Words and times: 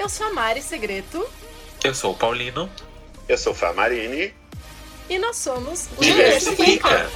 Eu 0.00 0.08
sou 0.08 0.28
a 0.28 0.32
Mari 0.32 0.62
Segreto. 0.62 1.28
Eu 1.84 1.94
sou 1.94 2.12
o 2.12 2.16
Paulino. 2.16 2.70
Eu 3.28 3.36
sou 3.36 3.52
Famarini. 3.52 4.32
E 5.10 5.18
nós 5.18 5.36
somos 5.36 5.90
o 5.98 6.00
Diversifica. 6.00 7.06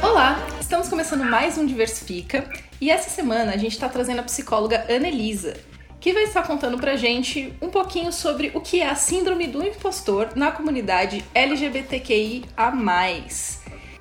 Olá, 0.00 0.46
estamos 0.60 0.86
começando 0.86 1.24
mais 1.24 1.58
um 1.58 1.66
Diversifica 1.66 2.48
e 2.80 2.88
essa 2.88 3.10
semana 3.10 3.52
a 3.52 3.56
gente 3.56 3.72
está 3.72 3.88
trazendo 3.88 4.20
a 4.20 4.22
psicóloga 4.22 4.86
Anelisa, 4.88 5.56
que 5.98 6.12
vai 6.12 6.22
estar 6.22 6.44
contando 6.44 6.78
pra 6.78 6.94
gente 6.94 7.52
um 7.60 7.68
pouquinho 7.68 8.12
sobre 8.12 8.52
o 8.54 8.60
que 8.60 8.80
é 8.80 8.88
a 8.88 8.94
síndrome 8.94 9.48
do 9.48 9.60
impostor 9.60 10.28
na 10.36 10.52
comunidade 10.52 11.24
LGBTQIA+. 11.34 12.44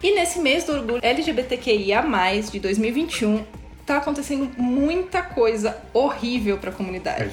E 0.04 0.14
nesse 0.14 0.40
mês 0.40 0.66
do 0.66 0.74
orgulho 0.74 1.00
LGBTQIA+, 1.02 2.04
de 2.52 2.60
2021, 2.60 3.46
tá 3.86 3.98
acontecendo 3.98 4.52
muita 4.58 5.22
coisa 5.22 5.78
horrível 5.94 6.58
para 6.58 6.72
a 6.72 6.74
comunidade. 6.74 7.24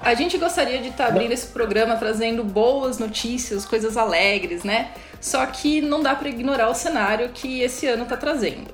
A 0.00 0.14
gente 0.14 0.38
gostaria 0.38 0.78
de 0.78 0.88
estar 0.88 1.04
tá 1.04 1.10
abrindo 1.10 1.32
esse 1.32 1.48
programa 1.48 1.94
trazendo 1.96 2.42
boas 2.42 2.98
notícias, 2.98 3.66
coisas 3.66 3.98
alegres, 3.98 4.64
né? 4.64 4.90
Só 5.20 5.44
que 5.44 5.82
não 5.82 6.02
dá 6.02 6.14
para 6.14 6.30
ignorar 6.30 6.70
o 6.70 6.74
cenário 6.74 7.28
que 7.28 7.60
esse 7.60 7.86
ano 7.86 8.06
tá 8.06 8.16
trazendo. 8.16 8.72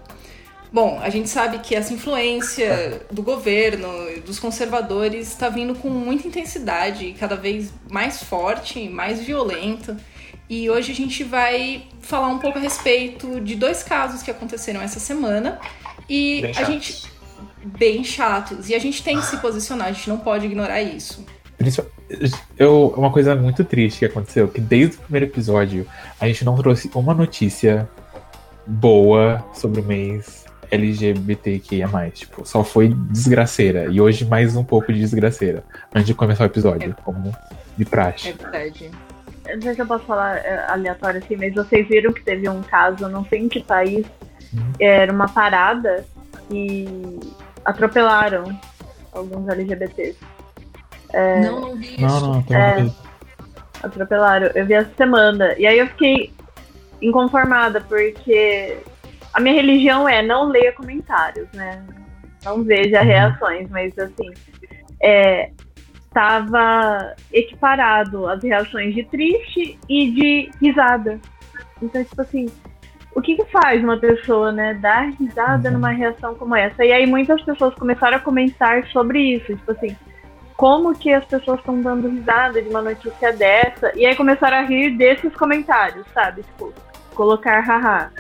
Bom, 0.72 1.00
a 1.02 1.10
gente 1.10 1.28
sabe 1.28 1.58
que 1.58 1.74
essa 1.74 1.92
influência 1.92 3.02
do 3.10 3.22
governo, 3.22 3.88
dos 4.24 4.38
conservadores, 4.38 5.26
está 5.26 5.48
vindo 5.48 5.74
com 5.74 5.88
muita 5.88 6.28
intensidade, 6.28 7.16
cada 7.18 7.34
vez 7.34 7.72
mais 7.90 8.22
forte, 8.22 8.88
mais 8.88 9.20
violenta. 9.20 9.96
E 10.48 10.70
hoje 10.70 10.92
a 10.92 10.94
gente 10.94 11.22
vai 11.24 11.84
falar 12.00 12.28
um 12.28 12.38
pouco 12.38 12.58
a 12.58 12.60
respeito 12.60 13.40
de 13.40 13.54
dois 13.54 13.82
casos 13.82 14.22
que 14.22 14.30
aconteceram 14.30 14.80
essa 14.80 14.98
semana 14.98 15.58
e 16.08 16.40
Bem 16.40 16.50
a 16.50 16.54
chatos. 16.54 16.74
gente. 16.74 17.12
Bem 17.78 18.04
chatos. 18.04 18.70
E 18.70 18.74
a 18.74 18.78
gente 18.78 19.02
tem 19.02 19.18
que 19.18 19.26
se 19.26 19.36
posicionar, 19.38 19.88
a 19.88 19.92
gente 19.92 20.08
não 20.08 20.18
pode 20.18 20.46
ignorar 20.46 20.80
isso. 20.80 21.24
Eu, 22.56 22.94
uma 22.96 23.10
coisa 23.10 23.34
muito 23.34 23.64
triste 23.64 23.98
que 23.98 24.04
aconteceu, 24.06 24.48
que 24.48 24.60
desde 24.60 24.96
o 24.96 25.00
primeiro 25.00 25.26
episódio 25.26 25.86
a 26.20 26.26
gente 26.26 26.44
não 26.44 26.56
trouxe 26.56 26.90
uma 26.94 27.12
notícia 27.12 27.88
boa 28.66 29.44
sobre 29.52 29.80
o 29.80 29.84
mês 29.84 30.46
LGBTQIA+. 30.70 31.88
Tipo, 32.10 32.46
só 32.46 32.62
foi 32.62 32.88
desgraceira. 33.10 33.86
E 33.86 34.00
hoje 34.00 34.24
mais 34.24 34.56
um 34.56 34.64
pouco 34.64 34.92
de 34.92 35.00
desgraceira. 35.00 35.64
Antes 35.92 36.06
de 36.06 36.14
começar 36.14 36.44
o 36.44 36.46
episódio, 36.46 36.94
como 37.04 37.34
de 37.76 37.84
praxe. 37.84 38.28
É 38.28 38.32
verdade. 38.32 38.90
Não 39.54 39.62
sei 39.62 39.74
se 39.74 39.80
eu 39.80 39.86
posso 39.86 40.04
falar 40.04 40.36
é, 40.38 40.64
aleatório 40.68 41.20
assim, 41.22 41.36
mas 41.36 41.54
vocês 41.54 41.86
viram 41.88 42.12
que 42.12 42.22
teve 42.22 42.48
um 42.48 42.62
caso, 42.62 43.04
eu 43.04 43.08
não 43.08 43.24
sei 43.24 43.40
em 43.40 43.48
que 43.48 43.62
país, 43.62 44.06
era 44.78 45.12
uma 45.12 45.28
parada 45.28 46.04
e 46.50 46.86
atropelaram 47.64 48.58
alguns 49.12 49.48
LGBTs. 49.48 50.18
Não, 51.42 51.60
não 51.60 51.76
vi 51.76 51.94
isso. 51.94 52.00
Não, 52.00 52.20
não, 52.20 52.44
É. 52.50 52.76
uma 52.78 53.08
Atropelaram. 53.82 54.50
Eu 54.54 54.66
vi 54.66 54.74
essa 54.74 54.90
semana. 54.96 55.54
E 55.56 55.66
aí 55.66 55.78
eu 55.78 55.86
fiquei 55.88 56.32
inconformada, 57.00 57.80
porque 57.80 58.76
a 59.32 59.40
minha 59.40 59.54
religião 59.54 60.08
é 60.08 60.20
não 60.20 60.48
leia 60.48 60.72
comentários, 60.72 61.48
né? 61.52 61.84
Não 62.44 62.62
veja 62.64 63.00
reações, 63.02 63.68
mas 63.70 63.96
assim, 63.98 64.30
é, 65.00 65.50
tava 66.12 67.14
equiparado 67.32 68.26
as 68.28 68.42
reações 68.42 68.94
de 68.94 69.04
triste 69.04 69.78
e 69.88 70.10
de 70.10 70.50
risada. 70.60 71.20
Então, 71.82 72.02
tipo 72.04 72.20
assim, 72.20 72.46
o 73.14 73.20
que 73.20 73.36
que 73.36 73.44
faz 73.46 73.82
uma 73.82 73.96
pessoa, 73.98 74.52
né, 74.52 74.74
dar 74.74 75.10
risada 75.18 75.68
Uhum. 75.68 75.74
numa 75.74 75.90
reação 75.90 76.34
como 76.34 76.54
essa? 76.54 76.84
E 76.84 76.92
aí 76.92 77.06
muitas 77.06 77.40
pessoas 77.42 77.74
começaram 77.74 78.16
a 78.16 78.20
comentar 78.20 78.84
sobre 78.88 79.20
isso, 79.34 79.54
tipo 79.54 79.72
assim, 79.72 79.96
como 80.56 80.92
que 80.96 81.12
as 81.12 81.24
pessoas 81.24 81.60
estão 81.60 81.80
dando 81.80 82.08
risada 82.08 82.60
de 82.60 82.68
uma 82.68 82.82
notícia 82.82 83.32
dessa? 83.32 83.92
E 83.96 84.04
aí 84.04 84.16
começaram 84.16 84.58
a 84.58 84.62
rir 84.62 84.96
desses 84.96 85.34
comentários, 85.36 86.04
sabe? 86.12 86.42
Tipo, 86.42 86.72
colocar 87.14 87.60
haha. 87.60 88.10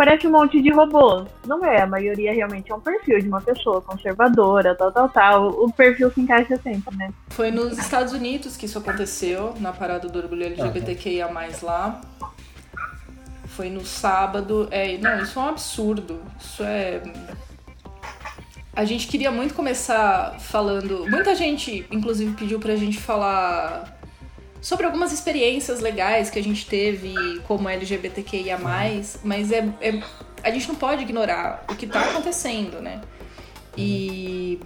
Parece 0.00 0.26
um 0.26 0.30
monte 0.30 0.62
de 0.62 0.72
robô. 0.72 1.26
Não 1.46 1.62
é, 1.62 1.82
a 1.82 1.86
maioria 1.86 2.32
realmente 2.32 2.72
é 2.72 2.74
um 2.74 2.80
perfil 2.80 3.20
de 3.20 3.28
uma 3.28 3.42
pessoa 3.42 3.82
conservadora, 3.82 4.74
tal, 4.74 4.90
tal, 4.90 5.10
tal. 5.10 5.48
O 5.62 5.70
perfil 5.70 6.10
se 6.10 6.22
encaixa 6.22 6.56
sempre, 6.56 6.96
né? 6.96 7.12
Foi 7.28 7.50
nos 7.50 7.76
Estados 7.76 8.14
Unidos 8.14 8.56
que 8.56 8.64
isso 8.64 8.78
aconteceu, 8.78 9.52
na 9.60 9.74
parada 9.74 10.08
do 10.08 10.18
orgulho 10.18 10.46
LGBTQIA+, 10.46 11.28
lá. 11.62 12.00
Foi 13.48 13.68
no 13.68 13.84
sábado. 13.84 14.68
É, 14.70 14.96
não, 14.96 15.22
isso 15.22 15.38
é 15.38 15.42
um 15.42 15.48
absurdo. 15.48 16.22
Isso 16.40 16.62
é... 16.62 17.02
A 18.72 18.86
gente 18.86 19.06
queria 19.06 19.30
muito 19.30 19.52
começar 19.52 20.40
falando... 20.40 21.04
Muita 21.10 21.34
gente, 21.34 21.86
inclusive, 21.90 22.34
pediu 22.36 22.58
pra 22.58 22.74
gente 22.74 22.98
falar 22.98 23.99
sobre 24.60 24.86
algumas 24.86 25.12
experiências 25.12 25.80
legais 25.80 26.30
que 26.30 26.38
a 26.38 26.42
gente 26.42 26.66
teve 26.66 27.40
como 27.46 27.68
LGBTQIA+, 27.68 28.58
mas 29.24 29.52
é, 29.52 29.68
é- 29.80 30.02
a 30.42 30.50
gente 30.50 30.68
não 30.68 30.74
pode 30.74 31.02
ignorar 31.02 31.64
o 31.68 31.74
que 31.74 31.86
tá 31.86 32.00
acontecendo, 32.00 32.80
né? 32.80 33.00
E 33.76 34.60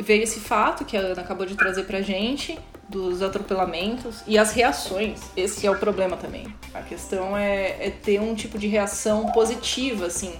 veio 0.00 0.22
esse 0.22 0.40
fato 0.40 0.84
que 0.84 0.96
a 0.96 1.00
Ana 1.00 1.22
acabou 1.22 1.46
de 1.46 1.54
trazer 1.54 1.84
pra 1.84 2.00
gente 2.00 2.58
dos 2.88 3.22
atropelamentos 3.22 4.22
e 4.26 4.36
as 4.36 4.52
reações. 4.52 5.20
Esse 5.36 5.66
é 5.66 5.70
o 5.70 5.76
problema 5.76 6.16
também. 6.16 6.52
A 6.74 6.82
questão 6.82 7.36
é, 7.36 7.86
é 7.86 7.90
ter 7.90 8.20
um 8.20 8.34
tipo 8.34 8.58
de 8.58 8.66
reação 8.66 9.26
positiva, 9.26 10.06
assim, 10.06 10.34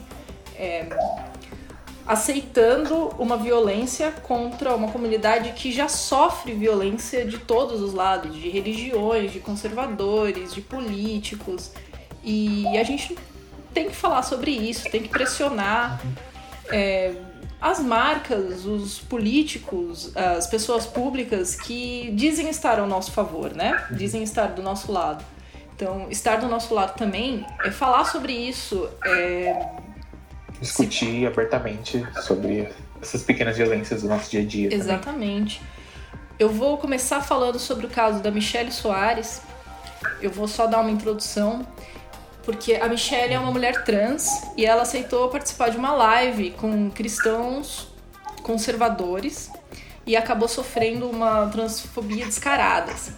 é, 0.56 0.86
aceitando 2.06 3.09
uma 3.19 3.37
violência 3.37 4.11
contra 4.11 4.75
uma 4.75 4.91
comunidade 4.91 5.53
que 5.53 5.71
já 5.71 5.88
sofre 5.88 6.53
violência 6.53 7.25
de 7.25 7.38
todos 7.38 7.81
os 7.81 7.94
lados, 7.94 8.34
de 8.34 8.49
religiões, 8.49 9.33
de 9.33 9.41
conservadores, 9.41 10.55
de 10.55 10.60
políticos. 10.60 11.72
E 12.22 12.66
a 12.77 12.83
gente 12.83 13.16
tem 13.72 13.89
que 13.89 13.97
falar 13.97 14.22
sobre 14.22 14.50
isso, 14.50 14.91
tem 14.91 15.03
que 15.03 15.09
pressionar 15.09 16.00
é, 16.69 17.15
as 17.60 17.78
marcas, 17.81 18.65
os 18.65 18.99
políticos, 19.00 20.16
as 20.16 20.47
pessoas 20.47 20.87
públicas 20.87 21.55
que 21.55 22.10
dizem 22.15 22.49
estar 22.49 22.81
ao 22.81 22.87
nosso 22.87 23.12
favor, 23.12 23.55
né? 23.55 23.87
Dizem 23.91 24.22
estar 24.22 24.49
do 24.49 24.62
nosso 24.62 24.91
lado. 24.91 25.25
Então, 25.77 26.10
estar 26.10 26.37
do 26.37 26.49
nosso 26.49 26.75
lado 26.75 26.97
também 26.97 27.47
é 27.65 27.71
falar 27.71 28.05
sobre 28.05 28.33
isso, 28.33 28.89
é, 29.05 29.66
discutir 30.60 31.26
abertamente 31.26 32.06
sobre 32.22 32.69
essas 33.00 33.22
pequenas 33.22 33.56
violências 33.56 34.03
do 34.03 34.09
nosso 34.09 34.31
dia 34.31 34.41
a 34.41 34.44
dia. 34.44 34.69
também. 34.69 34.81
Exatamente. 34.81 35.62
Eu 36.38 36.48
vou 36.48 36.78
começar 36.78 37.21
falando 37.21 37.59
sobre 37.59 37.87
o 37.87 37.88
caso 37.88 38.22
da 38.22 38.31
Michelle 38.31 38.72
Soares. 38.72 39.43
Eu 40.21 40.31
vou 40.31 40.48
só 40.48 40.66
dar 40.66 40.81
uma 40.81 40.91
introdução, 40.91 41.66
porque 42.43 42.75
a 42.75 42.88
Michelle 42.88 43.34
é 43.34 43.38
uma 43.38 43.50
mulher 43.50 43.84
trans 43.84 44.26
e 44.56 44.65
ela 44.65 44.82
aceitou 44.82 45.28
participar 45.28 45.71
de 45.71 45.76
uma 45.76 45.93
live 45.93 46.53
com 46.53 46.91
cristãos 46.91 47.88
conservadores 48.42 49.50
e 50.06 50.16
acabou 50.16 50.48
sofrendo 50.48 51.09
uma 51.09 51.47
transfobia 51.48 52.25
descarada. 52.25 52.92
assim. 52.92 53.12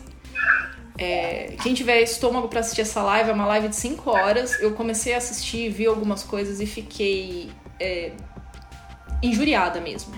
É, 0.98 1.56
quem 1.62 1.74
tiver 1.74 2.00
estômago 2.00 2.48
para 2.48 2.60
assistir 2.60 2.82
essa 2.82 3.02
live, 3.02 3.30
é 3.30 3.32
uma 3.32 3.46
live 3.46 3.68
de 3.68 3.76
5 3.76 4.10
horas. 4.10 4.60
Eu 4.60 4.72
comecei 4.72 5.14
a 5.14 5.18
assistir, 5.18 5.70
vi 5.70 5.86
algumas 5.86 6.22
coisas 6.22 6.60
e 6.60 6.66
fiquei 6.66 7.50
é, 7.80 8.12
injuriada 9.22 9.80
mesmo 9.80 10.12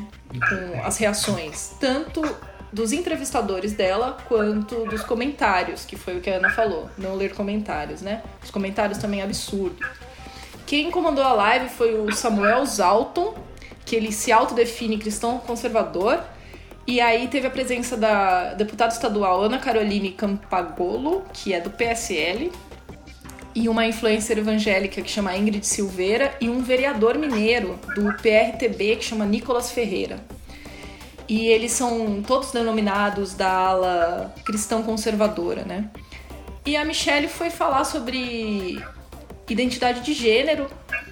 com 0.49 0.83
as 0.85 0.99
reações, 0.99 1.73
tanto 1.79 2.23
dos 2.73 2.93
entrevistadores 2.93 3.73
dela 3.73 4.17
quanto 4.27 4.85
dos 4.87 5.05
comentários, 5.05 5.85
que 5.85 5.97
foi 5.97 6.17
o 6.17 6.21
que 6.21 6.29
a 6.29 6.37
Ana 6.37 6.51
falou, 6.51 6.91
não 6.99 7.15
ler 7.15 7.33
comentários, 7.33 8.03
né? 8.03 8.21
Os 8.43 8.51
comentários 8.51 8.99
também 8.99 9.23
absurdos. 9.23 9.87
Quem 10.67 10.91
comandou 10.91 11.23
a 11.23 11.32
live 11.32 11.69
foi 11.69 11.94
o 11.94 12.11
Samuel 12.11 12.67
Zalton, 12.67 13.35
que 13.85 13.94
ele 13.94 14.11
se 14.11 14.32
autodefine 14.32 14.99
cristão 14.99 15.38
conservador. 15.38 16.21
E 16.87 17.01
aí 17.01 17.29
teve 17.29 17.47
a 17.47 17.51
presença 17.51 17.97
da 17.97 18.53
deputada 18.55 18.93
estadual 18.93 19.43
Ana 19.43 19.59
Caroline 19.59 20.11
Campagolo, 20.11 21.25
que 21.33 21.55
é 21.55 21.61
do 21.61 21.71
PSL, 21.71 22.53
e 23.55 23.69
uma 23.69 23.87
influencer 23.87 24.37
evangélica 24.37 25.01
que 25.01 25.11
chama 25.11 25.35
Ingrid 25.37 25.67
Silveira, 25.67 26.35
e 26.41 26.49
um 26.49 26.63
vereador 26.63 27.17
mineiro 27.17 27.79
do 27.95 28.13
PRTB 28.15 28.97
que 28.97 29.05
chama 29.05 29.25
Nicolas 29.25 29.71
Ferreira. 29.71 30.19
E 31.27 31.47
eles 31.47 31.73
são 31.73 32.23
todos 32.23 32.53
denominados 32.53 33.33
da 33.33 33.51
ala 33.51 34.35
cristão 34.45 34.83
conservadora, 34.83 35.65
né? 35.65 35.89
E 36.67 36.77
a 36.77 36.85
Michelle 36.85 37.29
foi 37.29 37.49
falar 37.49 37.85
sobre 37.85 38.79
identidade 39.49 40.01
de 40.01 40.13
gênero 40.13 40.67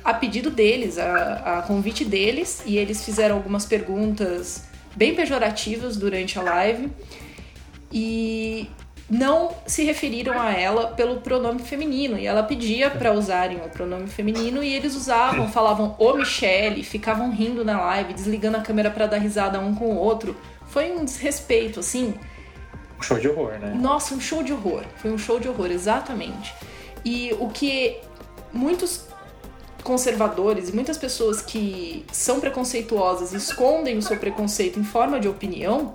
a 0.04 0.12
pedido 0.12 0.50
deles, 0.50 0.98
a, 0.98 1.60
a 1.60 1.62
convite 1.62 2.04
deles, 2.04 2.62
e 2.66 2.76
eles 2.76 3.02
fizeram 3.04 3.36
algumas 3.36 3.64
perguntas 3.64 4.64
bem 4.94 5.14
pejorativas 5.14 5.96
durante 5.96 6.38
a 6.38 6.42
live. 6.42 6.90
E 7.90 8.70
não 9.12 9.50
se 9.66 9.84
referiram 9.84 10.40
a 10.40 10.52
ela 10.52 10.86
pelo 10.88 11.20
pronome 11.20 11.60
feminino 11.60 12.18
e 12.18 12.26
ela 12.26 12.42
pedia 12.42 12.88
para 12.88 13.12
usarem 13.12 13.58
o 13.58 13.68
pronome 13.68 14.08
feminino 14.08 14.62
e 14.62 14.72
eles 14.72 14.96
usavam, 14.96 15.48
falavam 15.52 15.94
o 15.98 16.14
Michele, 16.14 16.82
ficavam 16.82 17.30
rindo 17.30 17.62
na 17.62 17.78
live, 17.78 18.14
desligando 18.14 18.56
a 18.56 18.62
câmera 18.62 18.90
para 18.90 19.06
dar 19.06 19.18
risada 19.18 19.60
um 19.60 19.74
com 19.74 19.90
o 19.90 19.96
outro. 19.96 20.34
Foi 20.66 20.90
um 20.90 21.04
desrespeito, 21.04 21.80
assim. 21.80 22.14
Um 22.98 23.02
show 23.02 23.18
de 23.18 23.28
horror, 23.28 23.58
né? 23.58 23.74
Nossa, 23.78 24.14
um 24.14 24.20
show 24.20 24.42
de 24.42 24.54
horror. 24.54 24.84
Foi 24.96 25.12
um 25.12 25.18
show 25.18 25.38
de 25.38 25.46
horror, 25.46 25.70
exatamente. 25.70 26.54
E 27.04 27.36
o 27.38 27.48
que 27.50 27.98
muitos 28.50 29.06
conservadores 29.82 30.68
e 30.68 30.72
muitas 30.74 30.96
pessoas 30.96 31.42
que 31.42 32.04
são 32.12 32.40
preconceituosas 32.40 33.32
e 33.32 33.36
escondem 33.36 33.98
o 33.98 34.02
seu 34.02 34.16
preconceito 34.16 34.78
em 34.78 34.84
forma 34.84 35.20
de 35.20 35.28
opinião 35.28 35.94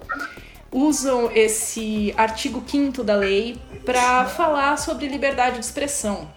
usam 0.72 1.31
esse 1.34 2.13
artigo 2.18 2.63
5 2.66 3.04
da 3.04 3.16
lei 3.16 3.57
para 3.86 4.25
falar 4.25 4.78
sobre 4.78 5.07
liberdade 5.07 5.60
de 5.60 5.66
expressão. 5.66 6.28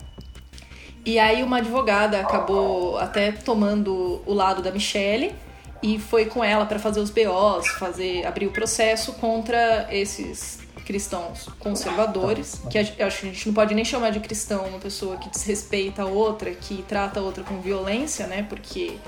E 1.05 1.19
aí 1.19 1.43
uma 1.43 1.59
advogada 1.59 2.21
acabou 2.21 2.99
até 2.99 3.33
tomando 3.33 4.23
o 4.27 4.33
lado 4.33 4.63
da 4.63 4.71
Michelle 4.71 5.35
e 5.83 5.99
foi 5.99 6.27
com 6.27 6.45
ela 6.45 6.67
para 6.67 6.79
fazer 6.79 7.01
os 7.01 7.11
BOs, 7.11 7.67
fazer 7.79 8.27
abrir 8.27 8.47
o 8.47 8.51
processo 8.51 9.15
contra 9.15 9.89
esses 9.91 10.60
cristãos 10.91 11.49
conservadores, 11.61 12.61
que 12.69 12.77
a, 12.77 12.81
acho 12.81 12.97
que 12.97 13.03
a 13.03 13.33
gente 13.33 13.47
não 13.47 13.55
pode 13.55 13.73
nem 13.77 13.85
chamar 13.85 14.11
de 14.11 14.19
cristão 14.19 14.65
uma 14.65 14.81
pessoa 14.81 15.17
que 15.19 15.31
desrespeita 15.31 16.03
a 16.03 16.07
outra, 16.07 16.51
que 16.51 16.83
trata 16.83 17.21
a 17.21 17.23
outra 17.23 17.45
com 17.45 17.61
violência, 17.61 18.27
né? 18.27 18.45
Porque 18.49 18.99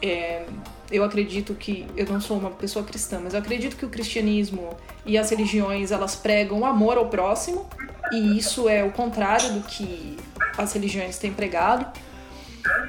é, 0.00 0.44
eu 0.88 1.02
acredito 1.02 1.52
que 1.52 1.84
eu 1.96 2.06
não 2.06 2.20
sou 2.20 2.38
uma 2.38 2.50
pessoa 2.50 2.84
cristã, 2.84 3.18
mas 3.20 3.34
eu 3.34 3.40
acredito 3.40 3.76
que 3.76 3.84
o 3.84 3.88
cristianismo 3.88 4.76
e 5.04 5.18
as 5.18 5.28
religiões 5.28 5.90
elas 5.90 6.14
pregam 6.14 6.64
amor 6.64 6.96
ao 6.96 7.06
próximo 7.06 7.68
e 8.12 8.38
isso 8.38 8.68
é 8.68 8.84
o 8.84 8.92
contrário 8.92 9.52
do 9.54 9.62
que 9.62 10.16
as 10.56 10.72
religiões 10.72 11.18
têm 11.18 11.32
pregado. 11.32 11.86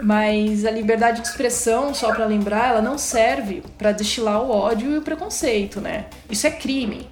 Mas 0.04 0.64
a 0.64 0.70
liberdade 0.70 1.22
de 1.22 1.28
expressão, 1.28 1.92
só 1.92 2.14
para 2.14 2.26
lembrar, 2.26 2.70
ela 2.70 2.82
não 2.84 3.00
serve 3.00 3.64
para 3.80 3.92
destilar 3.92 4.44
o 4.44 4.52
ódio 4.52 4.92
e 4.92 4.98
o 5.00 5.02
preconceito, 5.02 5.82
né? 5.82 6.06
Isso 6.30 6.46
é 6.46 6.52
crime. 6.52 7.08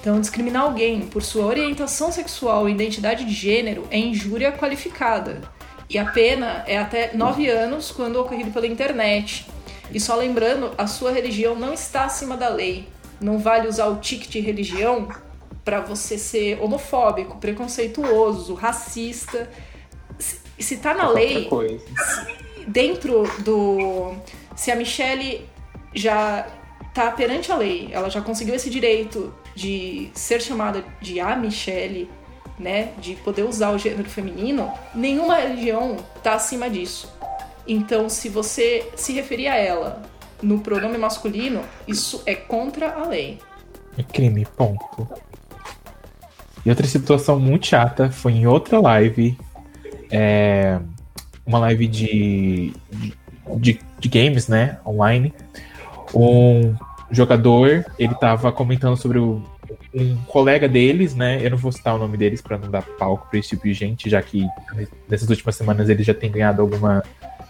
Então, 0.00 0.18
discriminar 0.18 0.62
alguém 0.62 1.02
por 1.02 1.22
sua 1.22 1.44
orientação 1.44 2.10
sexual 2.10 2.68
e 2.68 2.72
identidade 2.72 3.24
de 3.24 3.32
gênero 3.32 3.86
é 3.90 3.98
injúria 3.98 4.50
qualificada. 4.50 5.42
E 5.90 5.98
a 5.98 6.06
pena 6.06 6.64
é 6.66 6.78
até 6.78 7.14
nove 7.14 7.48
anos 7.48 7.90
quando 7.90 8.16
ocorrido 8.16 8.50
pela 8.50 8.66
internet. 8.66 9.46
E 9.92 10.00
só 10.00 10.14
lembrando, 10.14 10.72
a 10.78 10.86
sua 10.86 11.10
religião 11.10 11.54
não 11.54 11.74
está 11.74 12.04
acima 12.04 12.36
da 12.36 12.48
lei. 12.48 12.88
Não 13.20 13.38
vale 13.38 13.68
usar 13.68 13.88
o 13.88 13.96
tique 13.96 14.28
de 14.28 14.40
religião 14.40 15.08
para 15.64 15.80
você 15.80 16.16
ser 16.16 16.58
homofóbico, 16.62 17.36
preconceituoso, 17.38 18.54
racista. 18.54 19.50
Se, 20.18 20.74
está 20.74 20.94
na 20.94 21.10
lei, 21.10 21.50
dentro 22.66 23.24
do. 23.40 24.14
Se 24.56 24.70
a 24.70 24.76
Michelle 24.76 25.46
já 25.94 26.46
tá 26.94 27.10
perante 27.10 27.52
a 27.52 27.56
lei, 27.56 27.88
ela 27.92 28.08
já 28.08 28.20
conseguiu 28.20 28.54
esse 28.54 28.70
direito 28.70 29.32
de 29.60 30.10
ser 30.14 30.40
chamada 30.40 30.82
de 31.02 31.20
a 31.20 31.36
Michelle, 31.36 32.08
né, 32.58 32.92
de 32.98 33.14
poder 33.16 33.42
usar 33.42 33.70
o 33.70 33.78
gênero 33.78 34.08
feminino, 34.08 34.72
nenhuma 34.94 35.36
religião 35.36 35.98
tá 36.22 36.34
acima 36.34 36.70
disso. 36.70 37.12
Então, 37.68 38.08
se 38.08 38.30
você 38.30 38.90
se 38.96 39.12
referir 39.12 39.48
a 39.48 39.56
ela 39.56 40.02
no 40.42 40.60
pronome 40.60 40.96
masculino, 40.96 41.60
isso 41.86 42.22
é 42.24 42.34
contra 42.34 42.94
a 42.94 43.06
lei. 43.06 43.38
É 43.98 44.02
crime, 44.02 44.46
ponto. 44.56 45.06
E 46.64 46.70
outra 46.70 46.86
situação 46.86 47.38
muito 47.38 47.66
chata 47.66 48.10
foi 48.10 48.32
em 48.32 48.46
outra 48.46 48.80
live, 48.80 49.38
é, 50.10 50.78
uma 51.44 51.58
live 51.58 51.86
de, 51.86 52.72
de, 53.58 53.78
de 53.98 54.08
games, 54.08 54.48
né, 54.48 54.78
online. 54.86 55.34
Um 56.14 56.74
jogador, 57.10 57.84
ele 57.98 58.14
tava 58.14 58.52
comentando 58.52 58.96
sobre 58.96 59.18
o, 59.18 59.42
um 59.94 60.16
colega 60.26 60.68
deles, 60.68 61.14
né? 61.14 61.44
Eu 61.44 61.50
não 61.50 61.58
vou 61.58 61.72
citar 61.72 61.94
o 61.94 61.98
nome 61.98 62.16
deles 62.16 62.40
para 62.40 62.56
não 62.56 62.70
dar 62.70 62.82
palco 62.82 63.28
para 63.28 63.38
esse 63.38 63.50
tipo 63.50 63.64
de 63.64 63.74
gente, 63.74 64.08
já 64.08 64.22
que 64.22 64.46
nessas 65.08 65.28
últimas 65.28 65.56
semanas 65.56 65.88
ele 65.88 66.02
já 66.02 66.14
tem 66.14 66.30
ganhado 66.30 66.62
alguma 66.62 67.02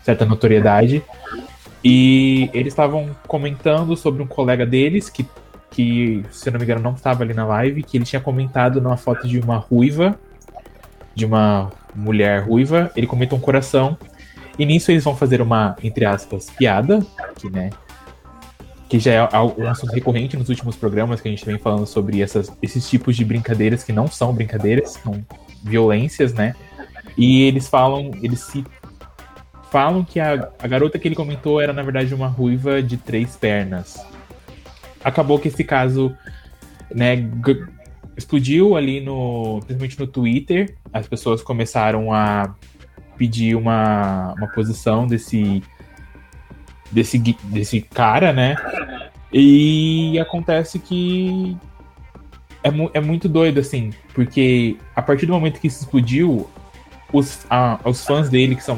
certa 0.02 0.24
notoriedade. 0.24 1.02
E 1.84 2.50
eles 2.52 2.72
estavam 2.72 3.10
comentando 3.26 3.96
sobre 3.96 4.22
um 4.22 4.26
colega 4.26 4.66
deles 4.66 5.08
que, 5.08 5.26
que, 5.70 6.24
se 6.30 6.50
não 6.50 6.58
me 6.58 6.64
engano, 6.64 6.80
não 6.80 6.92
estava 6.92 7.22
ali 7.22 7.32
na 7.32 7.46
live, 7.46 7.82
que 7.82 7.96
ele 7.96 8.04
tinha 8.04 8.20
comentado 8.20 8.80
numa 8.80 8.96
foto 8.96 9.26
de 9.26 9.38
uma 9.38 9.56
ruiva, 9.56 10.18
de 11.14 11.24
uma 11.24 11.70
mulher 11.94 12.42
ruiva, 12.42 12.90
ele 12.94 13.06
comentou 13.06 13.38
um 13.38 13.40
coração. 13.40 13.96
E 14.58 14.66
nisso 14.66 14.90
eles 14.90 15.04
vão 15.04 15.16
fazer 15.16 15.40
uma, 15.40 15.74
entre 15.82 16.04
aspas, 16.04 16.50
piada, 16.50 17.04
que, 17.36 17.48
né, 17.48 17.70
que 18.90 18.98
já 18.98 19.12
é 19.12 19.38
um 19.38 19.68
assunto 19.68 19.92
recorrente 19.92 20.36
nos 20.36 20.48
últimos 20.48 20.74
programas 20.74 21.20
que 21.20 21.28
a 21.28 21.30
gente 21.30 21.46
vem 21.46 21.56
falando 21.56 21.86
sobre 21.86 22.20
essas, 22.20 22.52
esses 22.60 22.90
tipos 22.90 23.16
de 23.16 23.24
brincadeiras 23.24 23.84
que 23.84 23.92
não 23.92 24.08
são 24.08 24.34
brincadeiras, 24.34 24.98
são 25.02 25.24
violências, 25.62 26.34
né? 26.34 26.56
E 27.16 27.42
eles 27.44 27.68
falam, 27.68 28.10
eles 28.20 28.40
se 28.40 28.64
falam 29.70 30.02
que 30.02 30.18
a, 30.18 30.50
a 30.58 30.66
garota 30.66 30.98
que 30.98 31.06
ele 31.06 31.14
comentou 31.14 31.60
era 31.60 31.72
na 31.72 31.84
verdade 31.84 32.12
uma 32.12 32.26
ruiva 32.26 32.82
de 32.82 32.96
três 32.96 33.36
pernas. 33.36 34.04
Acabou 35.04 35.38
que 35.38 35.46
esse 35.46 35.62
caso, 35.62 36.12
né, 36.92 37.30
explodiu 38.16 38.76
ali 38.76 39.00
no, 39.00 39.60
principalmente 39.60 40.00
no 40.00 40.06
Twitter. 40.08 40.74
As 40.92 41.06
pessoas 41.06 41.42
começaram 41.42 42.12
a 42.12 42.56
pedir 43.16 43.54
uma, 43.54 44.34
uma 44.34 44.48
posição 44.48 45.06
desse 45.06 45.62
desse, 46.90 47.18
desse 47.18 47.80
cara, 47.80 48.32
né? 48.32 48.56
E 49.32 50.18
acontece 50.18 50.78
que 50.78 51.56
é, 52.62 52.70
mu 52.70 52.90
é 52.92 53.00
muito 53.00 53.28
doido, 53.28 53.60
assim, 53.60 53.90
porque 54.14 54.76
a 54.94 55.00
partir 55.00 55.26
do 55.26 55.32
momento 55.32 55.60
que 55.60 55.68
isso 55.68 55.84
explodiu, 55.84 56.48
os, 57.12 57.46
os 57.84 58.04
fãs 58.04 58.28
dele, 58.28 58.56
que 58.56 58.62
são 58.62 58.76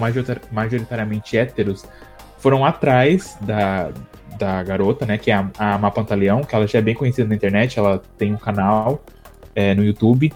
majoritariamente 0.50 1.36
héteros, 1.36 1.84
foram 2.38 2.64
atrás 2.64 3.36
da, 3.40 3.90
da 4.38 4.62
garota, 4.62 5.06
né? 5.06 5.18
Que 5.18 5.30
é 5.30 5.34
a, 5.34 5.50
a 5.58 5.78
Mapantaleão, 5.78 6.42
que 6.42 6.54
ela 6.54 6.66
já 6.66 6.78
é 6.78 6.82
bem 6.82 6.94
conhecida 6.94 7.28
na 7.28 7.34
internet, 7.34 7.78
ela 7.78 8.02
tem 8.18 8.34
um 8.34 8.38
canal 8.38 9.02
é, 9.54 9.74
no 9.74 9.84
YouTube. 9.84 10.32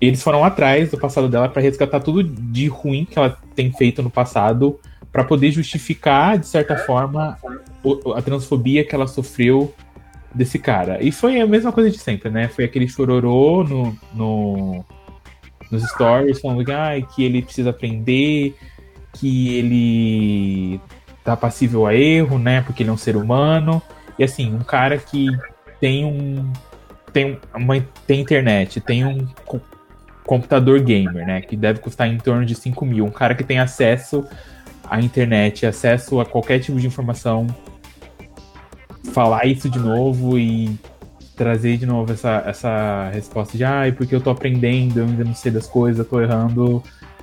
Eles 0.00 0.22
foram 0.22 0.44
atrás 0.44 0.90
do 0.90 0.98
passado 0.98 1.28
dela 1.28 1.48
para 1.48 1.60
resgatar 1.60 2.00
tudo 2.00 2.22
de 2.22 2.68
ruim 2.68 3.04
que 3.04 3.18
ela 3.18 3.36
tem 3.54 3.72
feito 3.72 4.02
no 4.02 4.10
passado 4.10 4.78
para 5.12 5.24
poder 5.24 5.50
justificar, 5.50 6.38
de 6.38 6.46
certa 6.46 6.76
forma, 6.76 7.36
a 8.14 8.22
transfobia 8.22 8.84
que 8.84 8.94
ela 8.94 9.06
sofreu 9.06 9.74
desse 10.34 10.58
cara. 10.58 11.02
E 11.02 11.10
foi 11.10 11.40
a 11.40 11.46
mesma 11.46 11.72
coisa 11.72 11.90
de 11.90 11.98
sempre, 11.98 12.30
né? 12.30 12.48
Foi 12.48 12.64
aquele 12.64 12.86
chororô 12.86 13.64
no, 13.64 13.96
no, 14.14 14.84
nos 15.70 15.82
stories 15.90 16.40
falando 16.40 16.64
que, 16.64 16.72
ah, 16.72 17.00
que 17.14 17.24
ele 17.24 17.42
precisa 17.42 17.70
aprender, 17.70 18.54
que 19.14 19.56
ele 19.56 20.80
tá 21.24 21.36
passível 21.36 21.86
a 21.86 21.94
erro, 21.94 22.38
né? 22.38 22.60
Porque 22.62 22.82
ele 22.82 22.90
é 22.90 22.92
um 22.92 22.98
ser 22.98 23.16
humano. 23.16 23.82
E 24.18 24.24
assim, 24.24 24.54
um 24.54 24.60
cara 24.60 24.98
que 24.98 25.26
tem 25.80 26.04
um. 26.04 26.52
Tem, 27.12 27.38
uma, 27.54 27.80
tem 28.06 28.20
internet, 28.20 28.80
tem 28.80 29.04
um 29.04 29.26
computador 30.24 30.78
gamer, 30.80 31.26
né? 31.26 31.40
Que 31.40 31.56
deve 31.56 31.80
custar 31.80 32.06
em 32.06 32.18
torno 32.18 32.44
de 32.44 32.54
5 32.54 32.84
mil. 32.84 33.04
Um 33.06 33.10
cara 33.10 33.34
que 33.34 33.42
tem 33.42 33.58
acesso 33.58 34.26
a 34.90 35.00
internet, 35.00 35.66
acesso 35.66 36.20
a 36.20 36.26
qualquer 36.26 36.60
tipo 36.60 36.78
de 36.78 36.86
informação, 36.86 37.46
falar 39.12 39.46
isso 39.46 39.68
de 39.68 39.78
novo 39.78 40.38
e 40.38 40.78
trazer 41.36 41.76
de 41.76 41.86
novo 41.86 42.12
essa, 42.12 42.42
essa 42.44 43.10
resposta 43.10 43.56
de 43.56 43.64
ai, 43.64 43.90
ah, 43.90 43.92
porque 43.92 44.14
eu 44.14 44.20
tô 44.20 44.30
aprendendo, 44.30 44.98
eu 44.98 45.04
ainda 45.06 45.24
não 45.24 45.34
sei 45.34 45.52
das 45.52 45.66
coisas, 45.66 46.06
tô 46.06 46.20
errando, 46.20 46.82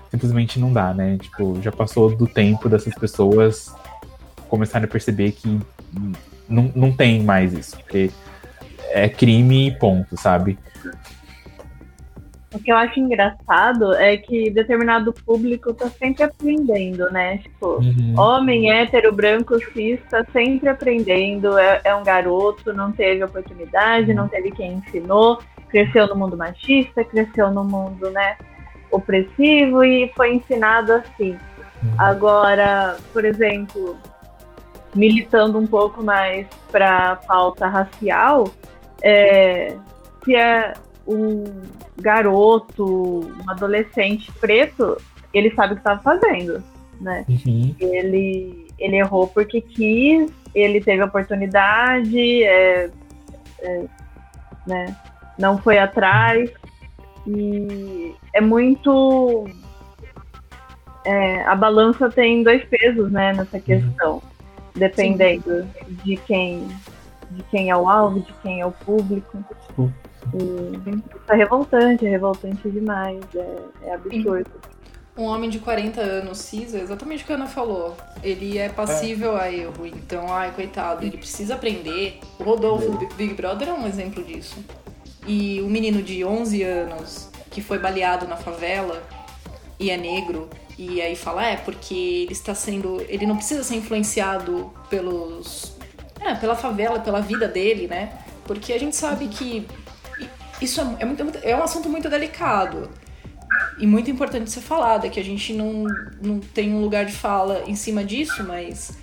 simplesmente 0.10 0.60
não 0.60 0.72
dá, 0.72 0.93
né? 0.93 1.17
Tipo, 1.17 1.60
já 1.62 1.72
passou 1.72 2.15
do 2.15 2.25
tempo 2.25 2.69
dessas 2.69 2.95
pessoas 2.95 3.74
começarem 4.48 4.86
a 4.86 4.88
perceber 4.88 5.31
que 5.31 5.60
não, 6.48 6.72
não 6.74 6.91
tem 6.91 7.24
mais 7.24 7.53
isso, 7.53 7.77
porque 7.77 8.10
é 8.91 9.10
crime 9.10 9.77
ponto, 9.77 10.15
sabe? 10.17 10.57
O 12.55 12.59
que 12.59 12.71
eu 12.71 12.77
acho 12.77 12.97
engraçado 13.01 13.93
é 13.95 14.15
que 14.15 14.50
determinado 14.50 15.12
público 15.12 15.74
tá 15.74 15.89
sempre 15.89 16.24
aprendendo, 16.24 17.12
né? 17.12 17.39
Tipo, 17.39 17.81
uhum. 17.81 18.15
homem 18.17 18.71
hétero, 18.71 19.13
branco, 19.13 19.59
cis, 19.74 20.00
tá 20.09 20.25
sempre 20.31 20.69
aprendendo, 20.69 21.57
é, 21.57 21.81
é 21.83 21.93
um 21.93 22.03
garoto, 22.03 22.71
não 22.71 22.93
teve 22.93 23.21
oportunidade, 23.25 24.12
uhum. 24.12 24.15
não 24.15 24.29
teve 24.29 24.51
quem 24.51 24.75
ensinou, 24.75 25.41
cresceu 25.67 26.07
no 26.07 26.15
mundo 26.15 26.38
machista, 26.38 27.03
cresceu 27.03 27.51
no 27.51 27.65
mundo, 27.65 28.09
né, 28.09 28.38
opressivo 28.89 29.83
e 29.83 30.09
foi 30.15 30.35
ensinado 30.35 30.93
assim. 30.93 31.31
Uhum. 31.83 31.95
Agora, 31.97 32.95
por 33.12 33.25
exemplo, 33.25 33.97
militando 34.95 35.59
um 35.59 35.67
pouco 35.67 36.01
mais 36.01 36.47
para 36.71 37.17
pauta 37.17 37.67
racial, 37.67 38.47
é, 39.03 39.75
se 40.24 40.33
é 40.38 40.71
um 41.05 41.43
garoto, 41.98 43.22
um 43.22 43.50
adolescente 43.50 44.32
preto, 44.34 44.98
ele 45.34 45.54
sabe 45.54 45.74
o 45.74 45.75
que 45.75 45.82
estava 45.82 46.02
fazendo, 46.02 46.64
né? 47.00 47.25
Uhum. 47.28 47.75
Ele, 47.80 48.68
ele 48.78 48.96
errou 48.98 49.28
porque 49.28 49.62
quis, 49.62 50.32
ele 50.54 50.82
teve 50.82 51.02
a 51.02 51.06
oportunidade, 51.06 52.44
é, 52.44 52.90
é, 53.60 53.86
né? 54.66 54.96
não 55.38 55.58
foi 55.58 55.78
atrás. 55.78 56.50
E 57.28 58.14
é 58.34 58.42
muito. 58.42 59.48
é, 61.06 61.44
a 61.44 61.56
balança 61.56 62.10
tem 62.10 62.44
dois 62.44 62.64
pesos 62.66 63.12
né, 63.12 63.34
nessa 63.34 63.60
questão, 63.60 64.22
dependendo 64.75 65.68
de 66.04 66.18
quem, 66.18 66.68
de 67.32 67.44
quem 67.44 67.70
é 67.72 67.75
o 67.75 67.90
alvo, 67.90 68.20
de 68.20 68.34
quem 68.44 68.62
é 68.62 68.66
o 68.66 68.72
público. 68.72 69.44
Uhum. 69.78 69.92
E 70.34 70.89
isso 70.89 71.03
é 71.29 71.36
revoltante, 71.36 72.05
é 72.05 72.10
revoltante 72.10 72.70
demais, 72.70 73.24
é, 73.36 73.58
é 73.84 73.94
absurdo. 73.94 74.51
Um 75.17 75.24
homem 75.24 75.50
de 75.50 75.60
40 75.60 76.01
anos, 76.01 76.39
cis, 76.39 76.74
é 76.74 76.82
exatamente 76.82 77.24
o 77.24 77.25
que 77.25 77.32
a 77.32 77.36
Ana 77.36 77.48
falou. 77.48 77.96
Ele 78.22 78.58
é 78.58 78.67
passível 78.67 79.38
a 79.38 79.50
erro, 79.50 79.86
então, 79.86 80.32
ai, 80.34 80.51
coitado, 80.53 81.05
ele 81.05 81.17
precisa 81.17 81.55
aprender. 81.55 82.20
O 82.38 82.44
Rodolfo 82.44 82.91
do 82.91 83.08
Big 83.15 83.34
Brother 83.34 83.70
é 83.70 83.74
um 83.74 83.88
exemplo 83.88 84.22
disso. 84.22 84.58
E 85.25 85.62
o 85.62 85.70
menino 85.70 86.03
de 86.03 86.25
11 86.25 86.63
anos 86.63 87.29
que 87.50 87.62
foi 87.62 87.79
baleado 87.79 88.27
na 88.27 88.36
favela 88.36 89.01
e 89.79 89.89
é 89.89 89.96
negro, 89.96 90.50
e 90.77 91.01
aí 91.01 91.15
fala, 91.15 91.46
é, 91.46 91.55
porque 91.55 91.96
ele 91.96 92.34
está 92.34 92.53
sendo. 92.53 93.01
Ele 93.08 93.25
não 93.25 93.38
precisa 93.38 93.63
ser 93.63 93.75
influenciado 93.75 94.74
pelos. 94.89 95.74
É, 96.20 96.36
pela 96.36 96.55
favela, 96.55 97.00
pela 97.00 97.22
vida 97.22 97.48
dele, 97.48 97.88
né? 97.88 98.12
Porque 98.46 98.74
a 98.74 98.79
gente 98.79 98.96
sabe 98.96 99.27
que 99.27 99.65
isso 100.62 100.81
é, 100.81 100.97
é, 101.00 101.05
muito, 101.05 101.38
é 101.43 101.55
um 101.55 101.63
assunto 101.63 101.89
muito 101.89 102.09
delicado 102.09 102.89
e 103.77 103.85
muito 103.85 104.09
importante 104.09 104.50
ser 104.50 104.62
falado, 104.62 105.05
é 105.05 105.09
que 105.09 105.19
a 105.19 105.24
gente 105.24 105.53
não, 105.53 105.83
não 106.21 106.39
tem 106.39 106.74
um 106.74 106.81
lugar 106.81 107.05
de 107.05 107.12
fala 107.12 107.63
em 107.67 107.75
cima 107.75 108.03
disso, 108.03 108.43
mas 108.43 108.97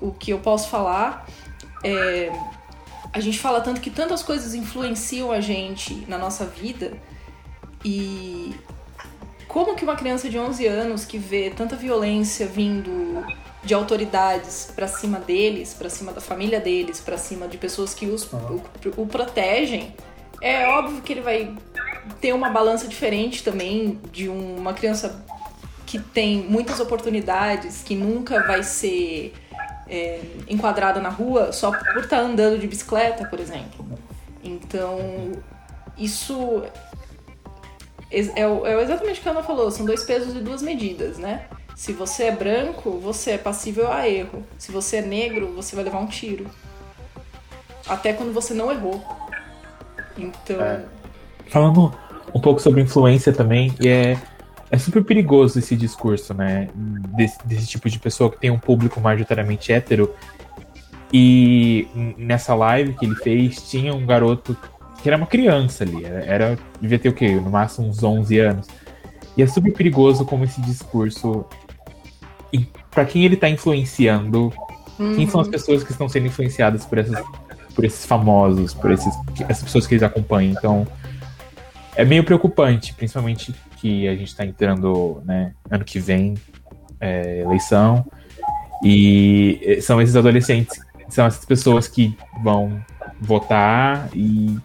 o 0.00 0.10
que 0.12 0.32
eu 0.32 0.38
posso 0.38 0.68
falar 0.68 1.26
é. 1.84 2.30
A 3.14 3.20
gente 3.20 3.38
fala 3.38 3.60
tanto 3.60 3.78
que 3.78 3.90
tantas 3.90 4.22
coisas 4.22 4.54
influenciam 4.54 5.30
a 5.30 5.38
gente 5.38 6.06
na 6.08 6.16
nossa 6.16 6.46
vida 6.46 6.94
e 7.84 8.54
como 9.46 9.74
que 9.74 9.84
uma 9.84 9.94
criança 9.94 10.30
de 10.30 10.38
11 10.38 10.66
anos 10.66 11.04
que 11.04 11.18
vê 11.18 11.50
tanta 11.50 11.76
violência 11.76 12.46
vindo 12.46 13.22
de 13.62 13.74
autoridades 13.74 14.72
para 14.74 14.88
cima 14.88 15.20
deles, 15.20 15.74
para 15.74 15.90
cima 15.90 16.10
da 16.10 16.22
família 16.22 16.58
deles, 16.58 17.00
para 17.00 17.18
cima 17.18 17.46
de 17.46 17.58
pessoas 17.58 17.92
que 17.92 18.06
os, 18.06 18.24
o, 18.32 18.62
o 18.96 19.06
protegem, 19.06 19.94
é 20.42 20.68
óbvio 20.68 21.00
que 21.00 21.12
ele 21.12 21.20
vai 21.20 21.54
ter 22.20 22.32
uma 22.32 22.50
balança 22.50 22.88
diferente 22.88 23.44
também 23.44 24.00
de 24.12 24.28
uma 24.28 24.74
criança 24.74 25.24
que 25.86 25.98
tem 25.98 26.38
muitas 26.38 26.80
oportunidades, 26.80 27.82
que 27.82 27.94
nunca 27.94 28.42
vai 28.42 28.62
ser 28.62 29.32
é, 29.88 30.20
enquadrada 30.48 31.00
na 31.00 31.08
rua 31.08 31.52
só 31.52 31.70
por 31.70 32.02
estar 32.02 32.18
andando 32.18 32.58
de 32.58 32.66
bicicleta, 32.66 33.26
por 33.26 33.38
exemplo. 33.38 33.86
Então, 34.42 34.98
isso 35.96 36.64
é, 38.10 38.40
é 38.40 38.82
exatamente 38.82 39.20
o 39.20 39.22
que 39.22 39.28
a 39.28 39.32
Ana 39.32 39.42
falou, 39.42 39.70
são 39.70 39.86
dois 39.86 40.02
pesos 40.04 40.34
e 40.34 40.40
duas 40.40 40.60
medidas, 40.60 41.18
né? 41.18 41.46
Se 41.76 41.92
você 41.92 42.24
é 42.24 42.30
branco, 42.30 42.98
você 42.98 43.32
é 43.32 43.38
passível 43.38 43.90
a 43.90 44.08
erro. 44.08 44.44
Se 44.58 44.70
você 44.70 44.96
é 44.96 45.02
negro, 45.02 45.52
você 45.54 45.74
vai 45.74 45.84
levar 45.84 45.98
um 45.98 46.06
tiro. 46.06 46.46
Até 47.88 48.12
quando 48.12 48.32
você 48.32 48.52
não 48.52 48.70
errou. 48.70 49.02
Então. 50.16 50.60
É. 50.60 50.84
Falando 51.48 51.92
um 52.34 52.40
pouco 52.40 52.60
sobre 52.60 52.80
influência 52.80 53.32
também, 53.32 53.74
e 53.80 53.88
é, 53.88 54.18
é 54.70 54.78
super 54.78 55.04
perigoso 55.04 55.58
esse 55.58 55.76
discurso, 55.76 56.32
né? 56.34 56.68
Desse, 56.74 57.38
desse 57.46 57.66
tipo 57.66 57.88
de 57.88 57.98
pessoa 57.98 58.30
que 58.30 58.38
tem 58.38 58.50
um 58.50 58.58
público 58.58 59.00
majoritariamente 59.00 59.72
hétero. 59.72 60.14
E 61.12 61.86
nessa 62.16 62.54
live 62.54 62.94
que 62.94 63.04
ele 63.04 63.16
fez, 63.16 63.68
tinha 63.68 63.94
um 63.94 64.06
garoto 64.06 64.56
que 65.02 65.08
era 65.08 65.16
uma 65.16 65.26
criança 65.26 65.84
ali, 65.84 66.04
era, 66.04 66.24
era 66.24 66.58
devia 66.80 66.98
ter 66.98 67.08
o 67.10 67.12
quê? 67.12 67.34
No 67.34 67.50
máximo 67.50 67.88
uns 67.88 68.02
11 68.02 68.38
anos. 68.38 68.66
E 69.36 69.42
é 69.42 69.46
super 69.46 69.72
perigoso 69.72 70.24
como 70.24 70.44
esse 70.44 70.60
discurso 70.62 71.44
para 72.92 73.06
quem 73.06 73.24
ele 73.24 73.36
tá 73.36 73.48
influenciando, 73.48 74.52
uhum. 74.98 75.16
quem 75.16 75.26
são 75.26 75.40
as 75.40 75.48
pessoas 75.48 75.82
que 75.82 75.90
estão 75.90 76.08
sendo 76.08 76.26
influenciadas 76.26 76.84
por 76.84 76.98
essas 76.98 77.18
por 77.72 77.84
esses 77.84 78.06
famosos, 78.06 78.74
por 78.74 78.90
esses, 78.90 79.14
essas 79.48 79.62
pessoas 79.62 79.86
que 79.86 79.94
eles 79.94 80.02
acompanham. 80.02 80.52
Então, 80.52 80.86
é 81.96 82.04
meio 82.04 82.24
preocupante, 82.24 82.94
principalmente 82.94 83.54
que 83.76 84.06
a 84.06 84.14
gente 84.14 84.28
está 84.28 84.44
entrando, 84.44 85.22
né, 85.24 85.54
ano 85.70 85.84
que 85.84 85.98
vem, 85.98 86.34
é, 87.00 87.40
eleição, 87.40 88.06
e 88.84 89.78
são 89.82 90.00
esses 90.00 90.16
adolescentes, 90.16 90.80
são 91.08 91.26
essas 91.26 91.44
pessoas 91.44 91.88
que 91.88 92.16
vão 92.42 92.80
votar 93.20 94.08
e 94.14 94.58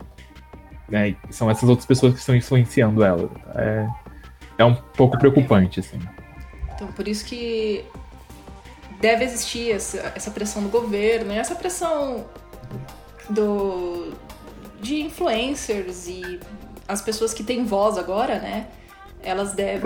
né, 0.89 1.15
são 1.29 1.49
essas 1.49 1.67
outras 1.67 1.85
pessoas 1.85 2.13
que 2.13 2.19
estão 2.19 2.35
influenciando 2.35 3.03
ela. 3.03 3.29
É, 3.55 3.87
é 4.59 4.65
um 4.65 4.73
pouco 4.73 5.17
preocupante, 5.17 5.79
assim. 5.79 5.99
Então, 6.73 6.87
por 6.91 7.07
isso 7.07 7.25
que 7.25 7.83
deve 8.99 9.25
existir 9.25 9.71
essa, 9.71 10.31
pressão 10.31 10.63
do 10.63 10.69
governo 10.69 11.33
e 11.33 11.37
essa 11.37 11.55
pressão 11.55 12.25
do, 13.29 14.13
de 14.81 15.01
influencers 15.01 16.07
e 16.07 16.39
as 16.87 17.01
pessoas 17.01 17.33
que 17.33 17.43
têm 17.43 17.65
voz 17.65 17.97
agora, 17.97 18.39
né? 18.39 18.67
Elas 19.21 19.53
devem 19.53 19.81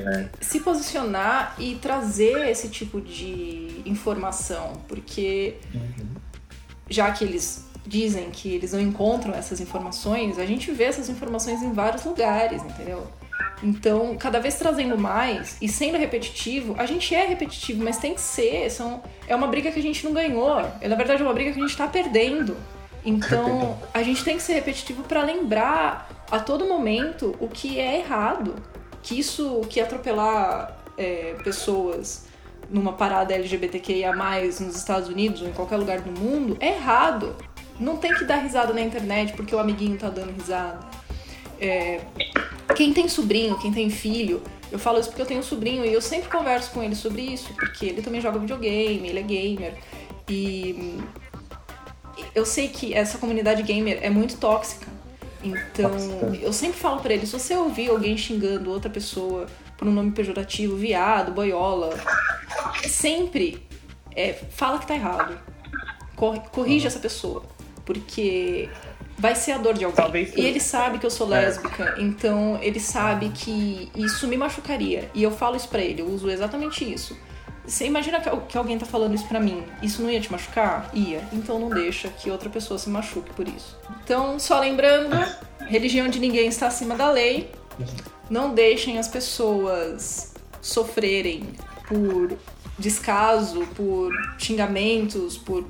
né? 0.00 0.30
se 0.40 0.60
posicionar 0.60 1.54
e 1.58 1.74
trazer 1.76 2.48
esse 2.48 2.68
tipo 2.68 3.00
de 3.00 3.82
informação, 3.84 4.74
porque 4.86 5.56
uhum. 5.74 6.06
já 6.88 7.10
que 7.10 7.24
eles 7.24 7.66
dizem 7.86 8.30
que 8.30 8.54
eles 8.54 8.72
não 8.72 8.80
encontram 8.80 9.34
essas 9.34 9.60
informações, 9.60 10.38
a 10.38 10.44
gente 10.44 10.70
vê 10.70 10.84
essas 10.84 11.08
informações 11.08 11.62
em 11.62 11.72
vários 11.72 12.04
lugares, 12.04 12.62
entendeu? 12.62 13.06
Então, 13.62 14.16
cada 14.16 14.38
vez 14.38 14.54
trazendo 14.54 14.96
mais 14.96 15.56
e 15.60 15.68
sendo 15.68 15.98
repetitivo, 15.98 16.74
a 16.78 16.86
gente 16.86 17.14
é 17.14 17.26
repetitivo, 17.26 17.82
mas 17.82 17.98
tem 17.98 18.14
que 18.14 18.20
ser. 18.20 18.70
São, 18.70 19.02
é 19.26 19.34
uma 19.34 19.46
briga 19.46 19.70
que 19.70 19.78
a 19.78 19.82
gente 19.82 20.04
não 20.04 20.12
ganhou. 20.12 20.60
É, 20.80 20.88
na 20.88 20.96
verdade, 20.96 21.22
é 21.22 21.24
uma 21.24 21.34
briga 21.34 21.52
que 21.52 21.58
a 21.58 21.62
gente 21.62 21.70
está 21.70 21.88
perdendo. 21.88 22.56
Então, 23.04 23.78
a 23.92 24.02
gente 24.02 24.22
tem 24.22 24.36
que 24.36 24.42
ser 24.42 24.54
repetitivo 24.54 25.02
para 25.02 25.22
lembrar 25.22 26.08
a 26.30 26.38
todo 26.38 26.66
momento 26.66 27.34
o 27.40 27.48
que 27.48 27.78
é 27.78 27.98
errado. 27.98 28.54
Que 29.02 29.18
isso, 29.18 29.62
que 29.68 29.80
atropelar 29.80 30.78
é, 30.96 31.34
pessoas 31.42 32.26
numa 32.70 32.92
parada 32.92 33.34
LGBTQIA+, 33.34 34.14
nos 34.14 34.76
Estados 34.76 35.08
Unidos 35.08 35.40
ou 35.40 35.48
em 35.48 35.52
qualquer 35.52 35.76
lugar 35.76 36.00
do 36.00 36.12
mundo, 36.12 36.56
é 36.60 36.74
errado. 36.74 37.34
Não 37.80 37.96
tem 37.96 38.12
que 38.14 38.24
dar 38.24 38.36
risada 38.36 38.72
na 38.72 38.80
internet 38.80 39.32
porque 39.34 39.54
o 39.54 39.58
amiguinho 39.58 39.96
tá 39.96 40.10
dando 40.10 40.32
risada. 40.32 40.80
É, 41.60 42.00
quem 42.74 42.92
tem 42.92 43.08
sobrinho, 43.08 43.58
quem 43.58 43.72
tem 43.72 43.90
filho, 43.90 44.42
eu 44.70 44.78
falo 44.78 44.98
isso 44.98 45.08
porque 45.08 45.22
eu 45.22 45.26
tenho 45.26 45.40
um 45.40 45.44
sobrinho 45.44 45.84
e 45.84 45.92
eu 45.92 46.00
sempre 46.00 46.28
converso 46.28 46.70
com 46.70 46.82
ele 46.82 46.94
sobre 46.94 47.22
isso, 47.22 47.52
porque 47.54 47.86
ele 47.86 48.02
também 48.02 48.20
joga 48.20 48.38
videogame, 48.38 49.08
ele 49.08 49.18
é 49.18 49.22
gamer. 49.22 49.74
E 50.28 50.98
eu 52.34 52.44
sei 52.44 52.68
que 52.68 52.94
essa 52.94 53.18
comunidade 53.18 53.62
gamer 53.62 53.98
é 54.02 54.10
muito 54.10 54.36
tóxica. 54.36 54.86
Então, 55.42 55.92
eu 56.42 56.52
sempre 56.52 56.78
falo 56.78 57.00
para 57.00 57.14
ele, 57.14 57.26
se 57.26 57.32
você 57.32 57.54
ouvir 57.54 57.90
alguém 57.90 58.16
xingando 58.16 58.70
outra 58.70 58.90
pessoa 58.90 59.46
por 59.76 59.86
um 59.86 59.92
nome 59.92 60.10
pejorativo, 60.10 60.76
viado, 60.76 61.32
boiola, 61.32 61.96
sempre 62.88 63.62
é, 64.14 64.32
fala 64.50 64.78
que 64.78 64.86
tá 64.86 64.94
errado. 64.94 65.38
Corrige 66.52 66.86
essa 66.86 66.98
pessoa. 66.98 67.44
Porque 67.84 68.68
vai 69.18 69.34
ser 69.34 69.52
a 69.52 69.58
dor 69.58 69.74
de 69.74 69.84
alguém. 69.84 69.96
Talvez 69.96 70.32
e 70.36 70.40
ele 70.40 70.60
sabe 70.60 70.98
que 70.98 71.04
eu 71.04 71.10
sou 71.10 71.26
lésbica, 71.26 71.94
é. 71.96 72.02
então 72.02 72.58
ele 72.62 72.78
sabe 72.78 73.30
que 73.30 73.90
isso 73.94 74.28
me 74.28 74.36
machucaria. 74.36 75.10
E 75.12 75.22
eu 75.22 75.30
falo 75.30 75.56
isso 75.56 75.68
pra 75.68 75.82
ele, 75.82 76.02
eu 76.02 76.06
uso 76.06 76.30
exatamente 76.30 76.90
isso. 76.90 77.18
Você 77.66 77.84
imagina 77.84 78.18
que 78.20 78.56
alguém 78.56 78.78
tá 78.78 78.86
falando 78.86 79.14
isso 79.14 79.26
pra 79.26 79.38
mim, 79.38 79.62
isso 79.82 80.00
não 80.00 80.10
ia 80.10 80.20
te 80.20 80.32
machucar? 80.32 80.90
Ia. 80.94 81.22
Então 81.32 81.58
não 81.58 81.68
deixa 81.68 82.08
que 82.08 82.30
outra 82.30 82.48
pessoa 82.48 82.78
se 82.78 82.88
machuque 82.88 83.30
por 83.34 83.46
isso. 83.46 83.76
Então, 84.02 84.38
só 84.38 84.58
lembrando, 84.58 85.14
religião 85.66 86.08
de 86.08 86.18
ninguém 86.18 86.48
está 86.48 86.68
acima 86.68 86.94
da 86.94 87.10
lei. 87.10 87.50
Não 88.30 88.54
deixem 88.54 88.98
as 88.98 89.06
pessoas 89.06 90.32
sofrerem 90.62 91.44
por 91.86 92.38
descaso, 92.78 93.66
por 93.74 94.12
xingamentos, 94.38 95.36
por 95.36 95.66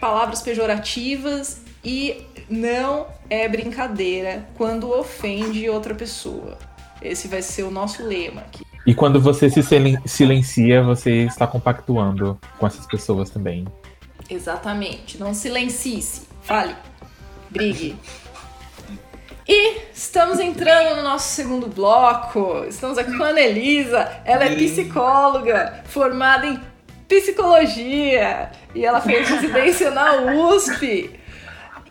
palavras 0.00 0.42
pejorativas 0.42 1.60
e 1.84 2.26
não 2.52 3.06
é 3.30 3.48
brincadeira 3.48 4.46
quando 4.56 4.92
ofende 4.92 5.68
outra 5.70 5.94
pessoa. 5.94 6.58
Esse 7.00 7.26
vai 7.26 7.40
ser 7.40 7.62
o 7.62 7.70
nosso 7.70 8.04
lema 8.06 8.42
aqui. 8.42 8.62
E 8.86 8.94
quando 8.94 9.20
você 9.20 9.48
se 9.48 9.62
silencia, 10.04 10.82
você 10.82 11.24
está 11.24 11.46
compactuando 11.46 12.38
com 12.58 12.66
essas 12.66 12.86
pessoas 12.86 13.30
também. 13.30 13.64
Exatamente. 14.28 15.18
Não 15.18 15.32
silencie-se. 15.32 16.28
Fale. 16.42 16.76
Brigue. 17.48 17.96
E 19.48 19.78
estamos 19.94 20.38
entrando 20.38 20.96
no 20.96 21.02
nosso 21.02 21.34
segundo 21.34 21.68
bloco. 21.68 22.64
Estamos 22.68 22.98
aqui 22.98 23.16
com 23.16 23.24
a 23.24 23.28
Anelisa. 23.28 24.20
Ela 24.24 24.44
é 24.44 24.54
psicóloga, 24.56 25.82
formada 25.86 26.46
em 26.46 26.60
psicologia. 27.08 28.50
E 28.74 28.84
ela 28.84 29.00
fez 29.00 29.28
residência 29.28 29.90
na 29.90 30.16
USP. 30.32 31.21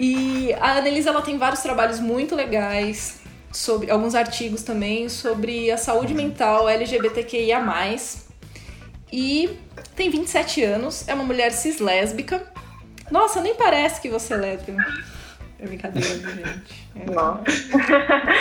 E 0.03 0.51
a 0.59 0.77
Anelisa 0.77 1.11
ela 1.11 1.21
tem 1.21 1.37
vários 1.37 1.61
trabalhos 1.61 1.99
muito 1.99 2.35
legais, 2.35 3.21
sobre 3.51 3.91
alguns 3.91 4.15
artigos 4.15 4.63
também 4.63 5.09
sobre 5.09 5.69
a 5.69 5.77
saúde 5.77 6.13
mental 6.13 6.67
LGBTQIA+. 6.67 7.61
E 9.13 9.59
tem 9.95 10.09
27 10.09 10.63
anos, 10.63 11.07
é 11.07 11.13
uma 11.13 11.23
mulher 11.23 11.51
cis 11.51 11.79
lésbica. 11.79 12.41
Nossa, 13.11 13.41
nem 13.41 13.53
parece 13.53 13.99
que 13.99 14.09
você 14.09 14.33
é 14.33 14.37
lésbica. 14.37 14.77
É 15.59 15.67
brincadeira, 15.67 16.07
gente? 16.07 16.89
É, 16.95 17.11
Nossa. 17.11 17.43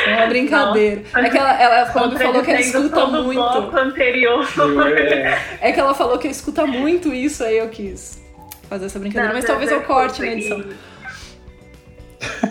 é 0.07 0.17
uma 0.17 0.27
brincadeira. 0.29 1.03
É 1.15 1.29
que 1.29 1.37
ela, 1.37 1.61
ela 1.61 1.91
quando 1.91 2.19
falou 2.19 2.43
que 2.43 2.51
ela 2.51 2.61
escuta 2.61 3.07
muito. 3.07 3.77
anterior. 4.73 5.29
É 5.61 5.73
que 5.73 5.81
ela 5.81 5.93
falou 5.93 6.19
que 6.19 6.29
escuta 6.29 6.67
muito 6.67 7.13
isso, 7.13 7.45
aí 7.45 7.59
eu 7.59 7.69
quis 7.69 8.23
fazer 8.69 8.87
essa 8.87 8.99
brincadeira. 8.99 9.29
Não, 9.29 9.35
Mas 9.35 9.45
talvez 9.45 9.71
eu 9.71 9.83
corte 9.83 10.23
na 10.23 10.29
edição. 10.29 10.65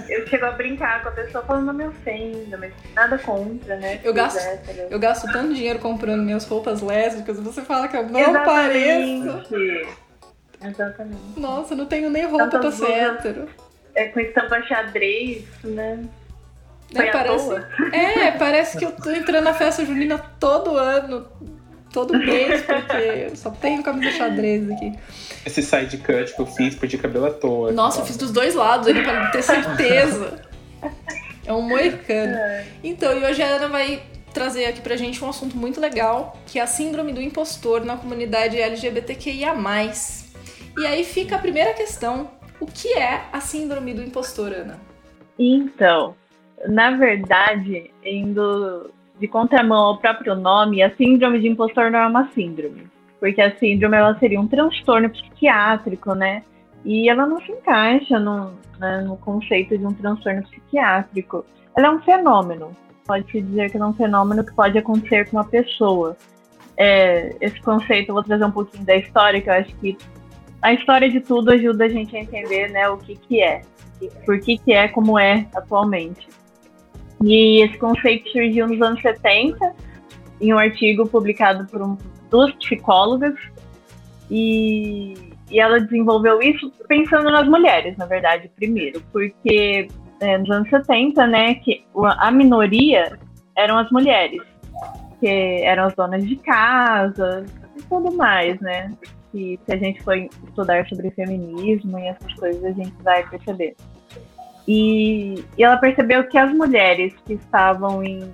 Eu 0.09 0.27
chego 0.27 0.45
a 0.45 0.51
brincar 0.51 1.03
com 1.03 1.09
a 1.09 1.11
pessoa 1.11 1.43
falando 1.43 1.73
me 1.73 1.85
ofenda, 1.87 2.57
mas 2.57 2.73
nada 2.95 3.17
contra, 3.19 3.75
né? 3.77 3.99
Eu 4.03 4.13
gasto-. 4.13 4.39
Eu 4.89 4.99
gasto 4.99 5.31
tanto 5.31 5.53
dinheiro 5.53 5.79
comprando 5.79 6.23
minhas 6.23 6.45
roupas 6.45 6.81
lésbicas 6.81 7.39
você 7.39 7.61
fala 7.61 7.87
que 7.87 7.95
eu 7.95 8.03
não 8.09 8.33
pareço. 8.33 9.27
Exatamente. 9.27 9.87
Exatamente. 10.61 11.39
Nossa, 11.39 11.75
não 11.75 11.85
tenho 11.85 12.09
nem 12.09 12.25
roupa 12.25 12.47
pra 12.47 12.59
Tantas 12.59 12.75
ser 12.75 12.85
blusas. 12.85 13.01
hétero. 13.01 13.49
É 13.95 14.05
com 14.05 14.19
estampa 14.19 14.61
xadrez, 14.63 15.43
né? 15.63 16.03
É, 16.95 17.05
parece, 17.11 17.55
é, 17.93 18.31
parece 18.31 18.77
que 18.77 18.85
eu 18.85 18.91
tô 18.91 19.11
entrando 19.11 19.43
na 19.43 19.53
festa 19.53 19.85
junina 19.85 20.17
todo 20.39 20.75
ano, 20.75 21.27
todo 21.91 22.17
mês, 22.17 22.61
porque 22.61 23.27
eu 23.29 23.35
só 23.35 23.49
tenho 23.51 23.83
camisa 23.83 24.11
xadrez 24.11 24.69
aqui. 24.69 24.93
Esse 25.45 25.61
side 25.61 25.97
cut 25.97 26.35
que 26.35 26.41
eu 26.41 26.45
fiz, 26.45 26.75
perdi 26.75 26.97
cabelo 26.97 27.27
à 27.27 27.31
toa. 27.31 27.71
Nossa, 27.71 28.01
eu 28.01 28.05
fiz 28.05 28.17
dos 28.17 28.31
dois 28.31 28.55
lados 28.55 28.87
ali 28.87 29.03
pra 29.03 29.27
ter 29.31 29.41
certeza. 29.41 30.41
É 31.45 31.53
um 31.53 31.61
moicano. 31.61 32.37
Então, 32.83 33.17
e 33.17 33.25
hoje 33.25 33.41
a 33.41 33.47
Ana 33.47 33.67
vai 33.67 34.03
trazer 34.33 34.65
aqui 34.65 34.81
pra 34.81 34.95
gente 34.95 35.23
um 35.23 35.29
assunto 35.29 35.57
muito 35.57 35.81
legal, 35.81 36.37
que 36.45 36.59
é 36.59 36.61
a 36.61 36.67
síndrome 36.67 37.11
do 37.11 37.21
impostor 37.21 37.83
na 37.83 37.97
comunidade 37.97 38.59
LGBTQIA+. 38.59 39.55
E 40.77 40.85
aí 40.85 41.03
fica 41.03 41.35
a 41.35 41.39
primeira 41.39 41.73
questão, 41.73 42.29
o 42.59 42.65
que 42.65 42.93
é 42.93 43.23
a 43.33 43.41
síndrome 43.41 43.93
do 43.93 44.03
impostor, 44.03 44.53
Ana? 44.53 44.79
Então, 45.37 46.15
na 46.67 46.91
verdade, 46.91 47.91
indo 48.03 48.91
de 49.19 49.27
contramão 49.27 49.77
ao 49.77 49.97
próprio 49.97 50.35
nome, 50.35 50.81
a 50.81 50.95
síndrome 50.95 51.39
de 51.39 51.47
impostor 51.47 51.91
não 51.91 51.99
é 51.99 52.07
uma 52.07 52.29
síndrome. 52.29 52.87
Porque 53.19 53.41
a 53.41 53.55
síndrome 53.57 53.97
ela 53.97 54.17
seria 54.17 54.39
um 54.39 54.47
transtorno 54.47 55.09
psiquiátrico, 55.09 56.13
né? 56.13 56.43
E 56.85 57.09
ela 57.09 57.25
não 57.25 57.41
se 57.41 57.51
encaixa 57.51 58.17
no, 58.17 58.53
né, 58.79 59.01
no 59.01 59.17
conceito 59.17 59.77
de 59.77 59.85
um 59.85 59.93
transtorno 59.93 60.41
psiquiátrico. 60.43 61.45
Ela 61.75 61.87
é 61.87 61.91
um 61.91 62.01
fenômeno. 62.01 62.71
Pode-se 63.05 63.41
dizer 63.41 63.69
que 63.69 63.77
ela 63.77 63.87
é 63.87 63.89
um 63.89 63.93
fenômeno 63.93 64.45
que 64.45 64.53
pode 64.53 64.77
acontecer 64.77 65.29
com 65.29 65.37
uma 65.37 65.43
pessoa. 65.43 66.15
É, 66.77 67.35
esse 67.41 67.59
conceito, 67.61 68.09
eu 68.09 68.13
vou 68.13 68.23
trazer 68.23 68.45
um 68.45 68.51
pouquinho 68.51 68.85
da 68.85 68.95
história, 68.95 69.41
que 69.41 69.49
eu 69.49 69.53
acho 69.53 69.75
que 69.75 69.97
a 70.61 70.73
história 70.73 71.09
de 71.09 71.19
tudo 71.19 71.51
ajuda 71.51 71.85
a 71.85 71.89
gente 71.89 72.15
a 72.15 72.21
entender 72.21 72.69
né, 72.69 72.87
o 72.87 72.97
que, 72.97 73.15
que 73.15 73.41
é 73.41 73.61
por 74.25 74.39
que, 74.39 74.57
que 74.57 74.71
é 74.71 74.87
como 74.87 75.19
é 75.19 75.47
atualmente. 75.53 76.27
E 77.23 77.63
esse 77.63 77.77
conceito 77.77 78.29
surgiu 78.29 78.67
nos 78.67 78.81
anos 78.81 79.01
70, 79.01 79.73
em 80.41 80.53
um 80.53 80.57
artigo 80.57 81.07
publicado 81.07 81.65
por 81.67 81.81
um, 81.81 81.97
duas 82.29 82.53
psicólogas, 82.55 83.35
e, 84.31 85.13
e 85.49 85.59
ela 85.59 85.79
desenvolveu 85.79 86.41
isso 86.41 86.71
pensando 86.87 87.29
nas 87.31 87.47
mulheres, 87.47 87.97
na 87.97 88.05
verdade, 88.05 88.49
primeiro, 88.55 89.01
porque 89.11 89.87
é, 90.19 90.37
nos 90.37 90.49
anos 90.49 90.69
70, 90.69 91.27
né, 91.27 91.55
que 91.55 91.83
a 92.03 92.31
minoria 92.31 93.17
eram 93.57 93.77
as 93.77 93.89
mulheres, 93.91 94.41
que 95.19 95.27
eram 95.27 95.85
as 95.85 95.95
donas 95.95 96.25
de 96.25 96.35
casa 96.37 97.45
e 97.75 97.81
tudo 97.83 98.15
mais, 98.15 98.59
né? 98.61 98.91
Que 99.31 99.59
se 99.65 99.73
a 99.73 99.77
gente 99.77 100.01
for 100.01 100.15
estudar 100.15 100.87
sobre 100.87 101.11
feminismo 101.11 101.99
e 101.99 102.07
essas 102.07 102.33
coisas, 102.35 102.63
a 102.63 102.71
gente 102.71 102.93
vai 103.03 103.27
perceber. 103.29 103.75
E, 104.71 105.43
e 105.57 105.63
ela 105.63 105.77
percebeu 105.77 106.27
que 106.27 106.37
as 106.37 106.53
mulheres 106.53 107.11
que 107.25 107.33
estavam 107.33 108.03
em 108.03 108.31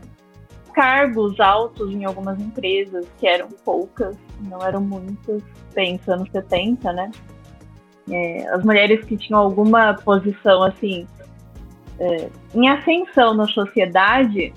cargos 0.74 1.40
altos 1.40 1.90
em 1.94 2.04
algumas 2.04 2.38
empresas, 2.38 3.08
que 3.18 3.26
eram 3.26 3.48
poucas, 3.64 4.18
não 4.42 4.62
eram 4.62 4.82
muitas, 4.82 5.42
pensa 5.74 6.14
anos 6.14 6.30
70, 6.30 6.92
né? 6.92 7.10
É, 8.12 8.50
as 8.50 8.66
mulheres 8.66 9.06
que 9.06 9.16
tinham 9.16 9.40
alguma 9.40 9.94
posição 9.94 10.62
assim 10.62 11.08
é, 11.98 12.30
em 12.54 12.68
ascensão 12.68 13.34
na 13.34 13.48
sociedade, 13.48 14.54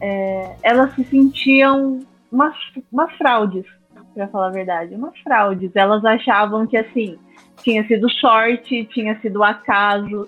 é, 0.00 0.56
elas 0.62 0.94
se 0.94 1.04
sentiam 1.04 2.00
umas, 2.32 2.56
umas 2.90 3.12
fraudes, 3.16 3.66
para 4.14 4.28
falar 4.28 4.46
a 4.46 4.52
verdade, 4.52 4.94
umas 4.94 5.18
fraudes. 5.18 5.72
Elas 5.74 6.02
achavam 6.06 6.66
que 6.66 6.78
assim 6.78 7.18
tinha 7.62 7.86
sido 7.86 8.10
sorte, 8.12 8.86
tinha 8.86 9.20
sido 9.20 9.44
acaso, 9.44 10.26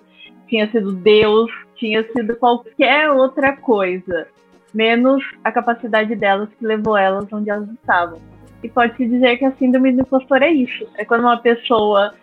tinha 0.54 0.70
sido 0.70 0.92
Deus, 0.92 1.50
tinha 1.74 2.04
sido 2.12 2.36
qualquer 2.36 3.10
outra 3.10 3.56
coisa, 3.56 4.28
menos 4.72 5.24
a 5.42 5.50
capacidade 5.50 6.14
delas 6.14 6.48
que 6.56 6.64
levou 6.64 6.96
elas 6.96 7.26
onde 7.32 7.50
elas 7.50 7.68
estavam. 7.70 8.20
E 8.62 8.68
pode-se 8.68 9.04
dizer 9.04 9.36
que 9.36 9.44
a 9.44 9.52
síndrome 9.56 9.92
do 9.92 10.02
impostor 10.02 10.42
é 10.42 10.50
isso. 10.50 10.86
É 10.96 11.04
quando 11.04 11.22
uma 11.22 11.38
pessoa 11.38 12.14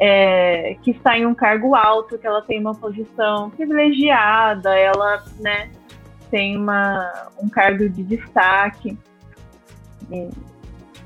é, 0.00 0.76
que 0.82 0.90
está 0.90 1.16
em 1.16 1.26
um 1.26 1.34
cargo 1.34 1.76
alto, 1.76 2.18
que 2.18 2.26
ela 2.26 2.42
tem 2.42 2.58
uma 2.58 2.74
posição 2.74 3.50
privilegiada, 3.50 4.74
ela 4.74 5.24
né, 5.38 5.70
tem 6.28 6.56
uma, 6.56 7.30
um 7.40 7.48
cargo 7.48 7.88
de 7.88 8.02
destaque, 8.02 8.98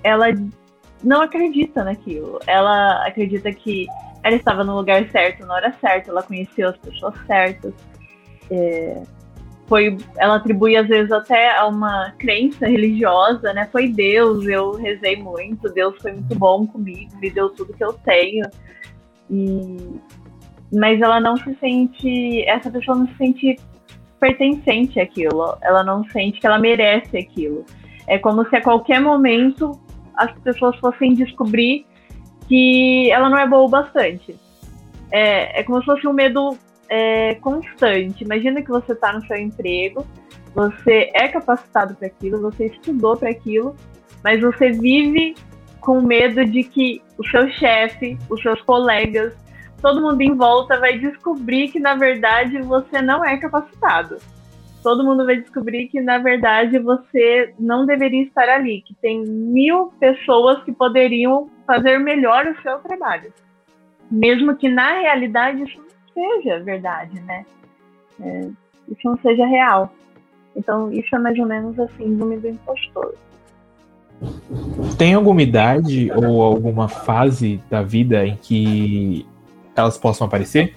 ela 0.02 0.28
não 1.04 1.20
acredita 1.20 1.84
naquilo. 1.84 2.40
Ela 2.46 3.06
acredita 3.06 3.52
que 3.52 3.86
ela 4.22 4.36
estava 4.36 4.64
no 4.64 4.76
lugar 4.76 5.08
certo 5.10 5.46
na 5.46 5.54
hora 5.54 5.74
certa, 5.80 6.10
ela 6.10 6.22
conheceu 6.22 6.68
as 6.68 6.76
pessoas 6.76 7.14
certas. 7.26 7.72
É, 8.50 9.02
foi, 9.66 9.96
ela 10.18 10.36
atribui 10.36 10.76
às 10.76 10.88
vezes 10.88 11.12
até 11.12 11.56
a 11.56 11.66
uma 11.68 12.10
crença 12.18 12.66
religiosa, 12.66 13.52
né? 13.52 13.68
Foi 13.70 13.88
Deus, 13.88 14.44
eu 14.46 14.72
rezei 14.72 15.16
muito, 15.16 15.72
Deus 15.72 15.96
foi 16.02 16.12
muito 16.12 16.34
bom 16.34 16.66
comigo, 16.66 17.16
me 17.20 17.30
deu 17.30 17.50
tudo 17.50 17.72
que 17.72 17.84
eu 17.84 17.92
tenho. 17.92 18.44
E, 19.30 19.76
mas 20.72 21.00
ela 21.00 21.20
não 21.20 21.36
se 21.36 21.54
sente, 21.60 22.44
essa 22.48 22.68
pessoa 22.70 22.96
não 22.98 23.06
se 23.08 23.16
sente 23.16 23.56
pertencente 24.18 25.00
àquilo, 25.00 25.56
ela 25.62 25.84
não 25.84 26.04
sente 26.10 26.40
que 26.40 26.46
ela 26.46 26.58
merece 26.58 27.16
aquilo. 27.16 27.64
É 28.08 28.18
como 28.18 28.44
se 28.48 28.56
a 28.56 28.62
qualquer 28.62 29.00
momento 29.00 29.80
as 30.16 30.32
pessoas 30.40 30.76
fossem 30.78 31.14
descobrir 31.14 31.86
que 32.50 33.08
ela 33.12 33.30
não 33.30 33.38
é 33.38 33.46
boa 33.46 33.62
o 33.62 33.68
bastante. 33.68 34.36
É, 35.12 35.60
é 35.60 35.62
como 35.62 35.78
se 35.78 35.86
fosse 35.86 36.06
um 36.08 36.12
medo 36.12 36.58
é, 36.88 37.36
constante. 37.36 38.24
Imagina 38.24 38.60
que 38.60 38.68
você 38.68 38.92
está 38.92 39.12
no 39.12 39.24
seu 39.24 39.36
emprego, 39.36 40.04
você 40.52 41.12
é 41.14 41.28
capacitado 41.28 41.94
para 41.94 42.08
aquilo, 42.08 42.40
você 42.40 42.66
estudou 42.66 43.16
para 43.16 43.30
aquilo, 43.30 43.76
mas 44.24 44.40
você 44.40 44.72
vive 44.72 45.36
com 45.80 46.02
medo 46.02 46.44
de 46.44 46.64
que 46.64 47.00
o 47.16 47.24
seu 47.28 47.48
chefe, 47.52 48.18
os 48.28 48.42
seus 48.42 48.60
colegas, 48.62 49.32
todo 49.80 50.02
mundo 50.02 50.20
em 50.20 50.34
volta 50.34 50.76
vai 50.80 50.98
descobrir 50.98 51.68
que 51.68 51.78
na 51.78 51.94
verdade 51.94 52.60
você 52.62 53.00
não 53.00 53.24
é 53.24 53.36
capacitado. 53.36 54.18
Todo 54.82 55.04
mundo 55.04 55.26
vai 55.26 55.36
descobrir 55.36 55.88
que 55.88 56.00
na 56.00 56.18
verdade 56.18 56.78
você 56.78 57.52
não 57.58 57.84
deveria 57.84 58.22
estar 58.22 58.48
ali, 58.48 58.80
que 58.80 58.94
tem 58.94 59.22
mil 59.24 59.92
pessoas 60.00 60.62
que 60.64 60.72
poderiam 60.72 61.50
fazer 61.66 61.98
melhor 61.98 62.46
o 62.46 62.62
seu 62.62 62.78
trabalho, 62.78 63.32
mesmo 64.10 64.56
que 64.56 64.68
na 64.68 65.00
realidade 65.00 65.62
isso 65.62 65.78
não 65.78 66.40
seja 66.40 66.60
verdade, 66.60 67.20
né? 67.20 67.44
É, 68.20 68.48
isso 68.88 69.00
não 69.04 69.18
seja 69.18 69.46
real. 69.46 69.92
Então 70.56 70.90
isso 70.92 71.14
é 71.14 71.18
mais 71.18 71.38
ou 71.38 71.46
menos 71.46 71.78
a 71.78 71.86
síndrome 71.88 72.38
do 72.38 72.48
impostor. 72.48 73.14
Tem 74.98 75.14
alguma 75.14 75.42
idade 75.42 76.10
ou 76.12 76.42
alguma 76.42 76.88
fase 76.88 77.62
da 77.70 77.82
vida 77.82 78.26
em 78.26 78.36
que 78.36 79.26
elas 79.74 79.96
possam 79.96 80.26
aparecer? 80.26 80.74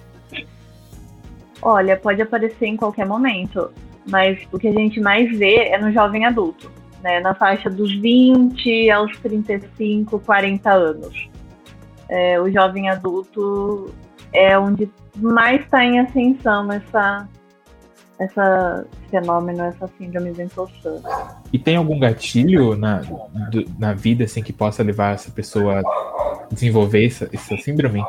Olha, 1.60 1.96
pode 1.96 2.20
aparecer 2.20 2.66
em 2.66 2.76
qualquer 2.76 3.06
momento, 3.06 3.70
mas 4.08 4.38
o 4.52 4.58
que 4.58 4.68
a 4.68 4.72
gente 4.72 5.00
mais 5.00 5.36
vê 5.36 5.68
é 5.68 5.78
no 5.78 5.92
jovem 5.92 6.24
adulto, 6.24 6.70
né? 7.02 7.20
Na 7.20 7.34
faixa 7.34 7.68
dos 7.70 7.92
20 8.00 8.90
aos 8.90 9.16
35, 9.18 10.18
40 10.20 10.70
anos. 10.72 11.28
É, 12.08 12.40
o 12.40 12.50
jovem 12.50 12.88
adulto 12.90 13.92
é 14.32 14.58
onde 14.58 14.90
mais 15.16 15.62
está 15.62 15.84
em 15.84 16.00
ascensão 16.00 16.70
essa, 16.70 17.28
essa 18.18 18.86
fenômeno, 19.10 19.62
essa 19.62 19.88
síndrome 19.98 20.32
do 20.32 20.42
impostor. 20.42 21.00
E 21.52 21.58
tem 21.58 21.76
algum 21.76 21.98
gatilho 21.98 22.76
na, 22.76 22.98
do- 23.50 23.64
na 23.78 23.94
vida 23.94 24.24
assim 24.24 24.42
que 24.42 24.52
possa 24.52 24.82
levar 24.82 25.14
essa 25.14 25.30
pessoa 25.30 25.80
a 25.80 26.46
desenvolver 26.52 27.06
essa, 27.06 27.28
essa 27.32 27.56
síndrome? 27.56 28.04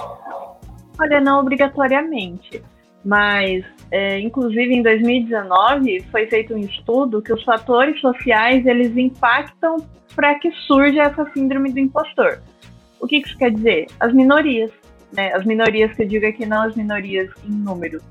Olha, 1.00 1.22
não 1.22 1.40
obrigatoriamente, 1.40 2.62
mas 3.04 3.64
é, 3.96 4.20
inclusive 4.20 4.76
em 4.76 4.82
2019 4.82 6.02
foi 6.12 6.28
feito 6.28 6.54
um 6.54 6.58
estudo 6.58 7.22
que 7.22 7.32
os 7.32 7.42
fatores 7.46 7.98
sociais 8.02 8.66
eles 8.66 8.96
impactam 8.98 9.78
para 10.14 10.36
que 10.36 10.52
surja 10.68 11.04
essa 11.04 11.26
síndrome 11.34 11.72
do 11.72 11.80
impostor. 11.80 12.42
O 13.00 13.08
que 13.08 13.20
isso 13.20 13.38
quer 13.38 13.52
dizer? 13.52 13.86
As 13.98 14.12
minorias, 14.12 14.70
né? 15.14 15.32
As 15.34 15.46
minorias 15.46 15.94
que 15.94 16.04
eu 16.04 16.08
digo 16.10 16.28
aqui 16.28 16.46
não 16.46 16.64
as 16.64 16.76
minorias 16.76 17.32
em 17.46 17.52
número, 17.52 18.02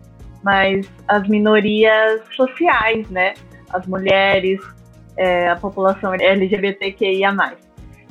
mas 0.42 0.90
as 1.06 1.28
minorias 1.28 2.22
sociais, 2.34 3.06
né? 3.10 3.34
As 3.68 3.86
mulheres, 3.86 4.62
é, 5.18 5.50
a 5.50 5.56
população 5.56 6.14
LGBTQIA+. 6.14 7.58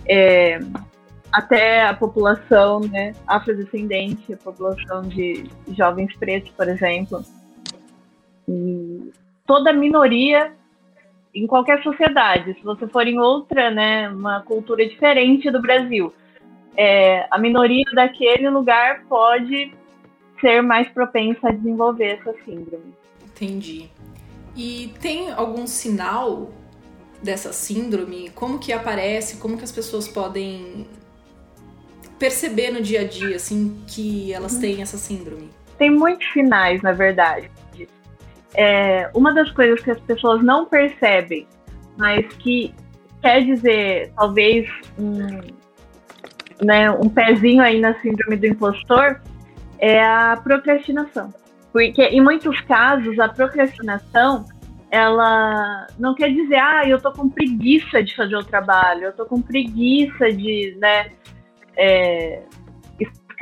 É, 0.07 0.59
até 1.31 1.87
a 1.87 1.95
população 1.95 2.81
né, 2.81 3.13
afrodescendente, 3.25 4.31
a 4.31 4.37
população 4.37 5.01
de 5.01 5.49
jovens 5.75 6.15
pretos, 6.17 6.51
por 6.51 6.69
exemplo. 6.69 7.23
Toda 9.45 9.73
minoria 9.73 10.53
em 11.33 11.47
qualquer 11.47 11.81
sociedade, 11.81 12.53
se 12.53 12.63
você 12.63 12.87
for 12.87 13.07
em 13.07 13.19
outra, 13.19 13.71
né, 13.71 14.09
uma 14.09 14.41
cultura 14.41 14.85
diferente 14.87 15.49
do 15.49 15.61
Brasil, 15.61 16.13
é, 16.77 17.27
a 17.31 17.37
minoria 17.37 17.85
daquele 17.93 18.49
lugar 18.49 19.03
pode 19.09 19.73
ser 20.39 20.61
mais 20.61 20.87
propensa 20.89 21.49
a 21.49 21.51
desenvolver 21.51 22.19
essa 22.19 22.33
síndrome. 22.43 22.93
Entendi. 23.25 23.89
E 24.55 24.93
tem 25.01 25.31
algum 25.31 25.65
sinal 25.65 26.51
dessa 27.21 27.53
síndrome? 27.53 28.29
Como 28.29 28.59
que 28.59 28.71
aparece? 28.71 29.37
Como 29.37 29.57
que 29.57 29.63
as 29.63 29.71
pessoas 29.71 30.07
podem 30.07 30.85
perceber 32.19 32.71
no 32.71 32.81
dia 32.81 33.01
a 33.01 33.07
dia, 33.07 33.35
assim, 33.35 33.83
que 33.87 34.31
elas 34.31 34.57
têm 34.57 34.81
essa 34.81 34.97
síndrome? 34.97 35.49
Tem 35.77 35.89
muitos 35.89 36.31
sinais, 36.33 36.81
na 36.81 36.91
verdade. 36.91 37.49
É, 38.55 39.09
uma 39.13 39.33
das 39.33 39.51
coisas 39.51 39.81
que 39.81 39.91
as 39.91 39.99
pessoas 40.01 40.43
não 40.43 40.65
percebem, 40.65 41.47
mas 41.97 42.25
que 42.35 42.73
quer 43.21 43.43
dizer, 43.43 44.11
talvez, 44.15 44.69
um, 44.99 45.39
né, 46.63 46.91
um 46.91 47.09
pezinho 47.09 47.63
aí 47.63 47.79
na 47.79 47.93
síndrome 48.01 48.35
do 48.35 48.45
impostor, 48.47 49.21
é 49.79 50.03
a 50.03 50.39
procrastinação. 50.43 51.33
Porque, 51.71 52.03
em 52.03 52.21
muitos 52.21 52.59
casos, 52.61 53.17
a 53.19 53.29
procrastinação, 53.29 54.45
ela 54.91 55.87
não 55.97 56.13
quer 56.13 56.29
dizer, 56.29 56.57
ah, 56.57 56.87
eu 56.87 57.01
tô 57.01 57.11
com 57.11 57.27
preguiça 57.27 58.03
de 58.03 58.15
fazer 58.15 58.35
o 58.35 58.43
trabalho, 58.43 59.05
eu 59.05 59.13
tô 59.13 59.25
com 59.25 59.41
preguiça 59.41 60.31
de, 60.31 60.77
né, 60.79 61.09
é, 61.75 62.43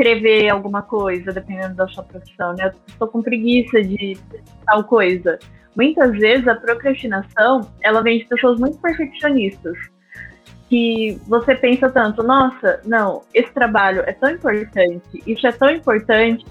escrever 0.02 0.50
alguma 0.50 0.82
coisa, 0.82 1.32
dependendo 1.32 1.76
da 1.76 1.88
sua 1.88 2.04
profissão, 2.04 2.54
né? 2.56 2.66
Eu 2.66 2.74
estou 2.88 3.08
com 3.08 3.22
preguiça 3.22 3.82
de 3.82 4.18
tal 4.66 4.84
coisa. 4.84 5.38
Muitas 5.76 6.12
vezes 6.12 6.48
a 6.48 6.56
procrastinação, 6.56 7.72
ela 7.82 8.02
vem 8.02 8.20
de 8.20 8.26
pessoas 8.26 8.60
muito 8.60 8.78
perfeccionistas, 8.80 9.78
que 10.68 11.20
você 11.28 11.54
pensa 11.54 11.90
tanto, 11.90 12.24
nossa, 12.24 12.82
não, 12.86 13.22
esse 13.34 13.54
trabalho 13.54 14.04
é 14.06 14.14
tão 14.14 14.32
importante, 14.32 15.22
isso 15.28 15.46
é 15.46 15.52
tão 15.52 15.70
importante 15.70 16.46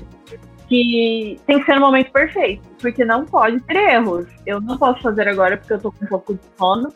que 0.69 1.41
tem 1.47 1.59
que 1.59 1.65
ser 1.65 1.75
no 1.75 1.81
momento 1.81 2.13
perfeito, 2.13 2.63
porque 2.81 3.05
não 3.05 3.25
pode 3.25 3.61
ter 3.63 3.77
erros. 3.77 4.27
Eu 4.47 4.61
não 4.61 4.79
posso 4.79 5.03
fazer 5.03 5.27
agora 5.27 5.57
porque 5.57 5.73
eu 5.73 5.81
tô 5.81 5.91
com 5.91 6.05
um 6.05 6.09
pouco 6.09 6.35
de 6.35 6.41
sono. 6.57 6.93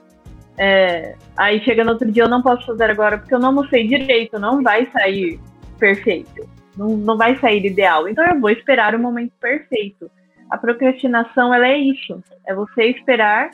É, 0.57 1.17
aí 1.37 1.61
chega 1.65 1.83
no 1.83 1.93
outro 1.93 2.11
dia, 2.13 2.23
eu 2.23 2.29
não 2.29 2.41
posso 2.41 2.65
fazer 2.67 2.89
agora 2.89 3.19
porque 3.19 3.35
eu 3.35 3.41
não 3.41 3.49
almocei 3.49 3.89
direito, 3.89 4.39
não 4.39 4.63
vai 4.63 4.87
sair 4.93 5.41
perfeito. 5.75 6.49
Não, 6.77 6.89
não 6.97 7.17
vai 7.17 7.37
sair 7.39 7.65
ideal. 7.65 8.09
Então 8.09 8.25
eu 8.27 8.41
vou 8.41 8.51
esperar 8.51 8.95
o 8.95 8.99
momento 8.99 9.33
perfeito. 9.41 10.11
A 10.51 10.59
procrastinação, 10.59 11.53
ela 11.53 11.67
é 11.67 11.77
isso. 11.77 12.23
É 12.47 12.55
você 12.55 12.85
esperar 12.85 13.51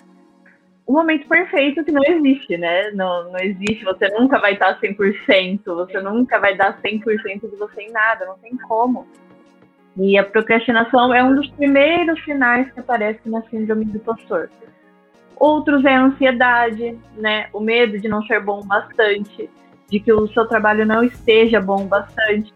o 0.86 0.92
momento 0.92 1.28
perfeito 1.28 1.84
que 1.84 1.92
não 1.92 2.02
existe, 2.04 2.56
né? 2.56 2.90
Não, 2.90 3.30
não 3.30 3.38
existe, 3.38 3.84
você 3.84 4.08
nunca 4.08 4.40
vai 4.40 4.54
estar 4.54 4.80
100%, 4.80 5.60
você 5.64 6.00
nunca 6.00 6.40
vai 6.40 6.56
dar 6.56 6.80
100% 6.82 7.48
de 7.48 7.56
você 7.56 7.82
em 7.82 7.92
nada, 7.92 8.26
não 8.26 8.36
tem 8.38 8.56
como. 8.56 9.06
E 9.96 10.18
a 10.18 10.24
procrastinação 10.24 11.14
é 11.14 11.22
um 11.22 11.36
dos 11.36 11.48
primeiros 11.50 12.20
sinais 12.24 12.72
que 12.72 12.80
aparece 12.80 13.20
na 13.28 13.40
síndrome 13.42 13.84
do 13.84 13.98
impostor. 13.98 14.50
Outros 15.36 15.84
é 15.84 15.94
a 15.94 16.02
ansiedade, 16.02 16.98
né? 17.16 17.48
O 17.52 17.60
medo 17.60 17.98
de 17.98 18.08
não 18.08 18.22
ser 18.24 18.40
bom 18.40 18.60
bastante, 18.62 19.48
de 19.90 20.00
que 20.00 20.12
o 20.12 20.28
seu 20.28 20.46
trabalho 20.46 20.86
não 20.86 21.02
esteja 21.02 21.60
bom 21.60 21.86
bastante. 21.86 22.52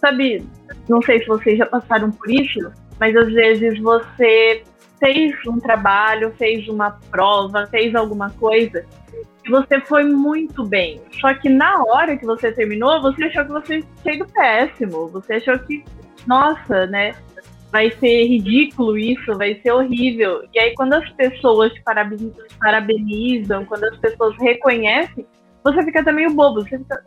Sabe, 0.00 0.44
não 0.88 1.00
sei 1.02 1.20
se 1.20 1.26
vocês 1.26 1.58
já 1.58 1.66
passaram 1.66 2.10
por 2.10 2.30
isso, 2.30 2.58
mas 2.98 3.16
às 3.16 3.32
vezes 3.32 3.78
você 3.80 4.62
fez 4.98 5.34
um 5.46 5.58
trabalho, 5.58 6.32
fez 6.38 6.68
uma 6.68 6.92
prova, 7.10 7.66
fez 7.66 7.94
alguma 7.94 8.30
coisa 8.30 8.84
e 9.44 9.50
você 9.50 9.80
foi 9.80 10.04
muito 10.04 10.64
bem. 10.64 11.00
Só 11.20 11.34
que 11.34 11.48
na 11.48 11.82
hora 11.84 12.16
que 12.16 12.24
você 12.24 12.52
terminou, 12.52 13.02
você 13.02 13.24
achou 13.24 13.44
que 13.44 13.52
você 13.52 13.84
fez 14.02 14.22
péssimo. 14.32 15.08
Você 15.08 15.34
achou 15.34 15.58
que, 15.60 15.84
nossa, 16.26 16.86
né? 16.86 17.14
Vai 17.70 17.90
ser 17.90 18.26
ridículo 18.26 18.98
isso, 18.98 19.36
vai 19.36 19.58
ser 19.62 19.72
horrível. 19.72 20.44
E 20.54 20.60
aí, 20.60 20.74
quando 20.74 20.92
as 20.92 21.08
pessoas 21.10 21.72
te 21.72 21.82
paraben- 21.82 22.32
parabenizam, 22.60 23.64
quando 23.64 23.84
as 23.84 23.96
pessoas 23.96 24.36
reconhecem, 24.38 25.26
você 25.64 25.82
fica 25.84 26.00
até 26.00 26.12
meio 26.12 26.32
bobo. 26.34 26.62
Você 26.62 26.78
fica, 26.78 27.02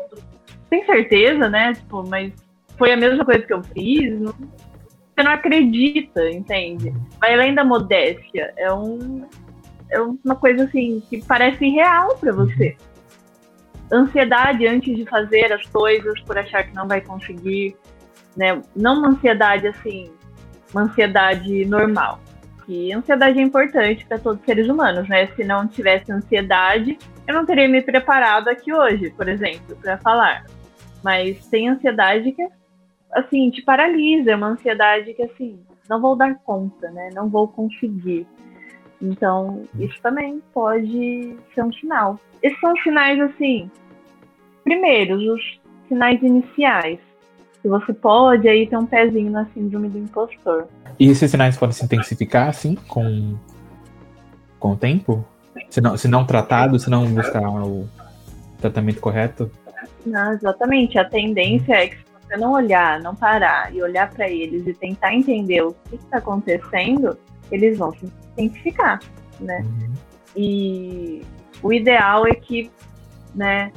tem 0.69 0.85
certeza, 0.85 1.49
né? 1.49 1.73
Tipo, 1.73 2.07
mas 2.07 2.33
foi 2.77 2.91
a 2.93 2.97
mesma 2.97 3.23
coisa 3.25 3.41
que 3.41 3.53
eu 3.53 3.63
fiz? 3.63 4.19
Não- 4.19 4.33
Você 4.33 5.23
não 5.23 5.31
acredita, 5.31 6.29
entende? 6.29 6.93
Vai 7.19 7.33
além 7.33 7.53
da 7.55 7.63
modéstia. 7.63 8.53
É 8.57 8.71
um, 8.73 9.25
é 9.89 10.01
uma 10.01 10.35
coisa 10.35 10.65
assim 10.65 11.01
que 11.09 11.23
parece 11.23 11.69
real 11.69 12.17
para 12.17 12.33
você. 12.33 12.75
Ansiedade 13.91 14.65
antes 14.67 14.95
de 14.95 15.05
fazer 15.05 15.53
as 15.53 15.63
coisas 15.67 16.19
por 16.21 16.37
achar 16.37 16.63
que 16.63 16.73
não 16.75 16.87
vai 16.87 17.01
conseguir, 17.01 17.75
né? 18.35 18.61
Não 18.75 18.97
uma 18.99 19.09
ansiedade 19.09 19.67
assim, 19.67 20.11
uma 20.73 20.81
ansiedade 20.83 21.65
normal. 21.65 22.19
E 22.67 22.91
ansiedade 22.91 23.37
é 23.39 23.41
importante 23.43 24.03
para 24.05 24.17
todos 24.17 24.39
os 24.39 24.45
seres 24.45 24.67
humanos, 24.67 25.07
né? 25.07 25.27
Se 25.27 25.43
não 25.43 25.67
tivesse 25.67 26.11
ansiedade, 26.11 26.97
eu 27.27 27.33
não 27.33 27.45
teria 27.45 27.67
me 27.67 27.81
preparado 27.81 28.47
aqui 28.47 28.73
hoje, 28.73 29.09
por 29.11 29.27
exemplo, 29.27 29.75
para 29.77 29.97
falar. 29.97 30.45
Mas 31.03 31.45
tem 31.47 31.69
ansiedade 31.69 32.31
que 32.31 32.47
assim 33.11 33.49
te 33.49 33.61
paralisa, 33.61 34.31
é 34.31 34.35
uma 34.35 34.47
ansiedade 34.47 35.13
que 35.13 35.23
assim 35.23 35.59
não 35.89 36.01
vou 36.01 36.15
dar 36.15 36.35
conta, 36.39 36.89
né? 36.91 37.09
Não 37.13 37.29
vou 37.29 37.47
conseguir. 37.47 38.27
Então, 39.01 39.63
isso 39.77 39.99
também 40.01 40.41
pode 40.53 41.37
ser 41.53 41.63
um 41.63 41.73
sinal. 41.73 42.19
Esses 42.41 42.59
são 42.59 42.75
sinais, 42.77 43.19
assim, 43.19 43.69
primeiros, 44.63 45.21
os 45.21 45.61
sinais 45.87 46.21
iniciais. 46.21 46.99
Que 47.61 47.67
você 47.67 47.93
pode 47.93 48.47
aí 48.47 48.67
ter 48.67 48.77
um 48.77 48.85
pezinho 48.85 49.31
na 49.31 49.45
síndrome 49.47 49.89
do 49.89 49.97
impostor. 49.97 50.67
E 50.99 51.09
esses 51.09 51.29
sinais 51.29 51.57
podem 51.57 51.73
se 51.73 51.85
intensificar, 51.85 52.47
assim, 52.47 52.75
com, 52.87 53.37
com 54.59 54.71
o 54.73 54.77
tempo? 54.77 55.25
Se 55.69 55.81
não, 55.81 55.97
se 55.97 56.07
não 56.07 56.25
tratado, 56.25 56.79
se 56.79 56.89
não 56.89 57.05
buscar 57.07 57.43
o 57.43 57.87
tratamento 58.59 58.99
correto? 58.99 59.51
Não, 60.05 60.33
exatamente. 60.33 60.97
A 60.97 61.05
tendência 61.05 61.73
é 61.73 61.87
que 61.87 61.95
se 61.95 62.05
você 62.27 62.37
não 62.37 62.53
olhar, 62.53 62.99
não 62.99 63.15
parar 63.15 63.73
e 63.73 63.81
olhar 63.81 64.09
para 64.09 64.29
eles 64.29 64.65
e 64.67 64.73
tentar 64.73 65.13
entender 65.13 65.61
o 65.61 65.73
que 65.89 65.95
está 65.95 66.17
acontecendo, 66.17 67.17
eles 67.51 67.77
vão 67.77 67.91
se 67.93 68.05
intensificar, 68.33 68.99
né? 69.39 69.59
Uhum. 69.59 69.93
E 70.35 71.21
o 71.61 71.71
ideal 71.71 72.27
é 72.27 72.35
que, 72.35 72.69
né, 73.33 73.71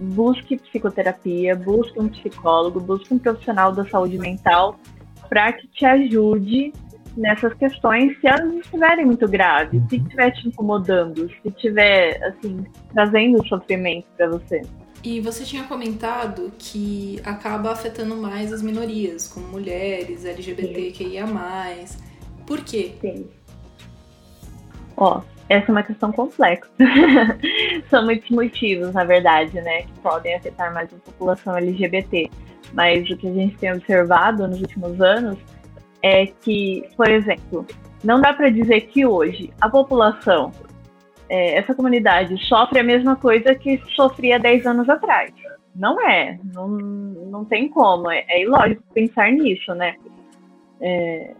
busque 0.00 0.56
psicoterapia, 0.56 1.54
busque 1.56 1.98
um 1.98 2.08
psicólogo, 2.08 2.80
busque 2.80 3.12
um 3.12 3.18
profissional 3.18 3.72
da 3.72 3.84
saúde 3.86 4.18
mental 4.18 4.78
para 5.28 5.52
que 5.52 5.66
te 5.68 5.84
ajude 5.84 6.72
nessas 7.18 7.52
questões 7.54 8.18
se 8.20 8.26
elas 8.26 8.52
estiverem 8.54 9.04
muito 9.04 9.28
graves, 9.28 9.82
se 9.90 9.96
estiver 9.96 10.30
te 10.30 10.48
incomodando, 10.48 11.28
se 11.28 11.48
estiver, 11.48 12.22
assim, 12.24 12.64
trazendo 12.92 13.46
sofrimento 13.46 14.06
para 14.16 14.28
você. 14.28 14.62
E 15.02 15.20
você 15.20 15.44
tinha 15.44 15.64
comentado 15.64 16.52
que 16.58 17.20
acaba 17.24 17.72
afetando 17.72 18.16
mais 18.16 18.52
as 18.52 18.62
minorias, 18.62 19.28
como 19.28 19.46
mulheres, 19.48 20.24
LGBTQIA+. 20.24 21.26
Por 22.46 22.64
quê? 22.64 22.94
Sim. 23.00 23.28
Ó, 24.96 25.22
essa 25.48 25.70
é 25.70 25.72
uma 25.72 25.82
questão 25.82 26.10
complexa. 26.12 26.68
São 27.90 28.04
muitos 28.04 28.28
motivos, 28.30 28.92
na 28.92 29.04
verdade, 29.04 29.60
né, 29.60 29.82
que 29.82 29.92
podem 30.02 30.34
afetar 30.34 30.72
mais 30.74 30.92
a 30.92 30.96
população 30.96 31.56
LGBT. 31.56 32.28
Mas 32.74 33.08
o 33.08 33.16
que 33.16 33.28
a 33.28 33.32
gente 33.32 33.56
tem 33.56 33.72
observado 33.72 34.46
nos 34.46 34.60
últimos 34.60 35.00
anos 35.00 35.38
é 36.08 36.26
que, 36.26 36.88
por 36.96 37.08
exemplo, 37.08 37.66
não 38.02 38.20
dá 38.20 38.32
para 38.32 38.50
dizer 38.50 38.82
que 38.82 39.04
hoje 39.04 39.52
a 39.60 39.68
população, 39.68 40.52
é, 41.28 41.56
essa 41.56 41.74
comunidade, 41.74 42.36
sofre 42.46 42.80
a 42.80 42.84
mesma 42.84 43.16
coisa 43.16 43.54
que 43.54 43.82
sofria 43.94 44.38
10 44.38 44.66
anos 44.66 44.88
atrás. 44.88 45.32
Não 45.74 46.00
é, 46.00 46.38
não, 46.54 46.68
não 46.68 47.44
tem 47.44 47.68
como, 47.68 48.10
é, 48.10 48.24
é 48.28 48.42
ilógico 48.42 48.82
pensar 48.92 49.30
nisso, 49.30 49.74
né? 49.74 49.96
É, 50.80 51.34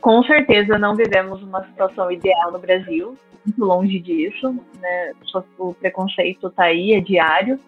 com 0.00 0.22
certeza 0.24 0.78
não 0.78 0.94
vivemos 0.94 1.42
uma 1.42 1.64
situação 1.64 2.10
ideal 2.10 2.52
no 2.52 2.58
Brasil, 2.58 3.16
muito 3.44 3.64
longe 3.64 3.98
disso, 4.00 4.52
né? 4.80 5.12
O 5.58 5.72
preconceito 5.74 6.48
está 6.48 6.64
aí, 6.64 6.92
é 6.92 7.00
diário. 7.00 7.58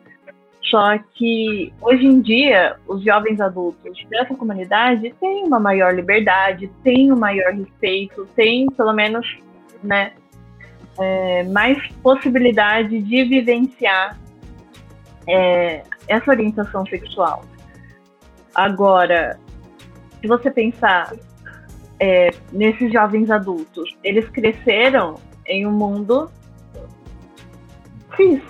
Só 0.70 0.98
que 1.14 1.72
hoje 1.81 2.04
em 2.04 2.20
dia, 2.20 2.76
os 2.87 3.02
jovens 3.02 3.40
adultos 3.40 4.04
dessa 4.11 4.35
comunidade 4.35 5.14
têm 5.20 5.44
uma 5.44 5.59
maior 5.59 5.94
liberdade, 5.94 6.70
têm 6.83 7.12
um 7.12 7.16
maior 7.16 7.52
respeito, 7.52 8.26
têm 8.37 8.66
pelo 8.72 8.92
menos 8.92 9.26
né, 9.83 10.12
é, 10.98 11.42
mais 11.44 11.78
possibilidade 12.02 13.00
de 13.00 13.24
vivenciar 13.24 14.18
é, 15.26 15.83
essa 16.07 16.31
orientação 16.31 16.85
sexual. 16.87 17.44
Agora, 18.54 19.38
se 20.20 20.26
você 20.26 20.50
pensar 20.50 21.14
é, 22.00 22.31
nesses 22.52 22.92
jovens 22.92 23.31
adultos, 23.31 23.96
eles 24.02 24.28
cresceram 24.31 25.14
em 25.46 25.66
um 25.66 25.72
mundo 25.72 26.31
cis, 28.16 28.42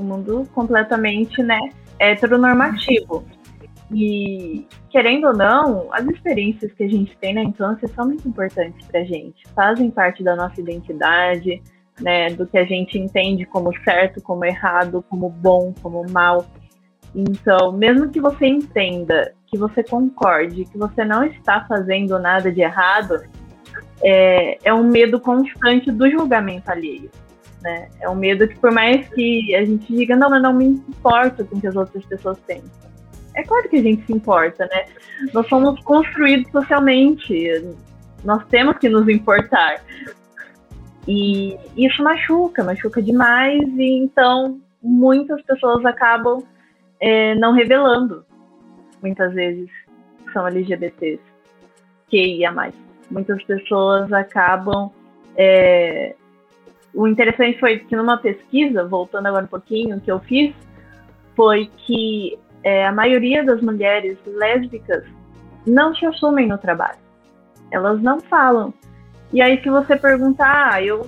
um 0.00 0.04
mundo 0.04 0.48
completamente 0.54 1.42
né, 1.42 1.58
heteronormativo. 1.98 3.24
E, 3.92 4.66
querendo 4.88 5.28
ou 5.28 5.36
não, 5.36 5.88
as 5.92 6.06
experiências 6.06 6.72
que 6.72 6.84
a 6.84 6.88
gente 6.88 7.16
tem 7.18 7.34
na 7.34 7.42
infância 7.42 7.88
são 7.88 8.06
muito 8.06 8.28
importantes 8.28 8.86
para 8.86 9.00
a 9.00 9.04
gente, 9.04 9.42
fazem 9.54 9.90
parte 9.90 10.22
da 10.22 10.36
nossa 10.36 10.60
identidade, 10.60 11.60
né, 12.00 12.30
do 12.30 12.46
que 12.46 12.56
a 12.56 12.64
gente 12.64 12.98
entende 12.98 13.44
como 13.44 13.72
certo, 13.82 14.22
como 14.22 14.44
errado, 14.44 15.04
como 15.08 15.28
bom, 15.28 15.74
como 15.82 16.08
mal. 16.08 16.46
Então, 17.14 17.72
mesmo 17.72 18.08
que 18.08 18.20
você 18.20 18.46
entenda, 18.46 19.32
que 19.48 19.58
você 19.58 19.82
concorde, 19.82 20.64
que 20.64 20.78
você 20.78 21.04
não 21.04 21.24
está 21.24 21.64
fazendo 21.68 22.18
nada 22.18 22.52
de 22.52 22.60
errado, 22.60 23.20
é, 24.02 24.58
é 24.64 24.72
um 24.72 24.84
medo 24.84 25.20
constante 25.20 25.90
do 25.90 26.08
julgamento 26.08 26.70
alheio. 26.70 27.10
Né? 27.62 27.88
É 28.00 28.08
um 28.08 28.14
medo 28.14 28.48
que, 28.48 28.58
por 28.58 28.72
mais 28.72 29.06
que 29.08 29.54
a 29.54 29.64
gente 29.64 29.92
diga, 29.94 30.16
não, 30.16 30.30
mas 30.30 30.42
não 30.42 30.52
me 30.52 30.64
importo 30.64 31.44
com 31.44 31.56
o 31.56 31.60
que 31.60 31.66
as 31.66 31.76
outras 31.76 32.04
pessoas 32.06 32.38
pensam. 32.40 32.70
É 33.34 33.42
claro 33.42 33.68
que 33.68 33.76
a 33.76 33.82
gente 33.82 34.04
se 34.06 34.12
importa, 34.12 34.66
né? 34.66 34.86
Nós 35.32 35.46
somos 35.48 35.80
construídos 35.82 36.50
socialmente, 36.50 37.74
nós 38.24 38.44
temos 38.46 38.78
que 38.78 38.88
nos 38.88 39.08
importar. 39.08 39.82
E 41.06 41.56
isso 41.76 42.02
machuca, 42.02 42.64
machuca 42.64 43.00
demais, 43.00 43.62
e 43.62 43.98
então 43.98 44.60
muitas 44.82 45.40
pessoas 45.42 45.84
acabam 45.84 46.42
é, 47.00 47.34
não 47.36 47.52
revelando, 47.52 48.24
muitas 49.02 49.32
vezes, 49.32 49.70
são 50.32 50.46
LGBTs, 50.46 51.22
QIA+. 52.10 52.72
Muitas 53.10 53.42
pessoas 53.44 54.12
acabam 54.12 54.90
é, 55.36 56.14
o 56.94 57.06
interessante 57.06 57.58
foi 57.58 57.78
que 57.78 57.94
numa 57.94 58.18
pesquisa, 58.18 58.86
voltando 58.86 59.26
agora 59.26 59.44
um 59.44 59.48
pouquinho, 59.48 60.00
que 60.00 60.10
eu 60.10 60.18
fiz, 60.20 60.54
foi 61.36 61.70
que 61.86 62.38
é, 62.62 62.86
a 62.86 62.92
maioria 62.92 63.44
das 63.44 63.60
mulheres 63.60 64.18
lésbicas 64.26 65.04
não 65.66 65.94
se 65.94 66.04
assumem 66.06 66.46
no 66.46 66.58
trabalho. 66.58 66.98
Elas 67.70 68.02
não 68.02 68.20
falam. 68.20 68.74
E 69.32 69.40
aí, 69.40 69.62
se 69.62 69.70
você 69.70 69.96
perguntar, 69.96 70.74
ah, 70.74 70.82
eu. 70.82 71.06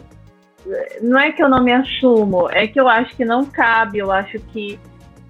Não 1.01 1.19
é 1.19 1.33
que 1.33 1.43
eu 1.43 1.49
não 1.49 1.65
me 1.65 1.73
assumo, 1.73 2.49
é 2.49 2.69
que 2.69 2.79
eu 2.79 2.89
acho 2.89 3.17
que 3.17 3.25
não 3.25 3.45
cabe, 3.45 3.99
eu 3.99 4.13
acho 4.13 4.39
que, 4.39 4.79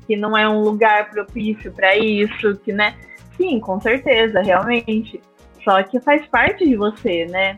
que 0.06 0.14
não 0.14 0.36
é 0.36 0.46
um 0.46 0.60
lugar 0.60 1.08
propício 1.08 1.72
para 1.72 1.96
isso, 1.96 2.54
que, 2.58 2.70
né? 2.70 2.94
Sim, 3.38 3.58
com 3.58 3.80
certeza, 3.80 4.42
realmente. 4.42 5.18
Só 5.64 5.82
que 5.84 5.98
faz 6.00 6.26
parte 6.26 6.68
de 6.68 6.76
você, 6.76 7.24
né? 7.24 7.56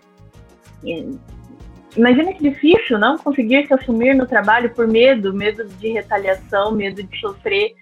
Imagina 1.97 2.33
que 2.33 2.51
difícil 2.51 2.99
não 2.99 3.17
conseguir 3.17 3.67
se 3.67 3.75
assumir 3.75 4.15
no 4.15 4.27
trabalho 4.27 4.75
por 4.75 4.87
medo, 4.87 5.33
medo 5.33 5.65
de 5.65 5.89
retaliação, 5.93 6.73
medo 6.73 7.03
de 7.03 7.21
sofrer 7.21 7.75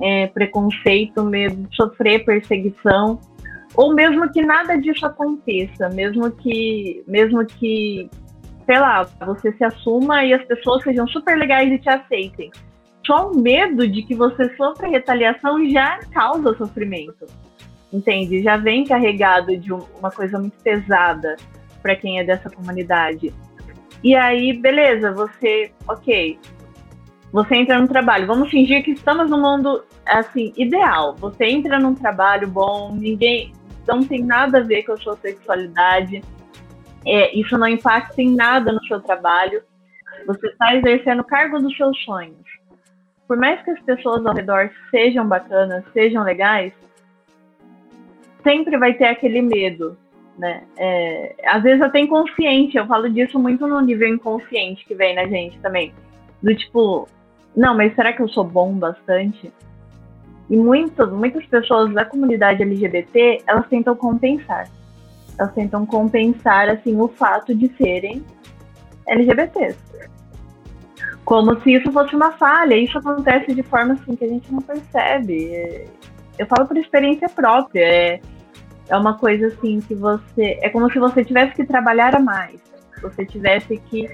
é, 0.00 0.26
preconceito, 0.26 1.22
medo 1.22 1.68
de 1.68 1.76
sofrer 1.76 2.24
perseguição, 2.24 3.20
ou 3.74 3.94
mesmo 3.94 4.30
que 4.32 4.42
nada 4.42 4.76
disso 4.76 5.06
aconteça, 5.06 5.88
mesmo 5.90 6.30
que, 6.30 7.02
mesmo 7.06 7.44
que, 7.46 8.10
sei 8.66 8.78
lá, 8.78 9.04
você 9.24 9.52
se 9.52 9.64
assuma 9.64 10.24
e 10.24 10.34
as 10.34 10.44
pessoas 10.44 10.82
sejam 10.82 11.06
super 11.06 11.38
legais 11.38 11.70
e 11.72 11.78
te 11.78 11.88
aceitem. 11.88 12.50
Só 13.06 13.30
o 13.30 13.40
medo 13.40 13.86
de 13.86 14.02
que 14.02 14.14
você 14.14 14.54
sofra 14.56 14.88
retaliação 14.88 15.68
já 15.70 15.98
causa 16.12 16.54
sofrimento, 16.56 17.26
entende? 17.92 18.42
Já 18.42 18.56
vem 18.56 18.84
carregado 18.84 19.56
de 19.56 19.72
uma 19.72 20.10
coisa 20.10 20.38
muito 20.38 20.56
pesada 20.62 21.36
para 21.82 21.96
quem 21.96 22.20
é 22.20 22.24
dessa 22.24 22.48
comunidade. 22.48 23.34
E 24.02 24.16
aí, 24.16 24.52
beleza, 24.52 25.12
você, 25.12 25.72
ok, 25.86 26.38
você 27.32 27.56
entra 27.56 27.80
num 27.80 27.86
trabalho. 27.86 28.26
Vamos 28.26 28.50
fingir 28.50 28.84
que 28.84 28.90
estamos 28.90 29.30
num 29.30 29.40
mundo 29.40 29.84
assim 30.04 30.52
ideal. 30.56 31.14
Você 31.16 31.46
entra 31.46 31.78
num 31.78 31.94
trabalho 31.94 32.48
bom, 32.48 32.94
ninguém 32.94 33.52
não 33.86 34.04
tem 34.04 34.22
nada 34.22 34.58
a 34.58 34.62
ver 34.62 34.82
com 34.82 34.92
a 34.92 34.96
sua 34.96 35.16
sexualidade. 35.16 36.22
É, 37.06 37.36
isso 37.36 37.56
não 37.56 37.66
impacta 37.66 38.20
em 38.20 38.34
nada 38.34 38.72
no 38.72 38.84
seu 38.84 39.00
trabalho. 39.00 39.62
Você 40.26 40.46
está 40.48 40.76
exercendo 40.76 41.20
o 41.20 41.24
cargo 41.24 41.58
dos 41.58 41.76
seus 41.76 41.98
sonhos. 42.04 42.36
Por 43.26 43.36
mais 43.36 43.62
que 43.62 43.70
as 43.70 43.80
pessoas 43.80 44.24
ao 44.26 44.34
redor 44.34 44.70
sejam 44.90 45.26
bacanas, 45.26 45.84
sejam 45.92 46.22
legais, 46.22 46.72
sempre 48.42 48.76
vai 48.76 48.94
ter 48.94 49.06
aquele 49.06 49.40
medo 49.40 49.96
né? 50.38 50.62
É, 50.76 51.34
às 51.46 51.62
vezes 51.62 51.82
até 51.82 52.00
inconsciente, 52.00 52.76
eu 52.76 52.86
falo 52.86 53.08
disso 53.10 53.38
muito 53.38 53.66
no 53.66 53.80
nível 53.80 54.08
inconsciente 54.08 54.84
que 54.84 54.94
vem 54.94 55.14
na 55.14 55.26
gente 55.26 55.58
também. 55.60 55.92
Do 56.42 56.54
tipo, 56.54 57.08
não, 57.56 57.76
mas 57.76 57.94
será 57.94 58.12
que 58.12 58.22
eu 58.22 58.28
sou 58.28 58.44
bom 58.44 58.72
bastante? 58.72 59.52
E 60.50 60.56
muito, 60.56 61.06
muitas 61.08 61.44
pessoas 61.46 61.92
da 61.94 62.04
comunidade 62.04 62.62
LGBT, 62.62 63.42
elas 63.46 63.66
tentam 63.68 63.94
compensar. 63.94 64.68
Elas 65.38 65.54
tentam 65.54 65.86
compensar, 65.86 66.68
assim, 66.68 66.98
o 67.00 67.08
fato 67.08 67.54
de 67.54 67.74
serem 67.76 68.24
LGBTs. 69.06 69.78
Como 71.24 71.58
se 71.60 71.74
isso 71.74 71.90
fosse 71.92 72.14
uma 72.14 72.32
falha. 72.32 72.76
Isso 72.76 72.98
acontece 72.98 73.54
de 73.54 73.62
forma, 73.62 73.94
assim, 73.94 74.16
que 74.16 74.24
a 74.24 74.28
gente 74.28 74.52
não 74.52 74.60
percebe. 74.60 75.88
Eu 76.38 76.46
falo 76.46 76.66
por 76.66 76.76
experiência 76.76 77.28
própria. 77.28 77.84
É, 77.84 78.20
é 78.92 78.96
uma 78.96 79.14
coisa 79.14 79.46
assim 79.46 79.80
que 79.80 79.94
você. 79.94 80.58
É 80.60 80.68
como 80.68 80.92
se 80.92 80.98
você 80.98 81.24
tivesse 81.24 81.54
que 81.54 81.64
trabalhar 81.64 82.14
a 82.14 82.20
mais. 82.20 82.60
Você 83.00 83.24
tivesse 83.24 83.78
que 83.78 84.06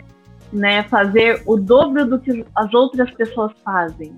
né, 0.52 0.84
fazer 0.84 1.42
o 1.46 1.56
dobro 1.56 2.06
do 2.06 2.20
que 2.20 2.46
as 2.54 2.72
outras 2.72 3.10
pessoas 3.10 3.52
fazem. 3.64 4.16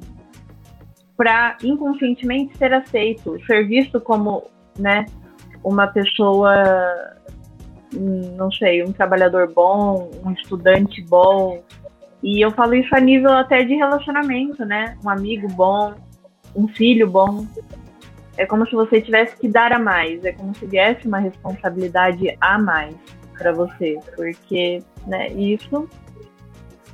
Para 1.16 1.56
inconscientemente 1.62 2.56
ser 2.58 2.74
aceito, 2.74 3.38
ser 3.46 3.66
visto 3.66 4.00
como 4.00 4.44
né, 4.78 5.06
uma 5.64 5.86
pessoa, 5.86 6.54
não 7.92 8.52
sei, 8.52 8.84
um 8.84 8.92
trabalhador 8.92 9.50
bom, 9.52 10.10
um 10.22 10.30
estudante 10.32 11.02
bom. 11.02 11.62
E 12.22 12.44
eu 12.44 12.50
falo 12.50 12.74
isso 12.74 12.94
a 12.94 13.00
nível 13.00 13.32
até 13.32 13.64
de 13.64 13.74
relacionamento, 13.74 14.62
né? 14.66 14.98
Um 15.02 15.08
amigo 15.08 15.48
bom, 15.48 15.94
um 16.54 16.68
filho 16.68 17.08
bom 17.08 17.46
é 18.40 18.46
como 18.46 18.66
se 18.66 18.74
você 18.74 19.02
tivesse 19.02 19.36
que 19.36 19.46
dar 19.46 19.70
a 19.70 19.78
mais, 19.78 20.24
é 20.24 20.32
como 20.32 20.54
se 20.54 20.64
viesse 20.64 21.06
uma 21.06 21.18
responsabilidade 21.18 22.34
a 22.40 22.58
mais 22.58 22.94
para 23.36 23.52
você, 23.52 23.98
porque 24.16 24.82
né, 25.06 25.30
isso 25.34 25.86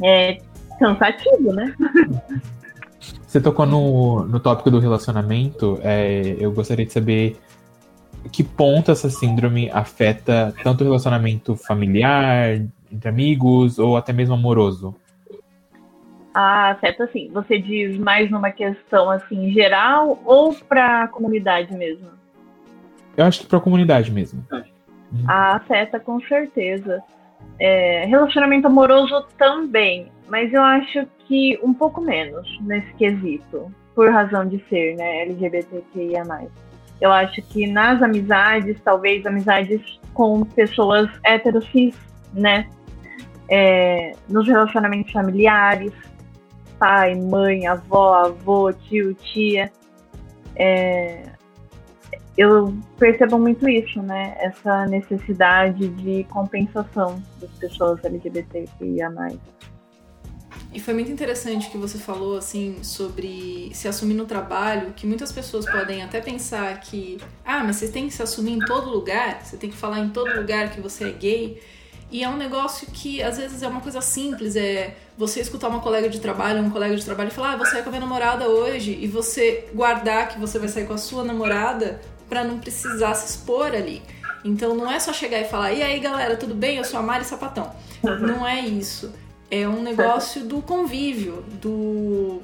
é 0.03 0.39
cansativo, 0.81 1.53
né? 1.53 1.73
Você 3.25 3.41
tocou 3.41 3.67
no, 3.67 4.25
no 4.25 4.41
tópico 4.41 4.71
do 4.71 4.79
relacionamento, 4.79 5.79
é, 5.83 6.37
eu 6.39 6.51
gostaria 6.53 6.87
de 6.87 6.93
saber 6.93 7.37
que 8.33 8.43
ponto 8.43 8.91
essa 8.91 9.11
síndrome 9.11 9.71
afeta 9.71 10.55
tanto 10.63 10.83
o 10.83 10.85
relacionamento 10.85 11.55
familiar, 11.55 12.61
entre 12.91 13.09
amigos, 13.09 13.79
ou 13.79 13.97
até 13.97 14.13
mesmo 14.13 14.35
amoroso? 14.35 14.95
Ah, 16.39 16.73
afeta 16.73 17.05
assim. 17.05 17.31
Você 17.33 17.59
diz 17.59 17.97
mais 17.97 18.31
numa 18.31 18.51
questão 18.51 19.09
assim 19.11 19.51
geral 19.53 20.21
ou 20.23 20.53
para 20.53 21.05
a 21.05 21.09
comunidade 21.09 21.75
mesmo? 21.75 22.11
Eu 23.17 23.25
acho 23.25 23.41
que 23.41 23.47
para 23.47 23.57
a 23.57 23.61
comunidade 23.63 24.13
mesmo. 24.13 24.45
Ah, 25.27 25.57
afeta 25.57 25.99
com 25.99 26.21
certeza. 26.21 27.03
É, 27.59 28.05
relacionamento 28.05 28.67
amoroso 28.67 29.25
também, 29.39 30.13
mas 30.29 30.53
eu 30.53 30.63
acho 30.63 31.07
que 31.21 31.59
um 31.63 31.73
pouco 31.73 32.03
menos 32.03 32.47
nesse 32.61 32.93
quesito, 32.97 33.73
por 33.95 34.11
razão 34.11 34.47
de 34.47 34.63
ser, 34.69 34.95
né, 34.95 35.23
LGBTQIA+. 35.23 36.23
Eu 37.01 37.13
acho 37.13 37.41
que 37.41 37.67
nas 37.67 38.03
amizades, 38.03 38.79
talvez 38.85 39.25
amizades 39.25 39.81
com 40.13 40.45
pessoas 40.45 41.09
heterocis, 41.25 41.97
né? 42.35 42.69
É, 43.49 44.13
nos 44.29 44.47
relacionamentos 44.47 45.13
familiares, 45.13 45.93
pai, 46.79 47.15
mãe, 47.15 47.67
avó, 47.67 48.15
avô, 48.15 48.73
tio, 48.73 49.15
tia. 49.15 49.71
É, 50.55 51.23
eu 52.37 52.77
percebo 52.99 53.39
muito 53.39 53.69
isso, 53.69 54.03
né? 54.03 54.37
Essa 54.39 54.87
necessidade 54.87 55.89
de 55.89 56.25
compensação 56.25 57.23
das 57.41 57.51
pessoas 57.53 58.05
LGBTQIA+. 58.05 59.11
E 60.73 60.81
foi 60.81 60.93
muito 60.93 61.11
interessante 61.11 61.71
que 61.71 61.79
você 61.79 61.97
falou 61.97 62.37
assim 62.37 62.83
sobre 62.83 63.71
se 63.73 63.89
assumir 63.89 64.13
no 64.13 64.27
trabalho, 64.27 64.93
que 64.95 65.07
muitas 65.07 65.33
pessoas 65.33 65.65
podem 65.65 66.03
até 66.03 66.21
pensar 66.21 66.79
que, 66.81 67.17
ah, 67.45 67.65
mas 67.65 67.77
você 67.77 67.89
tem 67.89 68.09
que 68.09 68.13
se 68.13 68.23
assumir 68.23 68.53
em 68.53 68.59
todo 68.59 68.91
lugar, 68.91 69.43
você 69.43 69.57
tem 69.57 69.71
que 69.71 69.77
falar 69.77 70.01
em 70.01 70.11
todo 70.11 70.35
lugar 70.37 70.71
que 70.71 70.81
você 70.81 71.05
é 71.05 71.13
gay. 71.13 71.63
E 72.11 72.23
é 72.23 72.29
um 72.29 72.37
negócio 72.37 72.87
que 72.93 73.23
às 73.23 73.37
vezes 73.37 73.63
é 73.63 73.69
uma 73.69 73.81
coisa 73.81 74.01
simples, 74.01 74.55
é 74.55 74.97
você 75.19 75.41
escutar 75.41 75.69
uma 75.69 75.81
colega 75.81 76.09
de 76.09 76.21
trabalho, 76.21 76.63
um 76.63 76.71
colega 76.71 76.97
de 76.97 77.05
trabalho 77.05 77.31
falar, 77.31 77.53
ah, 77.53 77.57
vou 77.57 77.67
sair 77.67 77.83
com 77.83 77.89
a 77.89 77.93
minha 77.93 78.01
namorada 78.01 78.49
hoje, 78.49 78.97
e 79.01 79.07
você 79.09 79.69
guardar 79.75 80.29
que 80.29 80.39
você 80.39 80.59
vai 80.59 80.69
sair 80.69 80.87
com 80.87 80.95
a 80.95 80.99
sua 80.99 81.25
namorada 81.25 82.01
para 82.29 82.45
não 82.45 82.59
precisar 82.59 83.15
se 83.15 83.31
expor 83.31 83.75
ali. 83.75 84.03
Então 84.45 84.75
não 84.77 84.91
é 84.91 85.01
só 85.01 85.13
chegar 85.13 85.41
e 85.41 85.45
falar, 85.45 85.73
e 85.73 85.83
aí 85.83 85.99
galera, 85.99 86.37
tudo 86.37 86.55
bem? 86.55 86.77
Eu 86.77 86.85
sou 86.85 87.01
a 87.01 87.03
Mari 87.03 87.25
Sapatão. 87.25 87.73
Não 88.03 88.47
é 88.47 88.61
isso. 88.61 89.13
É 89.51 89.67
um 89.67 89.83
negócio 89.83 90.45
do 90.45 90.63
convívio, 90.63 91.45
do 91.61 92.41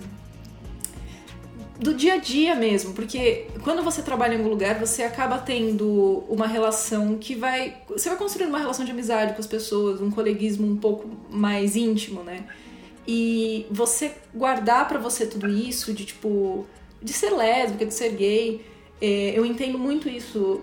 do 1.83 1.95
dia 1.95 2.15
a 2.15 2.17
dia 2.19 2.55
mesmo, 2.55 2.93
porque 2.93 3.47
quando 3.63 3.83
você 3.83 4.03
trabalha 4.03 4.35
em 4.35 4.37
algum 4.37 4.49
lugar, 4.49 4.79
você 4.79 5.03
acaba 5.03 5.39
tendo 5.39 6.25
uma 6.29 6.47
relação 6.47 7.19
que 7.19 7.35
vai. 7.35 7.77
Você 7.89 8.09
vai 8.09 8.17
construindo 8.17 8.51
uma 8.51 8.59
relação 8.59 8.85
de 8.85 8.93
amizade 8.93 9.35
com 9.35 9.41
as 9.41 9.47
pessoas, 9.47 10.01
um 10.01 10.11
coleguismo 10.11 10.67
um 10.67 10.77
pouco 10.77 11.11
mais 11.29 11.75
íntimo, 11.75 12.23
né? 12.23 12.45
E 13.07 13.67
você 13.71 14.13
guardar 14.33 14.87
para 14.87 14.99
você 14.99 15.27
tudo 15.27 15.49
isso, 15.49 15.93
de 15.93 16.05
tipo. 16.05 16.67
de 17.03 17.13
ser 17.13 17.31
lésbica, 17.31 17.85
de 17.85 17.95
ser 17.95 18.11
gay, 18.11 18.65
é, 19.01 19.33
eu 19.37 19.45
entendo 19.45 19.79
muito 19.79 20.09
isso. 20.09 20.61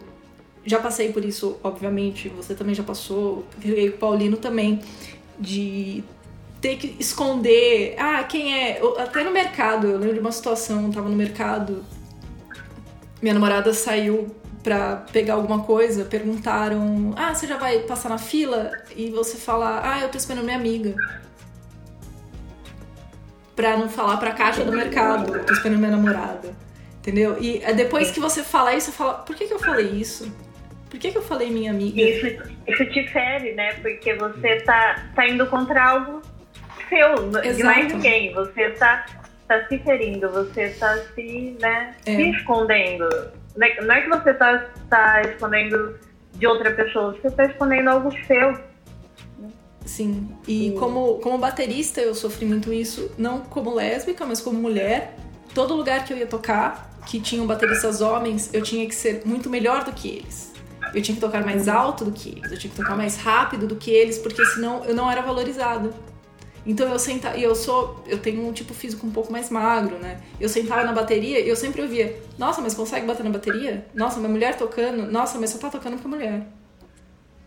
Já 0.65 0.79
passei 0.79 1.11
por 1.11 1.25
isso, 1.25 1.57
obviamente, 1.63 2.29
você 2.29 2.53
também 2.53 2.75
já 2.75 2.83
passou, 2.83 3.45
o 3.57 3.97
Paulino 3.97 4.37
também, 4.37 4.79
de 5.39 6.03
ter 6.61 6.77
que 6.77 6.95
esconder. 6.99 7.95
Ah, 7.97 8.23
quem 8.23 8.53
é? 8.53 8.81
Até 8.97 9.23
no 9.23 9.31
mercado, 9.31 9.87
eu 9.87 9.97
lembro 9.97 10.15
de 10.15 10.19
uma 10.19 10.31
situação, 10.31 10.85
eu 10.85 10.91
tava 10.91 11.09
no 11.09 11.15
mercado, 11.15 11.83
minha 13.21 13.33
namorada 13.33 13.73
saiu 13.73 14.35
pra 14.63 14.97
pegar 15.11 15.35
alguma 15.35 15.63
coisa, 15.63 16.05
perguntaram: 16.05 17.13
Ah, 17.15 17.33
você 17.33 17.47
já 17.47 17.57
vai 17.57 17.79
passar 17.79 18.09
na 18.09 18.17
fila? 18.17 18.71
E 18.95 19.09
você 19.09 19.37
fala: 19.37 19.81
Ah, 19.83 20.01
eu 20.01 20.09
tô 20.09 20.17
esperando 20.17 20.45
minha 20.45 20.57
amiga. 20.57 20.95
Pra 23.55 23.75
não 23.75 23.89
falar 23.89 24.17
pra 24.17 24.31
caixa 24.31 24.63
do 24.63 24.71
mercado, 24.71 25.43
tô 25.45 25.53
esperando 25.53 25.79
minha 25.79 25.91
namorada. 25.91 26.55
Entendeu? 26.99 27.37
E 27.41 27.61
é 27.63 27.73
depois 27.73 28.11
que 28.11 28.19
você 28.19 28.43
fala 28.43 28.73
isso, 28.73 28.87
você 28.91 28.97
fala: 28.97 29.13
Por 29.15 29.35
que, 29.35 29.47
que 29.47 29.53
eu 29.53 29.59
falei 29.59 29.87
isso? 29.87 30.31
Por 30.89 30.99
que, 30.99 31.11
que 31.11 31.17
eu 31.17 31.21
falei 31.21 31.51
minha 31.51 31.71
amiga? 31.71 32.01
Isso, 32.01 32.25
isso 32.67 32.85
te 32.87 33.07
fere, 33.09 33.53
né? 33.53 33.73
Porque 33.75 34.15
você 34.15 34.61
tá, 34.61 35.07
tá 35.15 35.27
indo 35.27 35.45
contra 35.45 35.83
algo 35.83 36.21
seu, 36.89 37.29
Exato. 37.29 37.55
de 37.55 37.63
mais 37.63 37.93
ninguém. 37.93 38.33
Você 38.33 38.61
está 38.63 39.05
tá 39.47 39.67
se 39.67 39.77
ferindo, 39.79 40.29
você 40.29 40.63
está 40.63 40.97
se, 41.15 41.57
né, 41.59 41.95
é. 42.05 42.15
se 42.15 42.29
escondendo. 42.31 43.07
É, 43.61 43.81
não 43.81 43.95
é 43.95 44.01
que 44.01 44.09
você 44.09 44.31
está 44.31 44.65
tá 44.89 45.21
escondendo 45.21 45.97
de 46.33 46.47
outra 46.47 46.71
pessoa, 46.71 47.13
você 47.13 47.27
está 47.27 47.45
escondendo 47.45 47.89
algo 47.89 48.11
seu. 48.25 48.57
Sim, 49.85 50.29
e 50.47 50.75
como, 50.77 51.15
como 51.15 51.37
baterista 51.37 51.99
eu 51.99 52.13
sofri 52.13 52.45
muito 52.45 52.71
isso, 52.71 53.11
não 53.17 53.39
como 53.41 53.73
lésbica, 53.73 54.25
mas 54.25 54.39
como 54.39 54.59
mulher. 54.59 55.15
Todo 55.53 55.73
lugar 55.73 56.05
que 56.05 56.13
eu 56.13 56.17
ia 56.17 56.27
tocar, 56.27 56.91
que 57.07 57.19
tinham 57.19 57.47
bateristas 57.47 58.01
homens, 58.01 58.53
eu 58.53 58.61
tinha 58.61 58.87
que 58.87 58.93
ser 58.93 59.23
muito 59.25 59.49
melhor 59.49 59.83
do 59.83 59.91
que 59.91 60.07
eles. 60.07 60.53
Eu 60.93 61.01
tinha 61.01 61.15
que 61.15 61.21
tocar 61.21 61.43
mais 61.43 61.67
alto 61.67 62.05
do 62.05 62.11
que 62.11 62.29
eles, 62.37 62.51
eu 62.51 62.57
tinha 62.57 62.69
que 62.69 62.77
tocar 62.77 62.95
mais 62.95 63.17
rápido 63.17 63.65
do 63.65 63.75
que 63.75 63.89
eles, 63.89 64.19
porque 64.19 64.45
senão 64.45 64.85
eu 64.85 64.93
não 64.93 65.09
era 65.09 65.21
valorizado. 65.21 65.91
Então 66.65 66.87
eu 66.89 66.99
sentava, 66.99 67.37
e 67.37 67.43
eu 67.43 67.55
sou, 67.55 68.03
eu 68.07 68.19
tenho 68.19 68.45
um 68.47 68.51
tipo 68.51 68.73
físico 68.73 69.07
um 69.07 69.11
pouco 69.11 69.31
mais 69.31 69.49
magro, 69.49 69.97
né? 69.97 70.19
Eu 70.39 70.49
sentava 70.49 70.83
na 70.83 70.91
bateria 70.91 71.39
e 71.39 71.47
eu 71.47 71.55
sempre 71.55 71.81
ouvia: 71.81 72.17
"Nossa, 72.37 72.61
mas 72.61 72.73
consegue 72.73 73.05
bater 73.05 73.23
na 73.23 73.29
bateria? 73.29 73.85
Nossa, 73.93 74.19
minha 74.19 74.29
mulher 74.29 74.55
tocando. 74.57 75.09
Nossa, 75.09 75.39
mas 75.39 75.51
só 75.51 75.59
tá 75.59 75.69
tocando 75.69 75.97
pra 75.97 76.09
mulher". 76.09 76.47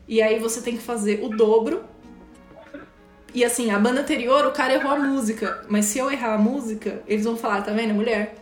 E 0.09 0.21
aí 0.23 0.39
você 0.39 0.61
tem 0.63 0.77
que 0.77 0.83
fazer 0.83 1.23
o 1.23 1.29
dobro. 1.29 1.85
E 3.35 3.45
assim, 3.45 3.71
a 3.71 3.79
banda 3.79 4.01
anterior, 4.01 4.47
o 4.47 4.53
cara 4.53 4.75
errou 4.75 4.93
a 4.93 4.99
música, 4.99 5.63
mas 5.69 5.87
se 5.87 5.99
eu 5.99 6.11
errar 6.11 6.35
a 6.35 6.39
música, 6.39 7.03
eles 7.07 7.25
vão 7.25 7.37
falar: 7.37 7.63
"Tá 7.63 7.73
vendo, 7.73 7.95
mulher?". 7.95 8.35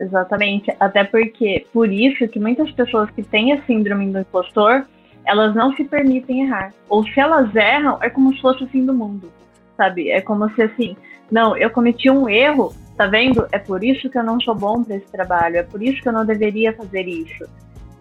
Exatamente, 0.00 0.74
até 0.80 1.04
porque 1.04 1.66
por 1.72 1.92
isso 1.92 2.26
que 2.28 2.38
muitas 2.38 2.70
pessoas 2.70 3.10
que 3.10 3.22
têm 3.22 3.52
a 3.52 3.62
síndrome 3.66 4.10
do 4.10 4.20
impostor, 4.20 4.86
elas 5.26 5.54
não 5.54 5.76
se 5.76 5.84
permitem 5.84 6.46
errar. 6.46 6.72
Ou 6.88 7.04
se 7.06 7.20
elas 7.20 7.54
erram, 7.54 7.98
é 8.00 8.08
como 8.08 8.34
se 8.34 8.40
fosse 8.40 8.64
o 8.64 8.68
fim 8.68 8.86
do 8.86 8.94
mundo 8.94 9.30
sabe? 9.80 10.10
É 10.10 10.20
como 10.20 10.50
se 10.50 10.60
assim, 10.60 10.94
não, 11.30 11.56
eu 11.56 11.70
cometi 11.70 12.10
um 12.10 12.28
erro, 12.28 12.74
tá 12.98 13.06
vendo? 13.06 13.48
É 13.50 13.58
por 13.58 13.82
isso 13.82 14.10
que 14.10 14.18
eu 14.18 14.22
não 14.22 14.38
sou 14.38 14.54
bom 14.54 14.84
para 14.84 14.96
esse 14.96 15.06
trabalho, 15.06 15.56
é 15.56 15.62
por 15.62 15.82
isso 15.82 16.02
que 16.02 16.08
eu 16.08 16.12
não 16.12 16.26
deveria 16.26 16.74
fazer 16.74 17.08
isso. 17.08 17.44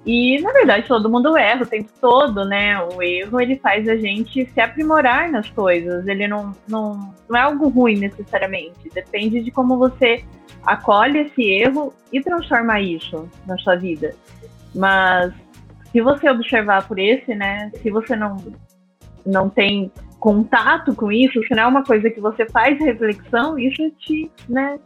E, 0.06 0.42
na 0.42 0.52
verdade, 0.52 0.88
todo 0.88 1.10
mundo 1.10 1.38
erra 1.38 1.64
o 1.64 1.68
tempo 1.68 1.90
todo, 2.02 2.44
né? 2.44 2.82
O 2.82 3.02
erro, 3.02 3.40
ele 3.40 3.58
faz 3.58 3.88
a 3.88 3.96
gente 3.96 4.46
se 4.46 4.60
aprimorar 4.60 5.30
nas 5.30 5.50
coisas. 5.50 6.08
Ele 6.08 6.28
não, 6.28 6.54
não, 6.68 7.14
não 7.30 7.38
é 7.38 7.42
algo 7.42 7.68
ruim, 7.70 7.98
necessariamente. 7.98 8.90
Depende 8.94 9.42
de 9.42 9.52
como 9.52 9.78
você 9.78 10.24
acolhe 10.66 11.20
esse 11.20 11.44
erro 11.44 11.94
e 12.12 12.22
transforma 12.22 12.80
isso 12.80 13.30
na 13.46 13.58
sua 13.58 13.76
vida. 13.76 14.16
Mas, 14.74 15.34
se 15.92 16.02
você 16.02 16.30
observar 16.30 16.88
por 16.88 16.98
esse, 16.98 17.36
né? 17.36 17.70
Se 17.82 17.92
você 17.92 18.16
não, 18.16 18.38
não 19.26 19.50
tem 19.50 19.92
contato 20.20 20.94
com 20.94 21.12
isso, 21.12 21.42
se 21.44 21.56
não 21.56 21.64
é 21.64 21.68
uma 21.68 21.84
coisa 21.84 22.10
que 22.10 22.20
você 22.20 22.46
faz 22.48 22.78
reflexão, 22.80 23.58
isso 23.58 23.90
te, 24.00 24.30
né, 24.48 24.78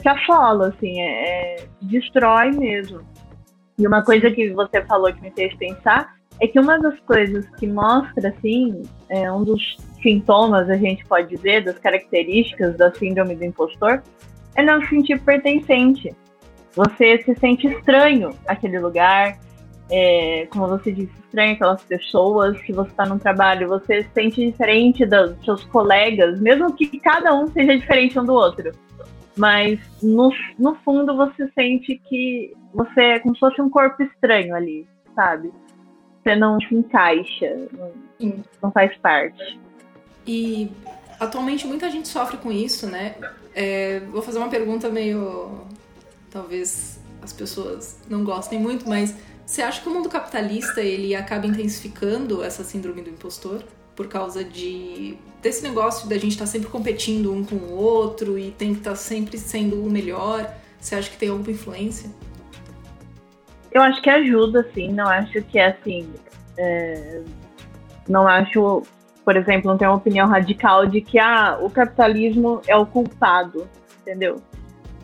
te 0.00 0.08
assola, 0.08 0.68
assim, 0.68 1.00
é, 1.00 1.56
é, 1.58 1.66
destrói 1.82 2.52
mesmo. 2.52 3.00
E 3.78 3.86
uma 3.86 4.02
coisa 4.02 4.30
que 4.30 4.50
você 4.50 4.82
falou 4.84 5.12
que 5.12 5.20
me 5.20 5.30
fez 5.32 5.54
pensar 5.56 6.14
é 6.40 6.46
que 6.46 6.58
uma 6.58 6.78
das 6.78 6.98
coisas 7.00 7.46
que 7.58 7.66
mostra, 7.66 8.28
assim, 8.28 8.82
é, 9.08 9.30
um 9.32 9.42
dos 9.42 9.76
sintomas, 10.02 10.68
a 10.70 10.76
gente 10.76 11.04
pode 11.06 11.28
dizer, 11.28 11.64
das 11.64 11.78
características 11.78 12.76
da 12.76 12.94
síndrome 12.94 13.34
do 13.34 13.44
impostor, 13.44 14.02
é 14.54 14.62
não 14.62 14.80
se 14.82 14.88
sentir 14.88 15.20
pertencente. 15.20 16.14
Você 16.74 17.22
se 17.22 17.34
sente 17.36 17.66
estranho 17.66 18.30
àquele 18.46 18.78
lugar, 18.78 19.38
é, 19.90 20.46
como 20.50 20.66
você 20.66 20.90
disse, 20.90 21.12
estranha 21.24 21.52
aquelas 21.52 21.82
pessoas, 21.82 22.58
se 22.62 22.72
você 22.72 22.90
está 22.90 23.06
num 23.06 23.18
trabalho, 23.18 23.68
você 23.68 24.02
se 24.02 24.10
sente 24.12 24.44
diferente 24.44 25.06
dos 25.06 25.36
seus 25.44 25.64
colegas, 25.64 26.40
mesmo 26.40 26.72
que 26.72 26.98
cada 27.00 27.34
um 27.34 27.46
seja 27.48 27.76
diferente 27.78 28.18
um 28.18 28.24
do 28.24 28.34
outro. 28.34 28.72
Mas 29.36 29.78
no, 30.02 30.32
no 30.58 30.74
fundo 30.76 31.14
você 31.16 31.48
sente 31.54 32.00
que 32.08 32.54
você 32.72 33.00
é 33.00 33.18
como 33.20 33.34
se 33.34 33.40
fosse 33.40 33.60
um 33.60 33.70
corpo 33.70 34.02
estranho 34.02 34.54
ali, 34.54 34.86
sabe? 35.14 35.52
Você 36.22 36.34
não 36.34 36.58
se 36.60 36.74
encaixa, 36.74 37.68
não, 37.72 38.42
não 38.62 38.72
faz 38.72 38.96
parte. 38.96 39.60
E 40.26 40.72
atualmente 41.20 41.66
muita 41.66 41.90
gente 41.90 42.08
sofre 42.08 42.38
com 42.38 42.50
isso, 42.50 42.86
né? 42.86 43.14
É, 43.54 44.00
vou 44.00 44.22
fazer 44.22 44.38
uma 44.38 44.48
pergunta 44.48 44.88
meio. 44.88 45.60
Talvez 46.30 47.00
as 47.22 47.32
pessoas 47.32 48.02
não 48.08 48.24
gostem 48.24 48.58
muito, 48.58 48.88
mas 48.88 49.16
você 49.46 49.62
acha 49.62 49.80
que 49.80 49.88
o 49.88 49.94
mundo 49.94 50.08
capitalista 50.08 50.80
ele 50.80 51.14
acaba 51.14 51.46
intensificando 51.46 52.42
essa 52.42 52.64
síndrome 52.64 53.00
do 53.00 53.10
impostor 53.10 53.62
por 53.94 54.08
causa 54.08 54.42
de 54.42 55.16
desse 55.40 55.62
negócio 55.62 56.08
da 56.08 56.16
gente 56.16 56.32
estar 56.32 56.46
tá 56.46 56.50
sempre 56.50 56.68
competindo 56.68 57.32
um 57.32 57.44
com 57.44 57.54
o 57.54 57.76
outro 57.76 58.36
e 58.36 58.50
tem 58.50 58.72
que 58.72 58.80
estar 58.80 58.90
tá 58.90 58.96
sempre 58.96 59.38
sendo 59.38 59.80
o 59.80 59.88
melhor? 59.88 60.52
Você 60.80 60.96
acha 60.96 61.08
que 61.08 61.16
tem 61.16 61.28
alguma 61.28 61.52
influência? 61.52 62.10
Eu 63.70 63.82
acho 63.82 64.02
que 64.02 64.10
ajuda, 64.10 64.68
sim. 64.74 64.92
Não 64.92 65.06
acho 65.06 65.40
que 65.42 65.60
é 65.60 65.66
assim. 65.68 66.12
É... 66.58 67.22
Não 68.08 68.26
acho, 68.26 68.82
por 69.24 69.36
exemplo, 69.36 69.70
não 69.70 69.78
tenho 69.78 69.92
uma 69.92 69.96
opinião 69.96 70.26
radical 70.26 70.86
de 70.86 71.00
que 71.00 71.20
ah, 71.20 71.56
o 71.60 71.70
capitalismo 71.70 72.60
é 72.66 72.76
o 72.76 72.84
culpado, 72.84 73.68
entendeu? 74.00 74.42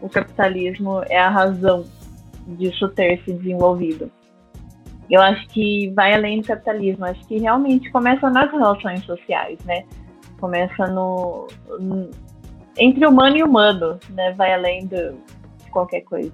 O 0.01 0.09
capitalismo 0.09 1.01
é 1.09 1.19
a 1.19 1.29
razão 1.29 1.85
disso 2.47 2.89
ter 2.89 3.23
se 3.25 3.33
desenvolvido. 3.33 4.11
Eu 5.13 5.21
acho 5.21 5.47
que 5.49 5.91
vai 5.91 6.15
além 6.15 6.41
do 6.41 6.47
capitalismo, 6.47 7.05
acho 7.05 7.23
que 7.27 7.39
realmente 7.39 7.91
começa 7.91 8.31
nas 8.31 8.51
relações 8.51 9.05
sociais, 9.05 9.59
né? 9.67 9.85
Começa 10.41 10.87
no, 10.87 11.49
no 11.79 12.11
entre 12.79 13.07
humano 13.07 13.37
e 13.37 13.43
humano, 13.43 14.01
né? 14.09 14.33
Vai 14.33 14.55
além 14.55 14.87
de 14.87 15.13
qualquer 15.71 16.01
coisa. 16.01 16.33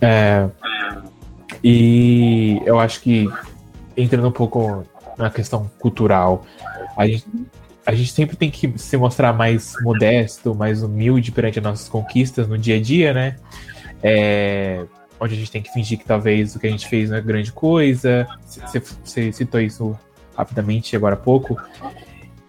É, 0.00 0.48
e 1.62 2.62
eu 2.64 2.80
acho 2.80 3.02
que, 3.02 3.28
entrando 3.94 4.28
um 4.28 4.32
pouco 4.32 4.84
na 5.18 5.28
questão 5.28 5.70
cultural, 5.78 6.46
a 6.96 7.06
gente, 7.06 7.26
a 7.84 7.94
gente 7.94 8.10
sempre 8.10 8.36
tem 8.36 8.50
que 8.50 8.72
se 8.78 8.96
mostrar 8.96 9.34
mais 9.34 9.74
modesto, 9.82 10.54
mais 10.54 10.82
humilde 10.82 11.30
perante 11.30 11.58
as 11.58 11.62
nossas 11.62 11.90
conquistas 11.90 12.48
no 12.48 12.56
dia 12.56 12.76
a 12.76 12.80
dia, 12.80 13.12
né? 13.12 13.36
É, 14.02 14.86
onde 15.22 15.34
a 15.34 15.36
gente 15.36 15.52
tem 15.52 15.62
que 15.62 15.72
fingir 15.72 15.98
que 15.98 16.04
talvez 16.04 16.56
o 16.56 16.58
que 16.58 16.66
a 16.66 16.70
gente 16.70 16.88
fez 16.88 17.08
não 17.08 17.16
é 17.16 17.20
grande 17.20 17.52
coisa. 17.52 18.26
Você, 19.04 19.30
citou 19.30 19.60
isso 19.60 19.96
rapidamente 20.36 20.96
agora 20.96 21.14
há 21.14 21.18
pouco. 21.18 21.56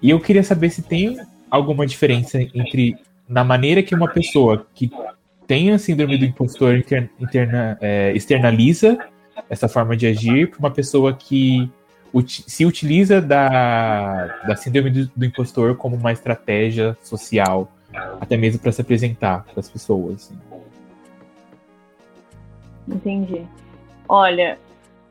E 0.01 0.09
eu 0.09 0.19
queria 0.19 0.43
saber 0.43 0.71
se 0.71 0.81
tem 0.81 1.19
alguma 1.51 1.85
diferença 1.85 2.41
entre 2.41 2.97
na 3.29 3.43
maneira 3.43 3.83
que 3.83 3.93
uma 3.93 4.07
pessoa 4.07 4.65
que 4.73 4.91
tem 5.45 5.71
a 5.71 5.77
síndrome 5.77 6.17
do 6.17 6.25
impostor 6.25 6.75
inter, 6.75 7.09
interna, 7.19 7.77
é, 7.79 8.11
externaliza 8.15 8.97
essa 9.49 9.67
forma 9.67 9.95
de 9.95 10.07
agir 10.07 10.49
para 10.49 10.59
uma 10.59 10.71
pessoa 10.71 11.13
que 11.13 11.69
uti, 12.11 12.43
se 12.47 12.65
utiliza 12.65 13.21
da, 13.21 14.41
da 14.47 14.55
síndrome 14.55 14.89
do, 14.89 15.11
do, 15.15 15.25
impostor 15.25 15.75
como 15.75 15.95
uma 15.95 16.11
estratégia 16.11 16.97
social, 17.03 17.71
até 18.19 18.35
mesmo 18.35 18.59
para 18.59 18.71
se 18.71 18.81
apresentar 18.81 19.43
para 19.43 19.59
as 19.59 19.69
pessoas. 19.69 20.31
Assim. 20.31 20.52
Entendi. 22.87 23.45
Olha, 24.07 24.57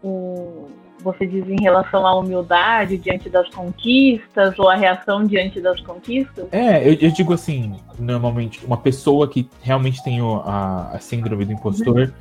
o, 0.03 0.68
você 1.03 1.27
diz 1.27 1.49
em 1.49 1.61
relação 1.61 2.07
à 2.07 2.14
humildade 2.14 2.97
diante 2.97 3.29
das 3.29 3.49
conquistas 3.51 4.59
ou 4.59 4.68
a 4.68 4.75
reação 4.75 5.27
diante 5.27 5.61
das 5.61 5.81
conquistas? 5.81 6.47
É, 6.53 6.87
eu, 6.87 6.95
eu 6.95 7.11
digo 7.11 7.33
assim, 7.33 7.77
normalmente, 7.99 8.64
uma 8.64 8.77
pessoa 8.77 9.29
que 9.29 9.49
realmente 9.61 10.03
tem 10.03 10.20
a, 10.20 10.91
a 10.93 10.99
síndrome 10.99 11.45
do 11.45 11.53
impostor, 11.53 12.01
uhum. 12.01 12.12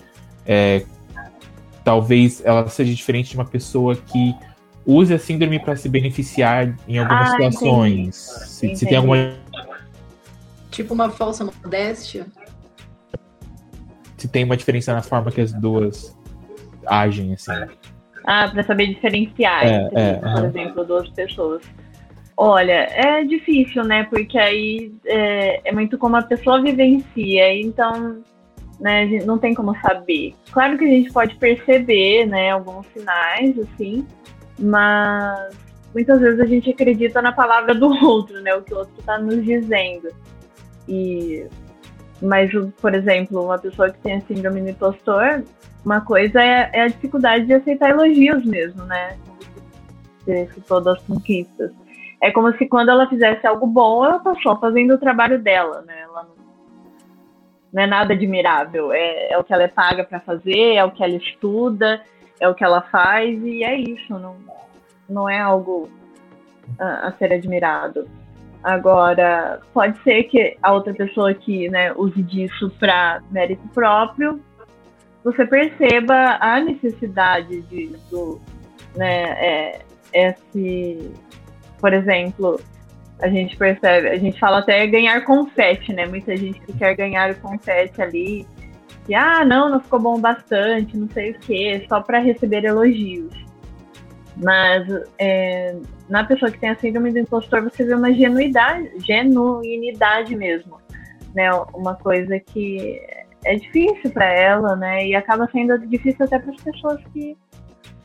é, 0.45 0.83
talvez 1.83 2.43
ela 2.43 2.67
seja 2.67 2.93
diferente 2.93 3.31
de 3.31 3.35
uma 3.35 3.45
pessoa 3.45 3.95
que 3.95 4.35
use 4.85 5.13
a 5.13 5.19
síndrome 5.19 5.59
para 5.59 5.75
se 5.75 5.87
beneficiar 5.87 6.75
em 6.87 6.97
algumas 6.97 7.29
ah, 7.29 7.31
situações. 7.31 8.15
Se, 8.15 8.75
se, 8.75 8.85
tem 8.85 8.97
alguma. 8.97 9.33
Tipo 10.71 10.93
uma 10.93 11.09
falsa 11.09 11.45
modéstia? 11.45 12.25
Se 14.21 14.27
tem 14.27 14.43
uma 14.43 14.55
diferença 14.55 14.93
na 14.93 15.01
forma 15.01 15.31
que 15.31 15.41
as 15.41 15.51
duas 15.51 16.15
agem, 16.85 17.33
assim. 17.33 17.51
Ah, 18.23 18.47
para 18.47 18.61
saber 18.61 18.85
diferenciar, 18.85 19.65
é, 19.65 19.81
entre, 19.81 19.99
é, 19.99 20.13
por 20.13 20.45
exemplo, 20.45 20.85
duas 20.85 21.09
pessoas. 21.09 21.63
Olha, 22.37 22.87
é 22.91 23.23
difícil, 23.23 23.83
né? 23.83 24.03
Porque 24.03 24.37
aí 24.37 24.93
é, 25.07 25.67
é, 25.67 25.71
muito 25.71 25.97
como 25.97 26.17
a 26.17 26.21
pessoa 26.21 26.61
vivencia, 26.61 27.51
então 27.59 28.21
né, 28.79 29.07
não 29.25 29.39
tem 29.39 29.55
como 29.55 29.75
saber. 29.81 30.35
Claro 30.51 30.77
que 30.77 30.85
a 30.85 30.87
gente 30.87 31.11
pode 31.11 31.33
perceber, 31.37 32.27
né, 32.27 32.51
alguns 32.51 32.85
sinais, 32.93 33.57
assim, 33.57 34.05
mas 34.59 35.51
muitas 35.95 36.21
vezes 36.21 36.39
a 36.39 36.45
gente 36.45 36.69
acredita 36.69 37.23
na 37.23 37.31
palavra 37.31 37.73
do 37.73 37.87
outro, 38.05 38.39
né, 38.41 38.53
o 38.53 38.61
que 38.61 38.71
o 38.71 38.77
outro 38.77 38.93
está 38.99 39.17
nos 39.17 39.43
dizendo. 39.43 40.09
E, 40.87 41.47
mas, 42.21 42.51
por 42.79 42.93
exemplo, 42.93 43.43
uma 43.43 43.57
pessoa 43.57 43.89
que 43.89 43.99
tem 43.99 44.15
a 44.15 44.21
síndrome 44.21 44.61
do 44.61 44.69
impostor, 44.69 45.43
uma 45.83 46.01
coisa 46.01 46.41
é, 46.41 46.69
é 46.73 46.81
a 46.83 46.87
dificuldade 46.87 47.45
de 47.45 47.53
aceitar 47.53 47.89
elogios 47.89 48.45
mesmo, 48.45 48.83
né, 48.85 49.17
você 50.19 50.47
citou 50.53 50.81
das 50.81 51.01
conquistas. 51.03 51.71
É 52.21 52.31
como 52.31 52.55
se 52.55 52.67
quando 52.67 52.89
ela 52.89 53.09
fizesse 53.09 53.45
algo 53.47 53.65
bom, 53.65 54.05
ela 54.05 54.19
tá 54.19 54.35
só 54.43 54.55
fazendo 54.59 54.93
o 54.93 54.99
trabalho 54.99 55.39
dela, 55.39 55.81
né, 55.81 56.01
ela 56.01 56.23
não 56.23 56.41
não 57.71 57.83
é 57.83 57.87
nada 57.87 58.13
admirável. 58.13 58.91
É, 58.91 59.31
é 59.31 59.37
o 59.37 59.43
que 59.43 59.53
ela 59.53 59.63
é 59.63 59.67
paga 59.67 60.03
para 60.03 60.19
fazer, 60.19 60.75
é 60.75 60.83
o 60.83 60.91
que 60.91 61.03
ela 61.03 61.15
estuda, 61.15 62.01
é 62.39 62.47
o 62.47 62.53
que 62.53 62.63
ela 62.63 62.81
faz 62.81 63.41
e 63.43 63.63
é 63.63 63.75
isso. 63.75 64.17
Não, 64.17 64.35
não 65.09 65.29
é 65.29 65.39
algo 65.39 65.89
a, 66.77 67.07
a 67.07 67.11
ser 67.13 67.33
admirado. 67.33 68.07
Agora, 68.63 69.59
pode 69.73 70.01
ser 70.03 70.23
que 70.23 70.55
a 70.61 70.71
outra 70.71 70.93
pessoa 70.93 71.33
que 71.33 71.67
né, 71.69 71.91
use 71.93 72.21
disso 72.21 72.71
para 72.79 73.21
mérito 73.31 73.67
próprio, 73.69 74.39
você 75.23 75.45
perceba 75.45 76.37
a 76.39 76.59
necessidade 76.59 77.61
de, 77.63 77.87
do, 78.09 78.39
né, 78.95 79.23
é, 79.43 79.81
esse, 80.13 81.11
por 81.79 81.91
exemplo, 81.93 82.59
a 83.19 83.27
gente 83.29 83.55
percebe, 83.57 84.09
a 84.09 84.17
gente 84.17 84.39
fala 84.39 84.59
até 84.59 84.85
ganhar 84.87 85.23
confete, 85.23 85.93
né? 85.93 86.05
Muita 86.05 86.35
gente 86.35 86.59
que 86.61 86.73
quer 86.73 86.95
ganhar 86.95 87.31
o 87.31 87.35
confete 87.39 88.01
ali, 88.01 88.47
que 89.05 89.13
ah, 89.13 89.45
não, 89.45 89.69
não 89.69 89.79
ficou 89.79 89.99
bom 89.99 90.19
bastante, 90.19 90.97
não 90.97 91.07
sei 91.09 91.31
o 91.31 91.39
que, 91.39 91.85
só 91.87 92.01
para 92.01 92.19
receber 92.19 92.63
elogios. 92.65 93.33
Mas 94.37 94.87
é, 95.19 95.75
na 96.11 96.25
pessoa 96.25 96.51
que 96.51 96.59
tem 96.59 96.69
a 96.69 96.75
síndrome 96.75 97.09
do 97.09 97.19
impostor, 97.19 97.63
você 97.63 97.85
vê 97.85 97.95
uma 97.95 98.13
genuidade, 98.13 98.91
genuinidade 98.99 100.35
mesmo, 100.35 100.77
né? 101.33 101.49
Uma 101.73 101.95
coisa 101.95 102.37
que 102.37 103.01
é 103.45 103.55
difícil 103.55 104.11
para 104.11 104.25
ela, 104.25 104.75
né? 104.75 105.07
E 105.07 105.15
acaba 105.15 105.47
sendo 105.49 105.79
difícil 105.87 106.25
até 106.25 106.37
para 106.37 106.51
as 106.51 106.61
pessoas 106.61 106.99
que 107.13 107.37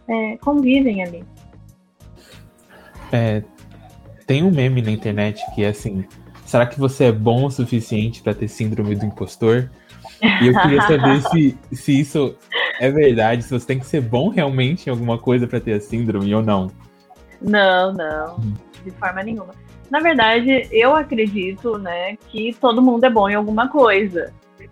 é, 0.08 0.36
convivem 0.36 1.02
ali. 1.02 1.24
É, 3.10 3.42
tem 4.24 4.44
um 4.44 4.52
meme 4.52 4.80
na 4.82 4.92
internet 4.92 5.42
que 5.52 5.64
é 5.64 5.68
assim: 5.70 6.04
será 6.44 6.64
que 6.64 6.78
você 6.78 7.06
é 7.06 7.12
bom 7.12 7.46
o 7.46 7.50
suficiente 7.50 8.22
para 8.22 8.34
ter 8.34 8.46
síndrome 8.46 8.94
do 8.94 9.04
impostor? 9.04 9.68
E 10.40 10.46
eu 10.46 10.60
queria 10.62 10.80
saber 10.82 11.22
se, 11.22 11.58
se 11.72 12.00
isso 12.00 12.36
é 12.78 12.88
verdade, 12.88 13.42
se 13.42 13.50
você 13.50 13.66
tem 13.66 13.80
que 13.80 13.86
ser 13.86 14.00
bom 14.00 14.28
realmente 14.28 14.86
em 14.86 14.90
alguma 14.90 15.18
coisa 15.18 15.44
para 15.48 15.58
ter 15.58 15.72
a 15.72 15.80
síndrome 15.80 16.32
ou 16.32 16.40
não. 16.40 16.70
Não, 17.40 17.92
não, 17.92 18.38
de 18.84 18.90
forma 18.92 19.22
nenhuma. 19.22 19.54
Na 19.90 20.00
verdade, 20.00 20.68
eu 20.72 20.94
acredito, 20.94 21.78
né, 21.78 22.16
que 22.28 22.54
todo 22.60 22.82
mundo 22.82 23.04
é 23.04 23.10
bom 23.10 23.28
em 23.28 23.34
alguma 23.34 23.68
coisa. 23.68 24.32
Eu 24.58 24.68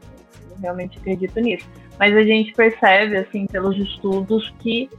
realmente 0.61 0.99
acredito 0.99 1.39
nisso. 1.41 1.69
Mas 1.99 2.17
a 2.17 2.23
gente 2.23 2.53
percebe, 2.53 3.17
assim, 3.17 3.47
pelos 3.47 3.77
estudos 3.77 4.53
que 4.59 4.91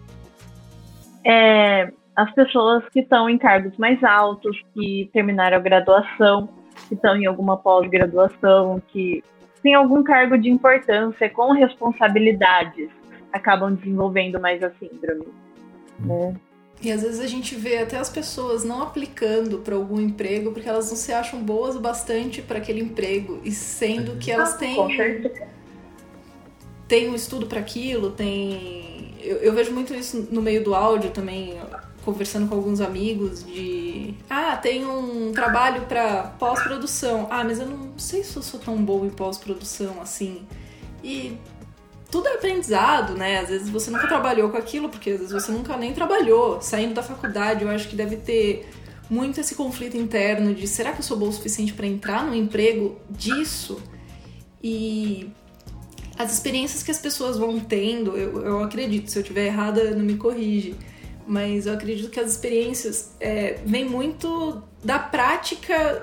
é, 1.25 1.91
as 2.15 2.31
pessoas 2.33 2.87
que 2.89 3.01
estão 3.01 3.29
em 3.29 3.37
cargos 3.37 3.75
mais 3.77 4.01
altos, 4.03 4.57
que 4.73 5.09
terminaram 5.11 5.57
a 5.57 5.59
graduação, 5.59 6.47
que 6.87 6.93
estão 6.93 7.15
em 7.17 7.25
alguma 7.25 7.57
pós-graduação, 7.57 8.81
que 8.87 9.23
têm 9.61 9.73
algum 9.73 10.03
cargo 10.03 10.37
de 10.37 10.49
importância 10.49 11.29
com 11.29 11.51
responsabilidades, 11.51 12.89
acabam 13.33 13.73
desenvolvendo 13.73 14.39
mais 14.39 14.63
a 14.63 14.71
síndrome. 14.71 15.27
Né? 15.99 16.35
E 16.81 16.91
às 16.91 17.01
vezes 17.01 17.19
a 17.19 17.27
gente 17.27 17.55
vê 17.55 17.77
até 17.77 17.97
as 17.97 18.09
pessoas 18.09 18.63
não 18.63 18.81
aplicando 18.81 19.59
para 19.59 19.75
algum 19.75 19.99
emprego 19.99 20.51
porque 20.51 20.67
elas 20.67 20.89
não 20.89 20.97
se 20.97 21.11
acham 21.11 21.41
boas 21.41 21.75
o 21.75 21.79
bastante 21.79 22.41
para 22.41 22.57
aquele 22.57 22.81
emprego, 22.81 23.39
e 23.43 23.51
sendo 23.51 24.17
que 24.17 24.31
elas 24.31 24.53
ah, 24.53 24.57
têm. 24.57 25.31
Tem 26.87 27.09
um 27.09 27.15
estudo 27.15 27.47
para 27.47 27.59
aquilo, 27.59 28.11
tem. 28.11 29.15
Eu, 29.21 29.37
eu 29.37 29.53
vejo 29.53 29.71
muito 29.71 29.95
isso 29.95 30.27
no 30.29 30.41
meio 30.41 30.63
do 30.63 30.75
áudio 30.75 31.09
também 31.09 31.57
conversando 32.05 32.47
com 32.47 32.53
alguns 32.53 32.79
amigos 32.79 33.43
de 33.43 34.13
ah, 34.29 34.55
tem 34.55 34.85
um 34.85 35.31
trabalho 35.33 35.81
para 35.87 36.35
pós-produção. 36.37 37.27
Ah, 37.31 37.43
mas 37.43 37.59
eu 37.59 37.65
não 37.65 37.97
sei 37.97 38.23
se 38.23 38.37
eu 38.37 38.43
sou 38.43 38.59
tão 38.59 38.77
bom 38.77 39.03
em 39.05 39.09
pós-produção 39.09 39.99
assim. 39.99 40.45
E 41.03 41.35
tudo 42.11 42.27
é 42.27 42.35
aprendizado, 42.35 43.15
né? 43.15 43.39
Às 43.39 43.49
vezes 43.49 43.69
você 43.69 43.89
nunca 43.91 44.07
trabalhou 44.07 44.49
com 44.49 44.57
aquilo, 44.57 44.89
porque 44.89 45.11
às 45.11 45.19
vezes 45.19 45.33
você 45.33 45.51
nunca 45.51 45.75
nem 45.77 45.93
trabalhou. 45.93 46.61
Saindo 46.61 46.93
da 46.93 47.03
faculdade, 47.03 47.63
eu 47.63 47.69
acho 47.69 47.87
que 47.87 47.95
deve 47.95 48.17
ter 48.17 48.69
muito 49.09 49.39
esse 49.39 49.55
conflito 49.55 49.97
interno 49.97 50.53
de 50.53 50.67
será 50.67 50.91
que 50.91 50.99
eu 50.99 51.03
sou 51.03 51.17
bom 51.17 51.27
o 51.27 51.33
suficiente 51.33 51.73
para 51.73 51.85
entrar 51.85 52.25
no 52.25 52.35
emprego 52.35 52.99
disso? 53.09 53.81
E 54.63 55.29
as 56.17 56.33
experiências 56.33 56.81
que 56.81 56.91
as 56.91 56.99
pessoas 56.99 57.37
vão 57.37 57.59
tendo, 57.59 58.17
eu, 58.17 58.45
eu 58.45 58.63
acredito, 58.63 59.11
se 59.11 59.17
eu 59.17 59.21
estiver 59.21 59.47
errada, 59.47 59.91
não 59.91 60.03
me 60.03 60.15
corrige 60.15 60.75
mas 61.27 61.65
eu 61.65 61.73
acredito 61.73 62.09
que 62.09 62.19
as 62.19 62.31
experiências 62.31 63.15
é, 63.19 63.59
vêm 63.65 63.85
muito 63.85 64.61
da 64.83 64.99
prática 64.99 66.01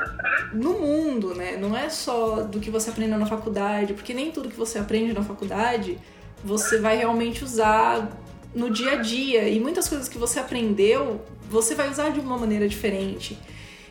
no 0.53 0.81
mundo, 0.81 1.35
né? 1.35 1.57
Não 1.57 1.77
é 1.77 1.89
só 1.89 2.43
do 2.43 2.59
que 2.59 2.71
você 2.71 2.91
aprendeu 2.91 3.19
na 3.19 3.27
faculdade, 3.27 3.95
porque 3.95 4.13
nem 4.13 4.31
tudo 4.33 4.49
que 4.49 4.57
você 4.57 4.79
aprende 4.79 5.13
na 5.13 5.23
faculdade 5.23 5.99
você 6.45 6.79
vai 6.79 6.97
realmente 6.97 7.45
usar 7.45 8.11
no 8.55 8.71
dia 8.71 8.93
a 8.93 8.97
dia. 8.97 9.49
E 9.49 9.61
muitas 9.61 9.89
coisas 9.89 10.09
que 10.09 10.19
você 10.19 10.41
aprendeu, 10.41 11.25
você 11.49 11.75
vai 11.75 11.89
usar 11.91 12.11
de 12.11 12.21
uma 12.21 12.37
maneira 12.37 12.69
diferente. 12.69 13.39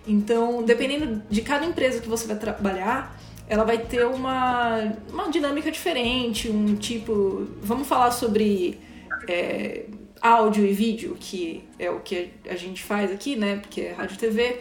Então, 0.07 0.63
dependendo 0.63 1.21
de 1.29 1.41
cada 1.41 1.65
empresa 1.65 1.99
que 1.99 2.09
você 2.09 2.27
vai 2.27 2.35
trabalhar, 2.35 3.17
ela 3.47 3.63
vai 3.63 3.77
ter 3.77 4.05
uma, 4.05 4.93
uma 5.09 5.29
dinâmica 5.29 5.71
diferente, 5.71 6.49
um 6.49 6.75
tipo. 6.75 7.47
Vamos 7.61 7.87
falar 7.87 8.11
sobre. 8.11 8.79
É, 9.27 9.85
áudio 10.21 10.65
e 10.65 10.71
vídeo, 10.73 11.17
que 11.19 11.63
é 11.79 11.89
o 11.89 11.99
que 11.99 12.31
a 12.47 12.55
gente 12.55 12.83
faz 12.83 13.11
aqui, 13.11 13.35
né? 13.35 13.57
Porque 13.57 13.81
é 13.81 13.91
rádio 13.93 14.15
e 14.15 14.17
TV. 14.17 14.59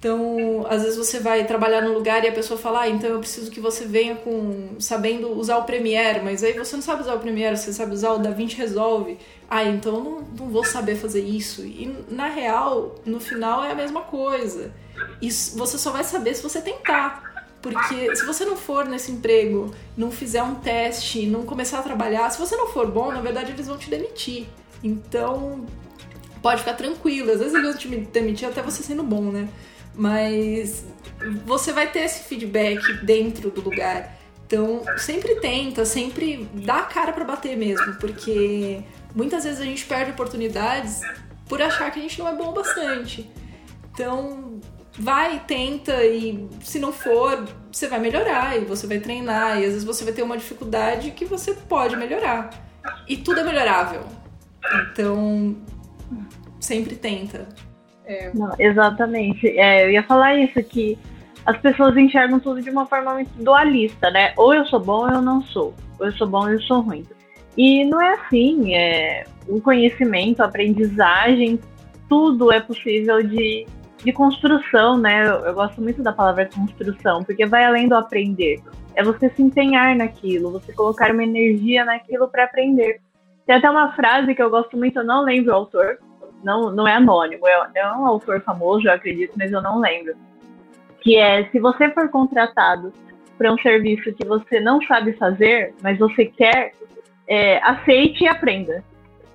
Então, 0.00 0.64
às 0.66 0.82
vezes 0.82 0.96
você 0.96 1.20
vai 1.20 1.44
trabalhar 1.44 1.82
num 1.82 1.92
lugar 1.92 2.24
e 2.24 2.28
a 2.28 2.32
pessoa 2.32 2.58
fala, 2.58 2.80
ah, 2.80 2.88
então 2.88 3.10
eu 3.10 3.18
preciso 3.18 3.50
que 3.50 3.60
você 3.60 3.84
venha 3.84 4.14
com 4.14 4.76
sabendo 4.78 5.30
usar 5.38 5.58
o 5.58 5.64
Premiere, 5.64 6.20
mas 6.24 6.42
aí 6.42 6.54
você 6.54 6.74
não 6.74 6.82
sabe 6.82 7.02
usar 7.02 7.16
o 7.16 7.18
Premiere, 7.18 7.54
você 7.54 7.70
sabe 7.70 7.92
usar 7.92 8.12
o 8.12 8.18
DaVinci 8.18 8.56
Resolve. 8.56 9.18
Ah, 9.48 9.62
então 9.62 9.96
eu 9.96 10.04
não, 10.04 10.20
não 10.38 10.48
vou 10.48 10.64
saber 10.64 10.96
fazer 10.96 11.20
isso. 11.20 11.66
E 11.66 11.94
na 12.08 12.28
real, 12.28 12.94
no 13.04 13.20
final 13.20 13.62
é 13.62 13.72
a 13.72 13.74
mesma 13.74 14.00
coisa. 14.00 14.72
E 15.20 15.30
você 15.30 15.76
só 15.76 15.90
vai 15.90 16.02
saber 16.02 16.34
se 16.34 16.42
você 16.42 16.62
tentar. 16.62 17.28
Porque 17.60 18.16
se 18.16 18.24
você 18.24 18.46
não 18.46 18.56
for 18.56 18.86
nesse 18.86 19.12
emprego, 19.12 19.74
não 19.98 20.10
fizer 20.10 20.42
um 20.42 20.54
teste, 20.54 21.26
não 21.26 21.44
começar 21.44 21.80
a 21.80 21.82
trabalhar, 21.82 22.30
se 22.30 22.38
você 22.38 22.56
não 22.56 22.68
for 22.68 22.86
bom, 22.90 23.12
na 23.12 23.20
verdade 23.20 23.52
eles 23.52 23.66
vão 23.66 23.76
te 23.76 23.90
demitir. 23.90 24.46
Então, 24.82 25.66
pode 26.42 26.60
ficar 26.60 26.74
tranquilo. 26.74 27.30
Às 27.30 27.38
vezes 27.38 27.54
eles 27.54 27.68
vão 27.68 27.76
te 27.76 27.88
demitir 27.88 28.48
até 28.48 28.62
você 28.62 28.82
sendo 28.82 29.02
bom, 29.02 29.30
né? 29.30 29.48
Mas 29.94 30.84
você 31.44 31.72
vai 31.72 31.90
ter 31.90 32.00
esse 32.00 32.24
feedback 32.24 32.80
dentro 33.04 33.50
do 33.50 33.60
lugar. 33.60 34.16
Então, 34.46 34.82
sempre 34.96 35.36
tenta, 35.36 35.84
sempre 35.84 36.48
dá 36.54 36.78
a 36.78 36.82
cara 36.82 37.12
para 37.12 37.24
bater 37.24 37.56
mesmo, 37.56 37.94
porque 37.96 38.82
muitas 39.14 39.44
vezes 39.44 39.60
a 39.60 39.64
gente 39.64 39.84
perde 39.84 40.10
oportunidades 40.10 41.02
por 41.48 41.62
achar 41.62 41.90
que 41.92 42.00
a 42.00 42.02
gente 42.02 42.18
não 42.18 42.28
é 42.28 42.34
bom 42.34 42.48
o 42.48 42.52
bastante. 42.52 43.30
Então, 43.92 44.60
vai, 44.98 45.40
tenta 45.46 46.04
e 46.04 46.48
se 46.64 46.80
não 46.80 46.92
for, 46.92 47.46
você 47.70 47.86
vai 47.86 48.00
melhorar 48.00 48.56
e 48.56 48.64
você 48.64 48.86
vai 48.88 48.98
treinar 48.98 49.60
e 49.60 49.64
às 49.64 49.72
vezes 49.72 49.84
você 49.84 50.02
vai 50.02 50.12
ter 50.12 50.22
uma 50.22 50.36
dificuldade 50.36 51.12
que 51.12 51.24
você 51.24 51.54
pode 51.54 51.96
melhorar. 51.96 52.50
E 53.06 53.16
tudo 53.16 53.40
é 53.40 53.44
melhorável. 53.44 54.04
Então, 54.92 55.56
sempre 56.60 56.96
tenta. 56.96 57.48
É. 58.04 58.30
Não, 58.34 58.54
exatamente. 58.58 59.46
É, 59.58 59.84
eu 59.84 59.90
ia 59.90 60.02
falar 60.02 60.36
isso, 60.36 60.62
que 60.62 60.98
as 61.46 61.56
pessoas 61.58 61.96
enxergam 61.96 62.38
tudo 62.40 62.60
de 62.60 62.70
uma 62.70 62.86
forma 62.86 63.14
muito 63.14 63.30
dualista, 63.42 64.10
né? 64.10 64.32
Ou 64.36 64.54
eu 64.54 64.66
sou 64.66 64.80
bom 64.80 65.06
ou 65.06 65.10
eu 65.10 65.22
não 65.22 65.42
sou. 65.42 65.74
Ou 65.98 66.06
eu 66.06 66.12
sou 66.12 66.26
bom 66.26 66.42
ou 66.42 66.50
eu 66.50 66.60
sou 66.62 66.80
ruim. 66.80 67.06
E 67.56 67.84
não 67.84 68.00
é 68.00 68.14
assim. 68.14 68.74
É, 68.74 69.24
o 69.48 69.60
conhecimento, 69.60 70.40
a 70.40 70.46
aprendizagem, 70.46 71.58
tudo 72.08 72.52
é 72.52 72.60
possível 72.60 73.22
de, 73.22 73.66
de 74.04 74.12
construção, 74.12 74.98
né? 74.98 75.26
Eu, 75.26 75.46
eu 75.46 75.54
gosto 75.54 75.80
muito 75.80 76.02
da 76.02 76.12
palavra 76.12 76.48
construção, 76.52 77.22
porque 77.24 77.46
vai 77.46 77.64
além 77.64 77.88
do 77.88 77.94
aprender. 77.94 78.60
É 78.94 79.02
você 79.02 79.30
se 79.30 79.42
empenhar 79.42 79.96
naquilo, 79.96 80.50
você 80.50 80.72
colocar 80.72 81.12
uma 81.12 81.22
energia 81.22 81.84
naquilo 81.84 82.28
para 82.28 82.44
aprender. 82.44 83.00
Tem 83.50 83.56
até 83.56 83.68
uma 83.68 83.92
frase 83.94 84.32
que 84.32 84.40
eu 84.40 84.48
gosto 84.48 84.76
muito, 84.76 85.00
eu 85.00 85.04
não 85.04 85.24
lembro 85.24 85.50
o 85.50 85.56
autor, 85.56 85.98
não, 86.44 86.70
não 86.70 86.86
é 86.86 86.94
anônimo, 86.94 87.48
é, 87.48 87.70
é 87.74 87.86
um 87.88 88.06
autor 88.06 88.40
famoso, 88.42 88.86
eu 88.86 88.92
acredito, 88.92 89.32
mas 89.36 89.50
eu 89.50 89.60
não 89.60 89.80
lembro. 89.80 90.14
Que 91.00 91.16
é, 91.16 91.50
se 91.50 91.58
você 91.58 91.90
for 91.90 92.08
contratado 92.10 92.92
para 93.36 93.52
um 93.52 93.58
serviço 93.58 94.12
que 94.12 94.24
você 94.24 94.60
não 94.60 94.80
sabe 94.82 95.14
fazer, 95.14 95.74
mas 95.82 95.98
você 95.98 96.26
quer, 96.26 96.74
é, 97.26 97.58
aceite 97.64 98.22
e 98.22 98.28
aprenda, 98.28 98.84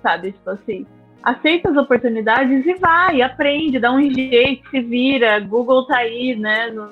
sabe? 0.02 0.32
Tipo 0.32 0.48
assim, 0.48 0.86
aceita 1.22 1.68
as 1.68 1.76
oportunidades 1.76 2.64
e 2.64 2.72
vai, 2.76 3.20
aprende, 3.20 3.78
dá 3.78 3.92
um 3.92 4.00
jeito, 4.00 4.66
se 4.70 4.80
vira, 4.80 5.40
Google 5.40 5.86
tá 5.86 5.98
aí, 5.98 6.34
né? 6.34 6.70
No... 6.70 6.88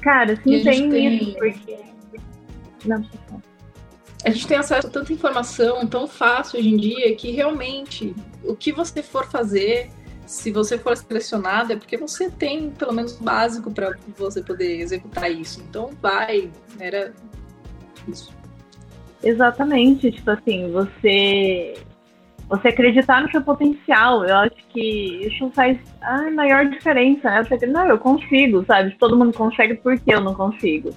Cara, 0.00 0.34
se 0.34 0.54
entende 0.54 0.88
tem... 0.88 1.14
isso, 1.14 1.34
porque... 1.36 1.78
Não, 2.86 3.00
não 3.30 3.45
a 4.26 4.30
gente 4.30 4.48
tem 4.48 4.56
acesso 4.56 4.88
a 4.88 4.90
tanta 4.90 5.12
informação 5.12 5.86
tão 5.86 6.08
fácil 6.08 6.58
hoje 6.58 6.68
em 6.68 6.76
dia 6.76 7.14
que 7.14 7.30
realmente 7.30 8.12
o 8.42 8.56
que 8.56 8.72
você 8.72 9.00
for 9.00 9.24
fazer, 9.24 9.88
se 10.26 10.50
você 10.50 10.76
for 10.76 10.96
selecionado, 10.96 11.72
é 11.72 11.76
porque 11.76 11.96
você 11.96 12.28
tem 12.28 12.70
pelo 12.70 12.92
menos 12.92 13.20
o 13.20 13.22
básico 13.22 13.70
para 13.70 13.96
você 14.18 14.42
poder 14.42 14.80
executar 14.80 15.30
isso. 15.30 15.62
Então 15.68 15.90
vai, 16.02 16.50
era 16.80 17.14
isso. 18.08 18.34
Exatamente, 19.22 20.10
tipo 20.10 20.28
assim, 20.32 20.72
você 20.72 21.74
você 22.48 22.68
acreditar 22.68 23.22
no 23.22 23.30
seu 23.30 23.42
potencial. 23.42 24.24
Eu 24.24 24.36
acho 24.38 24.56
que 24.70 25.24
isso 25.24 25.48
faz 25.50 25.78
a 26.02 26.30
maior 26.32 26.68
diferença, 26.68 27.30
né? 27.30 27.44
Você, 27.44 27.64
não, 27.66 27.86
eu 27.86 27.98
consigo, 27.98 28.64
sabe? 28.64 28.90
Se 28.90 28.98
todo 28.98 29.16
mundo 29.16 29.32
consegue, 29.32 29.74
por 29.74 29.96
que 29.98 30.12
eu 30.12 30.20
não 30.20 30.34
consigo? 30.34 30.90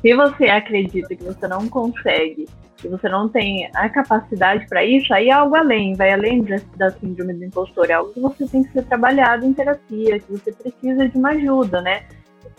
Se 0.00 0.14
você 0.14 0.44
acredita 0.44 1.14
que 1.14 1.24
você 1.24 1.48
não 1.48 1.68
consegue, 1.68 2.46
que 2.76 2.88
você 2.88 3.08
não 3.08 3.28
tem 3.28 3.68
a 3.74 3.88
capacidade 3.88 4.66
para 4.68 4.84
isso, 4.84 5.12
aí 5.12 5.28
é 5.28 5.32
algo 5.32 5.56
além, 5.56 5.94
vai 5.94 6.12
além 6.12 6.44
da 6.76 6.90
síndrome 6.90 7.34
do 7.34 7.44
impostor, 7.44 7.90
é 7.90 7.94
algo 7.94 8.12
que 8.12 8.20
você 8.20 8.46
tem 8.46 8.62
que 8.62 8.72
ser 8.72 8.84
trabalhado 8.84 9.44
em 9.44 9.52
terapia, 9.52 10.18
que 10.18 10.30
você 10.30 10.52
precisa 10.52 11.08
de 11.08 11.16
uma 11.16 11.30
ajuda, 11.30 11.80
né? 11.80 12.04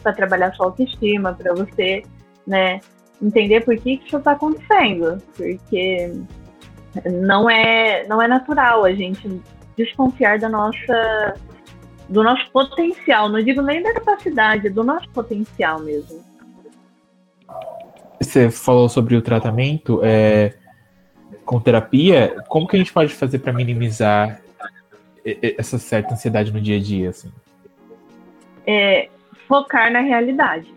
Para 0.01 0.13
trabalhar 0.13 0.53
sua 0.53 0.67
autoestima, 0.67 1.33
para 1.33 1.53
você, 1.53 2.03
né, 2.45 2.79
entender 3.21 3.61
por 3.61 3.75
que, 3.77 3.97
que 3.97 4.07
isso 4.07 4.17
está 4.17 4.31
acontecendo. 4.31 5.21
Porque 5.35 6.11
não 7.05 7.49
é, 7.49 8.05
não 8.07 8.21
é 8.21 8.27
natural 8.27 8.83
a 8.83 8.93
gente 8.93 9.41
desconfiar 9.77 10.39
da 10.39 10.49
nossa 10.49 11.35
do 12.09 12.23
nosso 12.23 12.49
potencial, 12.51 13.27
não 13.27 13.43
digo 13.43 13.61
nem 13.61 13.83
da 13.83 13.93
capacidade, 13.93 14.69
do 14.69 14.81
nosso 14.81 15.09
potencial 15.09 15.79
mesmo. 15.81 16.23
Você 18.19 18.49
falou 18.49 18.89
sobre 18.89 19.15
o 19.15 19.21
tratamento 19.21 20.01
é, 20.03 20.53
com 21.45 21.59
terapia. 21.59 22.35
Como 22.47 22.67
que 22.67 22.75
a 22.75 22.79
gente 22.79 22.91
pode 22.91 23.13
fazer 23.13 23.39
para 23.39 23.53
minimizar 23.53 24.41
essa 25.23 25.77
certa 25.77 26.13
ansiedade 26.13 26.51
no 26.51 26.59
dia 26.59 26.77
a 26.77 26.79
dia? 26.79 27.09
Assim? 27.09 27.31
É, 28.65 29.09
focar 29.47 29.91
na 29.91 30.01
realidade. 30.01 30.73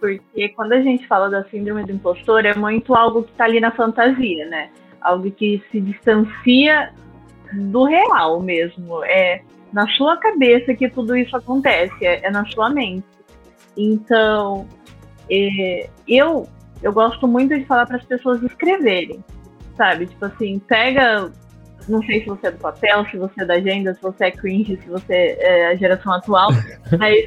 Porque 0.00 0.50
quando 0.50 0.72
a 0.72 0.80
gente 0.80 1.06
fala 1.06 1.30
da 1.30 1.44
síndrome 1.44 1.84
do 1.84 1.92
impostor, 1.92 2.44
é 2.44 2.54
muito 2.54 2.94
algo 2.94 3.22
que 3.22 3.30
está 3.32 3.44
ali 3.44 3.58
na 3.58 3.70
fantasia, 3.70 4.46
né? 4.46 4.70
Algo 5.00 5.30
que 5.30 5.62
se 5.70 5.80
distancia 5.80 6.92
do 7.52 7.84
real 7.84 8.40
mesmo. 8.40 9.02
É 9.04 9.42
na 9.72 9.88
sua 9.88 10.16
cabeça 10.18 10.74
que 10.74 10.88
tudo 10.88 11.16
isso 11.16 11.36
acontece, 11.36 12.06
é, 12.06 12.26
é 12.26 12.30
na 12.30 12.46
sua 12.46 12.70
mente. 12.70 13.04
Então, 13.76 14.68
é, 15.28 15.88
eu 16.06 16.46
eu 16.84 16.92
gosto 16.92 17.26
muito 17.26 17.58
de 17.58 17.64
falar 17.64 17.86
para 17.86 17.96
as 17.96 18.04
pessoas 18.04 18.42
escreverem, 18.42 19.24
sabe? 19.76 20.06
Tipo 20.06 20.26
assim, 20.26 20.58
pega. 20.58 21.32
Não 21.88 22.02
sei 22.02 22.20
se 22.20 22.26
você 22.26 22.46
é 22.46 22.50
do 22.50 22.58
papel, 22.58 23.04
se 23.10 23.16
você 23.16 23.42
é 23.42 23.44
da 23.44 23.54
agenda, 23.54 23.94
se 23.94 24.02
você 24.02 24.26
é 24.26 24.30
cringe, 24.30 24.78
se 24.82 24.88
você 24.88 25.36
é 25.40 25.68
a 25.68 25.74
geração 25.74 26.12
atual, 26.12 26.50
mas 26.98 27.26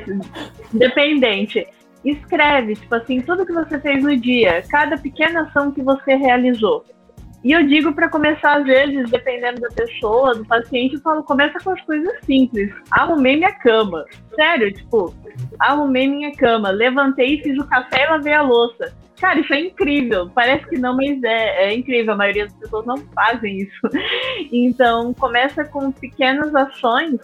independente. 0.74 1.68
Escreve, 2.05 2.76
tipo 2.76 2.93
assim, 2.93 3.20
tudo 3.20 3.45
que 3.45 3.51
você 3.51 3.80
fez 3.80 4.03
no 4.03 4.16
dia, 4.16 4.64
cada 4.70 4.97
pequena 4.97 5.41
ação 5.41 5.72
que 5.72 5.82
você 5.82 6.16
realizou. 6.16 6.86
E 7.44 7.52
eu 7.52 7.66
digo 7.68 7.94
para 7.94 8.10
começar, 8.10 8.58
às 8.58 8.66
vezes, 8.66 9.10
dependendo 9.10 9.62
da 9.62 9.70
pessoa, 9.70 10.36
do 10.36 10.46
paciente, 10.46 10.96
eu 10.96 11.02
falo, 11.02 11.24
começa 11.24 11.60
com 11.60 11.72
as 11.72 11.82
coisas 11.82 12.14
simples. 12.26 12.74
Arrumei 12.92 13.38
minha 13.38 13.54
cama. 13.54 14.06
Sério, 14.36 14.74
tipo, 14.74 15.14
arrumei 15.60 16.08
minha 16.08 16.36
cama, 16.36 16.70
levantei, 16.70 17.42
fiz 17.42 17.58
o 17.58 17.68
café 17.68 18.04
e 18.06 18.10
lavei 18.10 18.34
a 18.34 18.42
louça. 18.42 18.94
Cara, 19.20 19.40
isso 19.40 19.54
é 19.54 19.62
incrível. 19.62 20.30
Parece 20.34 20.68
que 20.68 20.78
não, 20.78 20.96
mas 20.96 21.22
é, 21.24 21.66
é 21.66 21.74
incrível. 21.74 22.14
A 22.14 22.18
maioria 22.18 22.46
das 22.46 22.56
pessoas 22.56 22.86
não 22.86 22.98
fazem 23.16 23.62
isso. 23.62 23.82
Então, 24.52 25.14
começa 25.14 25.66
com 25.66 25.92
pequenas 25.92 26.54
ações, 26.56 27.20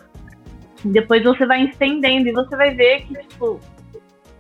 depois 0.84 1.24
você 1.24 1.46
vai 1.46 1.64
estendendo 1.66 2.28
e 2.28 2.34
você 2.34 2.56
vai 2.56 2.74
ver 2.74 3.04
que, 3.04 3.14
tipo, 3.28 3.60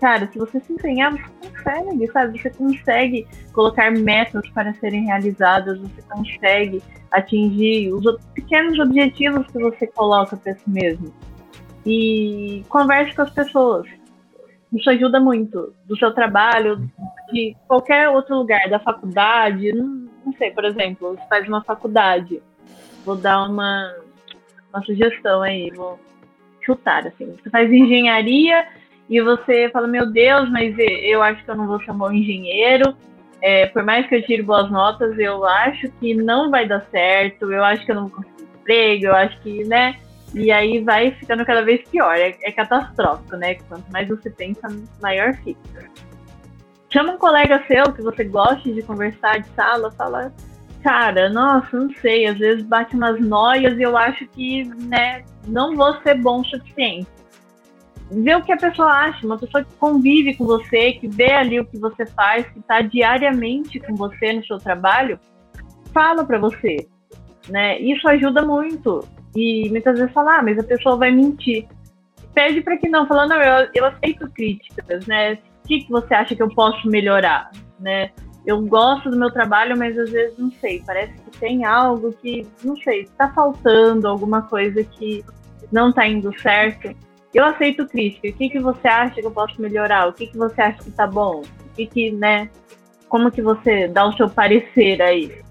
cara, 0.04 0.28
se 0.28 0.38
você 0.38 0.60
se 0.60 0.74
empenhar, 0.74 1.14
você 1.14 1.47
consegue, 1.47 2.08
sabe? 2.12 2.41
Você 2.41 2.49
consegue 2.49 3.28
colocar 3.54 3.89
metas 3.89 4.49
para 4.49 4.74
serem 4.74 5.06
realizadas, 5.06 5.80
você 5.80 6.01
consegue 6.01 6.84
atingir 7.10 7.93
os 7.93 8.04
pequenos 8.34 8.78
objetivos 8.80 9.47
que 9.47 9.60
você 9.60 9.88
coloca 9.88 10.36
para 10.36 10.56
si 10.56 10.70
mesmo. 10.70 11.14
E 11.86 12.66
converse 12.68 13.16
com 13.16 13.22
as 13.22 13.30
pessoas 13.30 13.88
isso 14.74 14.89
ajuda 14.89 15.22
muito. 15.22 15.74
Do 15.86 15.97
seu 15.97 16.12
trabalho, 16.14 16.89
de 17.32 17.56
qualquer 17.68 18.10
outro 18.10 18.36
lugar, 18.36 18.68
da 18.70 18.80
faculdade, 18.80 19.72
não, 19.72 20.10
não 20.26 20.34
sei, 20.34 20.51
por 20.51 20.66
exemplo, 20.66 21.16
você 21.16 21.28
faz 21.30 21.47
uma 21.47 21.64
faculdade. 21.64 22.41
Vou 23.06 23.16
dar 23.16 23.47
uma, 23.47 23.95
uma 24.74 24.84
sugestão 24.84 25.43
aí, 25.43 25.70
vou 25.72 25.97
chutar, 26.66 27.08
assim. 27.08 27.38
Você 27.41 27.49
faz 27.49 27.72
engenharia 27.72 28.68
e 29.14 29.22
você 29.22 29.70
fala, 29.70 29.88
meu 29.88 30.11
Deus, 30.11 30.49
mas 30.49 30.76
eu 30.78 31.22
acho 31.22 31.43
que 31.45 31.51
eu 31.51 31.55
não 31.55 31.68
vou 31.68 31.80
ser 31.84 31.91
um 31.91 32.11
engenheiro. 32.11 32.95
É, 33.41 33.68
por 33.68 33.84
mais 33.84 34.07
que 34.07 34.16
eu 34.16 34.26
tire 34.26 34.41
boas 34.41 34.72
notas, 34.72 35.20
eu 35.20 35.45
acho 35.45 35.88
que 35.99 36.16
não 36.16 36.49
vai 36.49 36.68
dar 36.68 36.82
certo, 36.89 37.51
eu 37.51 37.64
acho 37.64 37.86
que 37.86 37.91
eu 37.91 37.95
não 37.95 38.07
vou 38.07 38.24
conseguir 38.24 38.43
emprego, 38.59 39.05
eu 39.05 39.16
acho 39.16 39.39
que, 39.41 39.64
né? 39.66 39.97
E 40.34 40.51
aí 40.51 40.80
vai 40.84 41.11
ficando 41.11 41.45
cada 41.45 41.61
vez 41.61 41.88
pior. 41.89 42.16
É, 42.16 42.36
é 42.41 42.51
catastrófico, 42.51 43.36
né? 43.36 43.53
Quanto 43.70 43.91
mais 43.91 44.07
você 44.07 44.32
pensa, 44.32 44.68
maior 44.99 45.36
fica. 45.43 45.59
Chama 46.89 47.14
um 47.14 47.18
colega 47.18 47.64
seu 47.68 47.93
que 47.93 48.01
você 48.01 48.24
goste 48.24 48.74
de 48.74 48.82
conversar 48.82 49.41
de 49.41 49.47
sala, 49.49 49.91
fala, 49.91 50.34
cara, 50.82 51.30
nossa, 51.30 51.78
não 51.78 51.89
sei, 52.01 52.26
às 52.26 52.38
vezes 52.39 52.64
bate 52.66 52.95
umas 52.95 53.20
noias 53.20 53.78
e 53.78 53.84
eu 53.84 53.95
acho 53.95 54.26
que, 54.30 54.64
né, 54.64 55.24
não 55.47 55.76
vou 55.76 55.99
ser 56.01 56.16
bom 56.16 56.41
o 56.41 56.45
suficiente. 56.45 57.07
Ver 58.12 58.38
o 58.38 58.43
que 58.43 58.51
a 58.51 58.58
pessoa 58.58 58.89
acha, 58.89 59.26
uma 59.26 59.38
pessoa 59.38 59.64
que 59.64 59.74
convive 59.76 60.36
com 60.36 60.45
você, 60.45 60.93
que 60.93 61.08
vê 61.08 61.32
ali 61.32 61.60
o 61.60 61.66
que 61.66 61.78
você 61.78 62.06
faz, 62.06 62.45
que 62.47 62.60
está 62.60 62.82
diariamente 62.82 63.80
com 63.80 63.95
você 63.95 64.34
no 64.34 64.45
seu 64.45 64.58
trabalho, 64.58 65.20
fala 65.93 66.26
para 66.26 66.39
você, 66.39 66.88
né? 67.49 67.80
Isso 67.80 68.08
ajuda 68.08 68.41
muito. 68.43 69.08
E 69.36 69.70
muitas 69.70 69.97
vezes 69.97 70.14
fala, 70.14 70.39
ah, 70.39 70.43
mas 70.43 70.60
a 70.60 70.64
pessoa 70.64 70.97
vai 70.97 71.12
mentir. 71.12 71.68
Pede 72.34 72.62
para 72.62 72.78
que 72.78 72.89
não, 72.89 73.08
falando, 73.08 73.34
eu, 73.34 73.70
eu 73.74 73.86
aceito 73.86 74.30
críticas, 74.32 75.06
né? 75.08 75.34
O 75.34 75.68
que, 75.68 75.82
que 75.82 75.91
você 75.91 76.14
acha 76.14 76.36
que 76.36 76.43
eu 76.43 76.54
posso 76.54 76.88
melhorar, 76.88 77.51
né? 77.80 78.12
Eu 78.45 78.62
gosto 78.66 79.10
do 79.10 79.18
meu 79.18 79.32
trabalho, 79.32 79.78
mas 79.78 79.97
às 79.97 80.12
vezes 80.12 80.38
não 80.38 80.51
sei, 80.51 80.84
parece 80.86 81.14
que 81.14 81.39
tem 81.39 81.64
algo 81.64 82.12
que, 82.12 82.45
não 82.64 82.76
sei, 82.76 83.01
está 83.01 83.32
faltando, 83.32 84.08
alguma 84.08 84.41
coisa 84.41 84.84
que 84.84 85.24
não 85.72 85.89
está 85.89 86.06
indo 86.06 86.38
certo. 86.39 86.93
Eu 87.34 87.46
aceito 87.46 87.88
crítica. 87.88 88.28
O 88.28 88.34
que, 88.34 88.50
que 88.50 88.60
você 88.60 88.88
acha 88.88 89.16
que 89.16 89.26
eu 89.26 89.32
posso 89.32 89.60
melhorar? 89.60 90.08
O 90.08 90.14
que, 90.14 90.28
que 90.28 90.38
você 90.38 90.62
acha 90.62 90.84
que 90.84 90.92
tá 90.92 91.08
bom? 91.08 91.42
O 91.42 91.76
que, 91.76 91.88
que, 91.88 92.12
né? 92.12 92.50
Como 93.10 93.32
que 93.32 93.42
você 93.42 93.88
dá 93.88 94.06
o 94.06 94.14
seu 94.14 94.30
parecer 94.30 95.02
aí? 95.02 95.44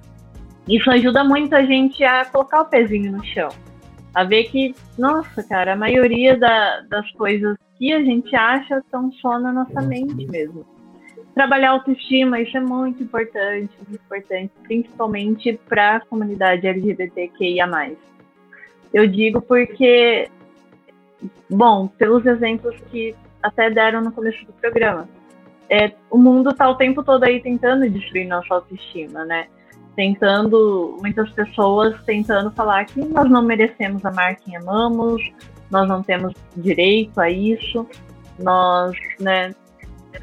Isso 0.69 0.91
ajuda 0.91 1.25
muito 1.25 1.55
a 1.55 1.63
gente 1.63 2.05
a 2.05 2.25
colocar 2.25 2.61
o 2.61 2.67
pezinho 2.67 3.13
no 3.13 3.25
chão. 3.25 3.49
A 4.15 4.25
ver 4.25 4.45
que, 4.45 4.75
nossa, 4.97 5.43
cara, 5.43 5.73
a 5.73 5.77
maioria 5.77 6.37
da, 6.37 6.83
das 6.83 7.11
coisas 7.13 7.57
que 7.79 7.93
a 7.93 8.03
gente 8.03 8.35
acha 8.37 8.79
estão 8.79 9.11
só 9.13 9.39
na 9.41 9.53
nossa 9.53 9.81
mente 9.81 10.27
mesmo. 10.27 10.65
Trabalhar 11.35 11.71
autoestima, 11.71 12.41
isso 12.41 12.57
é 12.57 12.61
muito 12.61 13.03
importante, 13.03 13.71
muito 13.89 14.03
importante, 14.05 14.53
principalmente 14.63 15.59
para 15.69 15.97
a 15.97 16.01
comunidade 16.01 16.67
LGBTQIA. 16.67 17.67
Eu 18.93 19.09
digo 19.09 19.41
porque 19.41 20.29
bom, 21.49 21.89
pelos 21.89 22.25
exemplos 22.27 22.75
que 22.91 23.15
até 23.43 23.71
deram 23.71 24.01
no 24.03 24.13
começo 24.13 24.45
do 24.47 24.53
programa. 24.55 25.09
É, 25.69 25.93
o 26.11 26.19
mundo 26.19 26.51
está 26.51 26.69
o 26.69 26.77
tempo 26.77 27.03
todo 27.03 27.25
aí 27.25 27.41
tentando 27.41 27.89
destruir 27.89 28.27
nossa 28.27 28.55
autoestima, 28.55 29.25
né? 29.25 29.47
Tentando, 29.97 30.97
muitas 31.01 31.31
pessoas 31.31 32.01
tentando 32.05 32.51
falar 32.51 32.85
que 32.87 33.01
nós 33.05 33.31
não 33.31 33.43
merecemos 33.43 34.05
amar 34.05 34.37
quem 34.37 34.57
amamos, 34.57 35.23
nós 35.71 35.89
não 35.89 36.03
temos 36.03 36.35
direito 36.57 37.19
a 37.21 37.31
isso, 37.31 37.87
nós, 38.39 38.95
né, 39.19 39.55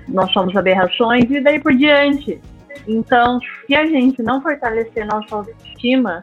nós 0.07 0.31
somos 0.31 0.55
aberrações 0.55 1.29
e 1.29 1.39
daí 1.39 1.59
por 1.59 1.73
diante. 1.73 2.39
Então, 2.87 3.39
se 3.65 3.75
a 3.75 3.85
gente 3.85 4.21
não 4.21 4.41
fortalecer 4.41 5.05
nossa 5.05 5.35
autoestima, 5.35 6.21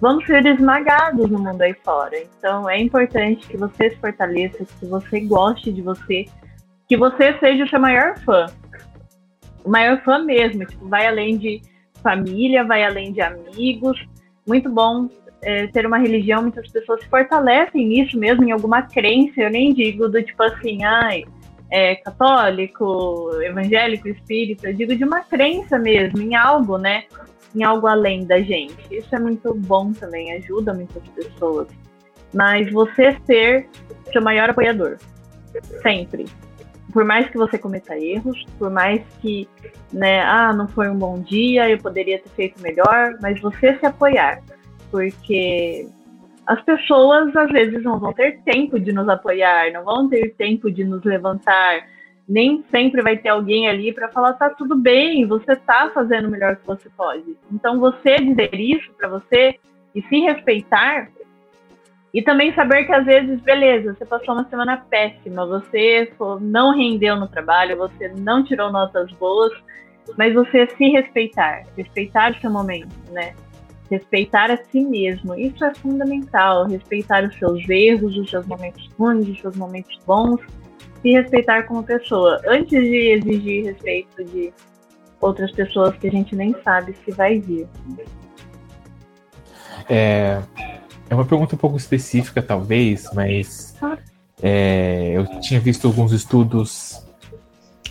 vamos 0.00 0.26
ser 0.26 0.44
esmagados 0.46 1.30
no 1.30 1.38
mundo 1.38 1.60
aí 1.62 1.74
fora. 1.84 2.16
Então 2.38 2.68
é 2.68 2.80
importante 2.80 3.46
que 3.46 3.56
você 3.56 3.90
se 3.90 3.96
fortaleça, 3.96 4.64
que 4.64 4.86
você 4.86 5.20
goste 5.20 5.72
de 5.72 5.82
você, 5.82 6.26
que 6.88 6.96
você 6.96 7.36
seja 7.38 7.64
o 7.64 7.68
seu 7.68 7.80
maior 7.80 8.18
fã. 8.20 8.46
O 9.64 9.70
maior 9.70 10.00
fã 10.02 10.18
mesmo, 10.18 10.64
tipo, 10.64 10.88
vai 10.88 11.06
além 11.06 11.36
de 11.36 11.60
família, 12.02 12.64
vai 12.64 12.84
além 12.84 13.12
de 13.12 13.20
amigos. 13.20 13.98
Muito 14.46 14.70
bom 14.70 15.08
é, 15.42 15.66
ter 15.68 15.86
uma 15.86 15.98
religião, 15.98 16.42
muitas 16.42 16.68
pessoas 16.68 17.00
se 17.02 17.08
fortalecem 17.08 17.86
nisso 17.86 18.18
mesmo, 18.18 18.44
em 18.44 18.50
alguma 18.50 18.82
crença, 18.82 19.40
eu 19.40 19.50
nem 19.50 19.72
digo 19.72 20.08
do 20.08 20.22
tipo 20.22 20.42
assim, 20.42 20.84
ai, 20.84 21.24
é, 21.70 21.96
católico, 21.96 23.30
evangélico, 23.42 24.08
espírita, 24.08 24.68
eu 24.68 24.74
digo 24.74 24.96
de 24.96 25.04
uma 25.04 25.20
crença 25.20 25.78
mesmo, 25.78 26.20
em 26.20 26.34
algo, 26.34 26.78
né? 26.78 27.04
Em 27.54 27.62
algo 27.62 27.86
além 27.86 28.26
da 28.26 28.40
gente. 28.40 28.76
Isso 28.90 29.14
é 29.14 29.18
muito 29.18 29.54
bom 29.54 29.92
também, 29.92 30.32
ajuda 30.34 30.74
muitas 30.74 31.02
pessoas. 31.08 31.68
Mas 32.34 32.70
você 32.72 33.16
ser 33.26 33.68
seu 34.12 34.22
maior 34.22 34.50
apoiador, 34.50 34.98
sempre. 35.82 36.26
Por 36.92 37.04
mais 37.04 37.28
que 37.28 37.36
você 37.36 37.58
cometa 37.58 37.98
erros, 37.98 38.44
por 38.58 38.70
mais 38.70 39.02
que, 39.20 39.48
né, 39.92 40.22
ah, 40.22 40.52
não 40.52 40.66
foi 40.68 40.88
um 40.88 40.96
bom 40.96 41.20
dia, 41.20 41.68
eu 41.68 41.78
poderia 41.78 42.18
ter 42.18 42.30
feito 42.30 42.62
melhor, 42.62 43.16
mas 43.20 43.40
você 43.40 43.76
se 43.78 43.86
apoiar. 43.86 44.42
Porque 44.90 45.86
as 46.46 46.60
pessoas 46.62 47.34
às 47.36 47.50
vezes 47.50 47.82
não 47.82 47.98
vão 47.98 48.12
ter 48.12 48.40
tempo 48.40 48.80
de 48.80 48.90
nos 48.90 49.06
apoiar, 49.08 49.70
não 49.70 49.84
vão 49.84 50.08
ter 50.08 50.34
tempo 50.34 50.70
de 50.70 50.82
nos 50.82 51.04
levantar, 51.04 51.86
nem 52.28 52.62
sempre 52.70 53.00
vai 53.00 53.16
ter 53.16 53.30
alguém 53.30 53.68
ali 53.68 53.92
para 53.92 54.10
falar 54.10 54.34
tá 54.34 54.50
tudo 54.50 54.76
bem, 54.76 55.26
você 55.26 55.56
tá 55.56 55.90
fazendo 55.94 56.28
o 56.28 56.30
melhor 56.30 56.56
que 56.56 56.66
você 56.66 56.90
pode. 56.90 57.36
Então 57.50 57.80
você 57.80 58.16
dizer 58.16 58.54
isso 58.54 58.92
para 58.98 59.08
você 59.08 59.58
e 59.94 60.02
se 60.02 60.20
respeitar 60.20 61.08
e 62.12 62.22
também 62.22 62.54
saber 62.54 62.84
que 62.84 62.92
às 62.92 63.04
vezes, 63.04 63.40
beleza, 63.40 63.94
você 63.94 64.04
passou 64.04 64.34
uma 64.34 64.48
semana 64.48 64.76
péssima, 64.76 65.46
você 65.46 66.10
não 66.40 66.74
rendeu 66.76 67.16
no 67.16 67.28
trabalho, 67.28 67.76
você 67.76 68.08
não 68.08 68.44
tirou 68.44 68.70
notas 68.70 69.10
boas, 69.12 69.52
mas 70.16 70.34
você 70.34 70.66
se 70.76 70.88
respeitar, 70.90 71.64
respeitar 71.76 72.32
o 72.32 72.40
seu 72.40 72.50
momento, 72.50 72.94
né? 73.10 73.34
Respeitar 73.90 74.50
a 74.50 74.56
si 74.56 74.80
mesmo, 74.84 75.34
isso 75.34 75.64
é 75.64 75.74
fundamental. 75.74 76.66
Respeitar 76.66 77.24
os 77.24 77.34
seus 77.38 77.66
erros, 77.68 78.16
os 78.18 78.28
seus 78.28 78.46
momentos 78.46 78.86
ruins, 78.98 79.26
os 79.28 79.40
seus 79.40 79.56
momentos 79.56 79.98
bons 80.06 80.40
se 81.02 81.12
respeitar 81.12 81.64
como 81.64 81.82
pessoa, 81.82 82.40
antes 82.46 82.80
de 82.80 83.12
exigir 83.12 83.64
respeito 83.66 84.24
de 84.24 84.52
outras 85.20 85.50
pessoas 85.52 85.96
que 85.96 86.08
a 86.08 86.10
gente 86.10 86.34
nem 86.34 86.54
sabe 86.62 86.94
se 87.04 87.10
vai 87.12 87.38
vir. 87.38 87.66
É, 89.88 90.40
é 91.08 91.14
uma 91.14 91.24
pergunta 91.24 91.54
um 91.54 91.58
pouco 91.58 91.76
específica, 91.76 92.42
talvez, 92.42 93.08
mas 93.14 93.74
é, 94.42 95.12
eu 95.14 95.40
tinha 95.40 95.60
visto 95.60 95.86
alguns 95.86 96.12
estudos 96.12 97.04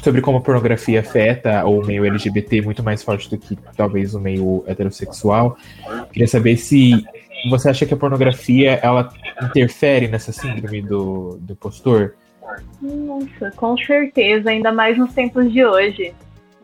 sobre 0.03 0.21
como 0.21 0.37
a 0.37 0.41
pornografia 0.41 0.99
afeta 0.99 1.65
o 1.65 1.83
meio 1.83 2.05
LGBT 2.05 2.61
muito 2.61 2.83
mais 2.83 3.03
forte 3.03 3.29
do 3.29 3.37
que 3.37 3.57
talvez 3.75 4.13
o 4.13 4.19
meio 4.19 4.63
heterossexual. 4.67 5.57
Queria 6.11 6.27
saber 6.27 6.55
se 6.57 7.03
você 7.49 7.69
acha 7.69 7.85
que 7.85 7.93
a 7.93 7.97
pornografia 7.97 8.79
ela 8.81 9.11
interfere 9.41 10.07
nessa 10.07 10.31
síndrome 10.31 10.81
do, 10.81 11.37
do 11.41 11.55
postor? 11.55 12.13
Nossa, 12.81 13.51
com 13.55 13.77
certeza, 13.77 14.49
ainda 14.49 14.71
mais 14.71 14.97
nos 14.97 15.13
tempos 15.13 15.51
de 15.51 15.65
hoje. 15.65 16.13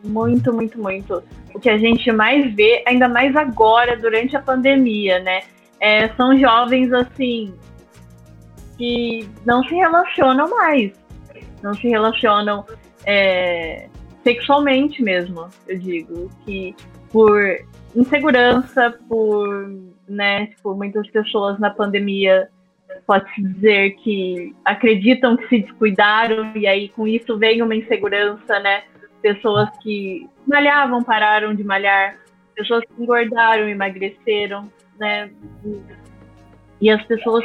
Muito, 0.02 0.52
muito, 0.52 0.80
muito. 0.80 1.22
O 1.54 1.60
que 1.60 1.70
a 1.70 1.78
gente 1.78 2.10
mais 2.12 2.54
vê, 2.54 2.82
ainda 2.86 3.08
mais 3.08 3.34
agora, 3.36 3.96
durante 3.96 4.36
a 4.36 4.42
pandemia, 4.42 5.18
né? 5.20 5.42
É, 5.80 6.08
são 6.14 6.38
jovens, 6.38 6.92
assim, 6.92 7.54
que 8.76 9.28
não 9.44 9.62
se 9.64 9.74
relacionam 9.74 10.50
mais. 10.50 10.92
Não 11.62 11.74
se 11.74 11.88
relacionam 11.88 12.64
é, 13.06 13.88
sexualmente 14.22 15.02
mesmo, 15.02 15.48
eu 15.66 15.78
digo. 15.78 16.30
Que 16.44 16.74
por 17.10 17.40
insegurança, 17.94 18.98
por, 19.08 19.70
né, 20.08 20.46
tipo, 20.46 20.74
muitas 20.74 21.08
pessoas 21.10 21.58
na 21.58 21.70
pandemia 21.70 22.48
pode-se 23.06 23.42
dizer 23.42 23.96
que 23.96 24.54
acreditam 24.64 25.36
que 25.36 25.48
se 25.48 25.58
descuidaram 25.60 26.52
e 26.56 26.66
aí 26.66 26.88
com 26.88 27.06
isso 27.06 27.38
vem 27.38 27.62
uma 27.62 27.74
insegurança, 27.74 28.58
né? 28.60 28.82
Pessoas 29.20 29.68
que 29.82 30.28
malhavam 30.46 31.02
pararam 31.02 31.54
de 31.54 31.64
malhar, 31.64 32.16
pessoas 32.54 32.84
que 32.84 33.02
engordaram 33.02 33.68
emagreceram, 33.68 34.70
né? 34.98 35.30
E 36.80 36.90
as 36.90 37.02
pessoas 37.04 37.44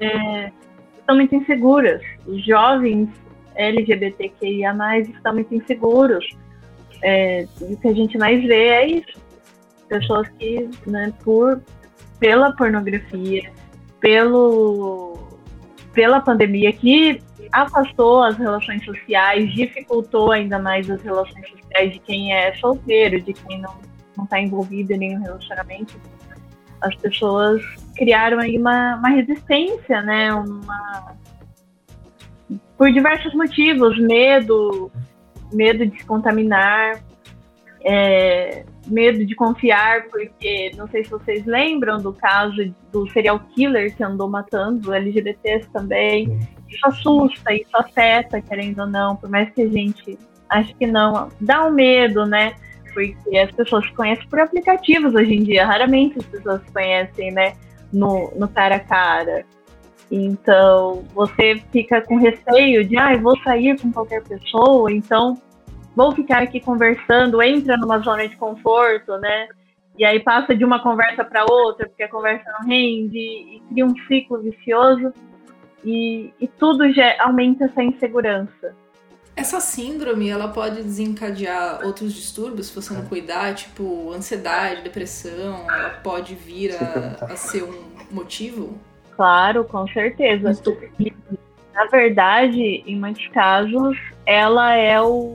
é, 0.00 0.50
estão 0.98 1.16
muito 1.16 1.34
inseguras. 1.34 2.02
Os 2.26 2.44
jovens 2.44 3.08
LGBTQIA+, 3.54 4.74
estão 5.00 5.34
muito 5.34 5.54
inseguros. 5.54 6.26
É, 7.02 7.46
o 7.60 7.76
que 7.76 7.88
a 7.88 7.94
gente 7.94 8.16
mais 8.16 8.42
vê 8.44 8.68
é 8.68 8.86
isso. 8.86 9.18
Pessoas 9.88 10.28
que, 10.38 10.68
né, 10.86 11.12
por, 11.24 11.62
pela 12.20 12.52
pornografia, 12.52 13.50
pelo, 14.00 15.18
pela 15.92 16.20
pandemia 16.20 16.72
que 16.72 17.20
afastou 17.52 18.22
as 18.22 18.36
relações 18.36 18.84
sociais, 18.84 19.52
dificultou 19.52 20.32
ainda 20.32 20.58
mais 20.58 20.90
as 20.90 21.02
relações 21.02 21.48
sociais 21.48 21.92
de 21.92 21.98
quem 22.00 22.32
é 22.32 22.54
solteiro, 22.54 23.20
de 23.20 23.32
quem 23.32 23.60
não 23.60 24.24
está 24.24 24.40
envolvido 24.40 24.92
em 24.92 24.98
nenhum 24.98 25.22
relacionamento. 25.22 25.98
As 26.80 26.94
pessoas 26.96 27.62
criaram 27.96 28.38
aí 28.38 28.58
uma, 28.58 28.96
uma 28.96 29.08
resistência, 29.08 30.02
né? 30.02 30.32
Uma 30.32 31.16
por 32.76 32.92
diversos 32.92 33.34
motivos, 33.34 33.98
medo, 33.98 34.90
medo 35.52 35.84
de 35.84 35.98
se 35.98 36.06
contaminar, 36.06 37.02
é, 37.84 38.64
medo 38.86 39.24
de 39.24 39.34
confiar, 39.34 40.04
porque 40.08 40.72
não 40.76 40.88
sei 40.88 41.04
se 41.04 41.10
vocês 41.10 41.44
lembram 41.46 41.98
do 41.98 42.12
caso 42.12 42.74
do 42.92 43.08
serial 43.10 43.40
killer 43.54 43.94
que 43.94 44.02
andou 44.02 44.28
matando 44.28 44.92
LGBTs 44.92 45.68
também. 45.70 46.38
Isso 46.68 46.86
assusta, 46.86 47.54
isso 47.54 47.74
afeta, 47.74 48.40
querendo 48.40 48.80
ou 48.80 48.86
não, 48.86 49.16
por 49.16 49.30
mais 49.30 49.50
que 49.50 49.62
a 49.62 49.68
gente 49.68 50.18
ache 50.48 50.74
que 50.74 50.86
não, 50.86 51.28
dá 51.40 51.66
um 51.66 51.70
medo, 51.70 52.24
né? 52.26 52.54
Porque 52.92 53.38
as 53.38 53.50
pessoas 53.52 53.84
se 53.86 53.92
conhecem 53.92 54.26
por 54.28 54.40
aplicativos 54.40 55.14
hoje 55.14 55.34
em 55.34 55.42
dia, 55.42 55.66
raramente 55.66 56.18
as 56.18 56.26
pessoas 56.26 56.62
se 56.62 56.72
conhecem, 56.72 57.30
né, 57.30 57.54
no, 57.92 58.32
no 58.34 58.48
cara 58.48 58.76
a 58.76 58.80
cara. 58.80 59.44
Então, 60.10 61.04
você 61.14 61.62
fica 61.70 62.00
com 62.00 62.16
receio 62.16 62.82
de, 62.84 62.96
ah, 62.96 63.14
vou 63.18 63.38
sair 63.40 63.78
com 63.78 63.92
qualquer 63.92 64.22
pessoa, 64.24 64.90
então 64.90 65.36
vou 65.98 66.12
ficar 66.12 66.44
aqui 66.44 66.60
conversando, 66.60 67.42
entra 67.42 67.76
numa 67.76 67.98
zona 67.98 68.28
de 68.28 68.36
conforto, 68.36 69.18
né? 69.18 69.48
E 69.98 70.04
aí 70.04 70.20
passa 70.20 70.54
de 70.54 70.64
uma 70.64 70.80
conversa 70.80 71.24
para 71.24 71.44
outra, 71.44 71.88
porque 71.88 72.04
a 72.04 72.08
conversa 72.08 72.44
não 72.52 72.68
rende, 72.68 73.18
e 73.18 73.62
cria 73.68 73.84
um 73.84 73.96
ciclo 74.06 74.38
vicioso, 74.38 75.12
e, 75.84 76.32
e 76.40 76.46
tudo 76.46 76.92
já 76.92 77.16
aumenta 77.20 77.64
essa 77.64 77.82
insegurança. 77.82 78.76
Essa 79.34 79.58
síndrome, 79.58 80.28
ela 80.28 80.46
pode 80.46 80.76
desencadear 80.76 81.84
outros 81.84 82.14
distúrbios 82.14 82.68
se 82.68 82.76
você 82.76 82.94
não 82.94 83.04
cuidar, 83.04 83.52
tipo 83.56 84.12
ansiedade, 84.12 84.82
depressão, 84.82 85.66
ela 85.68 85.90
pode 85.90 86.32
vir 86.36 86.76
a, 86.76 87.24
a 87.24 87.36
ser 87.36 87.64
um 87.64 87.74
motivo? 88.12 88.78
Claro, 89.16 89.64
com 89.64 89.86
certeza. 89.88 90.52
E, 91.00 91.12
na 91.74 91.86
verdade, 91.86 92.84
em 92.86 92.96
muitos 92.96 93.26
casos, 93.28 93.98
ela 94.24 94.74
é 94.74 95.00
o. 95.00 95.34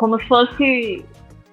Como 0.00 0.18
se 0.18 0.26
fosse 0.26 1.04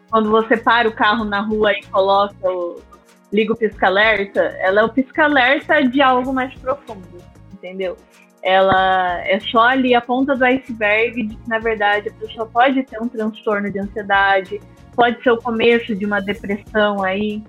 quando 0.09 0.31
você 0.31 0.55
para 0.55 0.87
o 0.87 0.93
carro 0.93 1.25
na 1.25 1.41
rua 1.41 1.73
e 1.73 1.83
coloca 1.87 2.49
o. 2.49 2.81
liga 3.29 3.51
o 3.51 3.57
pisca-alerta, 3.57 4.39
ela 4.61 4.79
é 4.79 4.83
o 4.85 4.89
pisca-alerta 4.89 5.83
de 5.83 6.01
algo 6.01 6.33
mais 6.33 6.53
profundo, 6.55 7.21
entendeu? 7.51 7.97
ela 8.41 9.19
é 9.27 9.37
só 9.41 9.67
ali 9.67 9.93
a 9.93 9.99
ponta 9.99 10.33
do 10.33 10.45
iceberg 10.45 11.27
de 11.27 11.35
que, 11.35 11.49
na 11.49 11.59
verdade, 11.59 12.07
a 12.07 12.13
pessoa 12.13 12.45
pode 12.45 12.81
ter 12.83 13.01
um 13.01 13.09
transtorno 13.09 13.69
de 13.69 13.79
ansiedade, 13.79 14.61
pode 14.95 15.21
ser 15.21 15.31
o 15.31 15.37
começo 15.37 15.93
de 15.93 16.05
uma 16.05 16.21
depressão 16.21 17.03
aí. 17.03 17.43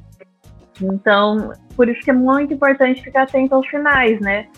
Então, 0.83 1.53
por 1.77 1.89
isso 1.89 2.01
que 2.01 2.11
é 2.11 2.15
muito 2.15 2.53
importante 2.55 3.01
ficar 3.01 3.23
atento 3.23 3.55
aos 3.55 3.71
sinais, 3.71 4.21
né? 4.21 4.49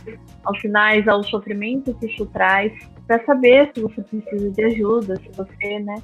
Aos 0.44 0.58
sinais, 0.62 1.06
ao 1.06 1.22
sofrimento 1.24 1.92
que 1.98 2.06
isso 2.06 2.24
traz, 2.24 2.72
para 3.06 3.22
saber 3.26 3.70
se 3.74 3.82
você 3.82 4.00
precisa 4.00 4.50
de 4.50 4.64
ajuda, 4.64 5.16
se 5.16 5.28
você, 5.36 5.78
né, 5.80 5.96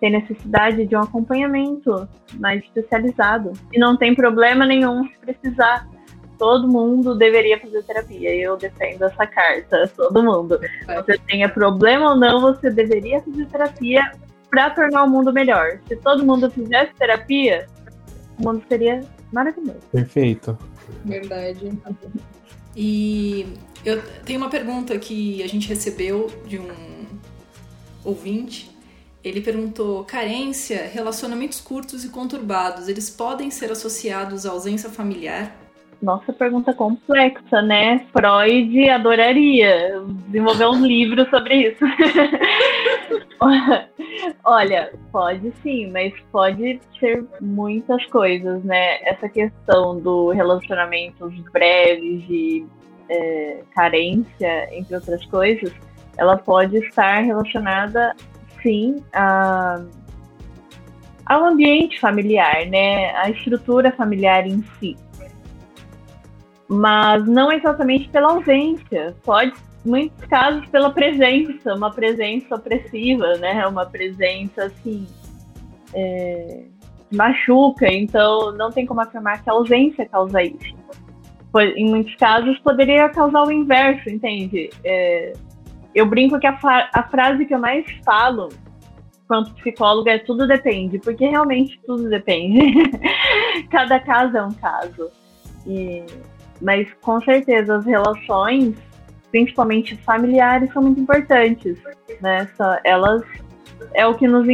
tem 0.00 0.10
necessidade 0.10 0.86
de 0.86 0.96
um 0.96 1.00
acompanhamento 1.00 2.08
mais 2.38 2.62
especializado. 2.62 3.52
E 3.72 3.78
não 3.78 3.96
tem 3.96 4.14
problema 4.14 4.64
nenhum 4.64 5.04
se 5.04 5.18
precisar 5.18 5.88
todo 6.38 6.68
mundo 6.68 7.16
deveria 7.16 7.60
fazer 7.60 7.82
terapia. 7.82 8.34
Eu 8.34 8.56
defendo 8.56 9.02
essa 9.02 9.26
carta, 9.26 9.90
todo 9.96 10.22
mundo. 10.22 10.58
Você 10.86 11.18
tenha 11.26 11.48
problema 11.48 12.10
ou 12.10 12.16
não, 12.16 12.40
você 12.40 12.70
deveria 12.70 13.20
fazer 13.20 13.46
terapia 13.46 14.12
para 14.48 14.70
tornar 14.70 15.04
o 15.04 15.10
mundo 15.10 15.32
melhor. 15.32 15.80
Se 15.86 15.96
todo 15.96 16.24
mundo 16.24 16.50
fizesse 16.50 16.94
terapia, 16.94 17.66
o 18.38 18.44
mundo 18.44 18.62
seria 18.68 19.00
maravilhoso. 19.32 19.80
Perfeito. 19.92 20.56
Verdade. 21.04 21.72
E 22.74 23.46
eu 23.84 24.00
tenho 24.24 24.40
uma 24.40 24.48
pergunta 24.48 24.96
que 24.98 25.42
a 25.42 25.46
gente 25.48 25.68
recebeu 25.68 26.28
de 26.46 26.58
um 26.58 27.06
ouvinte. 28.04 28.70
Ele 29.22 29.40
perguntou: 29.40 30.04
carência, 30.04 30.88
relacionamentos 30.92 31.60
curtos 31.60 32.04
e 32.04 32.08
conturbados, 32.08 32.88
eles 32.88 33.10
podem 33.10 33.50
ser 33.50 33.70
associados 33.70 34.46
à 34.46 34.50
ausência 34.50 34.88
familiar? 34.88 35.52
Nossa, 36.00 36.32
pergunta 36.32 36.72
complexa, 36.72 37.60
né? 37.60 38.06
Freud 38.12 38.88
adoraria 38.88 40.00
desenvolver 40.26 40.66
um 40.66 40.86
livro 40.86 41.28
sobre 41.28 41.70
isso. 41.70 41.84
Olha, 44.44 44.92
pode 45.10 45.52
sim, 45.62 45.90
mas 45.90 46.12
pode 46.30 46.80
ser 47.00 47.24
muitas 47.40 48.04
coisas, 48.06 48.62
né? 48.62 49.02
Essa 49.02 49.28
questão 49.28 49.98
do 49.98 50.30
relacionamentos 50.30 51.34
breves 51.52 52.24
e 52.28 52.64
é, 53.08 53.62
carência, 53.74 54.68
entre 54.72 54.94
outras 54.94 55.24
coisas, 55.26 55.72
ela 56.16 56.36
pode 56.36 56.76
estar 56.78 57.20
relacionada, 57.20 58.14
sim, 58.62 58.96
a, 59.12 59.82
ao 61.26 61.44
ambiente 61.44 62.00
familiar, 62.00 62.66
né? 62.66 63.14
A 63.16 63.30
estrutura 63.30 63.92
familiar 63.92 64.46
em 64.46 64.62
si 64.78 64.96
mas 66.68 67.26
não 67.26 67.50
exatamente 67.50 68.08
pela 68.10 68.32
ausência. 68.32 69.16
Pode, 69.24 69.54
em 69.84 69.88
muitos 69.88 70.24
casos, 70.28 70.66
pela 70.66 70.90
presença, 70.90 71.74
uma 71.74 71.90
presença 71.90 72.54
opressiva, 72.54 73.36
né? 73.38 73.66
Uma 73.66 73.86
presença 73.86 74.64
assim 74.64 75.06
é, 75.94 76.64
machuca. 77.10 77.90
Então, 77.90 78.52
não 78.52 78.70
tem 78.70 78.84
como 78.84 79.00
afirmar 79.00 79.42
que 79.42 79.48
a 79.48 79.54
ausência 79.54 80.06
causa 80.06 80.42
isso. 80.42 80.76
Em 81.74 81.88
muitos 81.88 82.14
casos, 82.16 82.58
poderia 82.58 83.08
causar 83.08 83.42
o 83.44 83.50
inverso, 83.50 84.10
entende? 84.10 84.68
É, 84.84 85.32
eu 85.94 86.06
brinco 86.06 86.38
que 86.38 86.46
a, 86.46 86.58
a 86.92 87.02
frase 87.04 87.44
que 87.46 87.54
eu 87.54 87.58
mais 87.58 87.84
falo 88.04 88.48
quanto 89.26 89.54
psicóloga 89.54 90.12
é 90.12 90.18
tudo 90.18 90.46
depende, 90.46 90.98
porque 90.98 91.26
realmente 91.26 91.78
tudo 91.86 92.08
depende. 92.08 92.90
Cada 93.70 94.00
caso 94.00 94.36
é 94.36 94.42
um 94.42 94.52
caso. 94.52 95.10
E 95.66 96.04
mas 96.60 96.92
com 97.02 97.20
certeza 97.20 97.76
as 97.76 97.84
relações, 97.84 98.74
principalmente 99.30 99.96
familiares, 99.98 100.72
são 100.72 100.82
muito 100.82 101.00
importantes. 101.00 101.78
Né? 102.20 102.48
Elas 102.84 103.22
é 103.94 104.06
o 104.06 104.14
que 104.14 104.26
nos, 104.26 104.46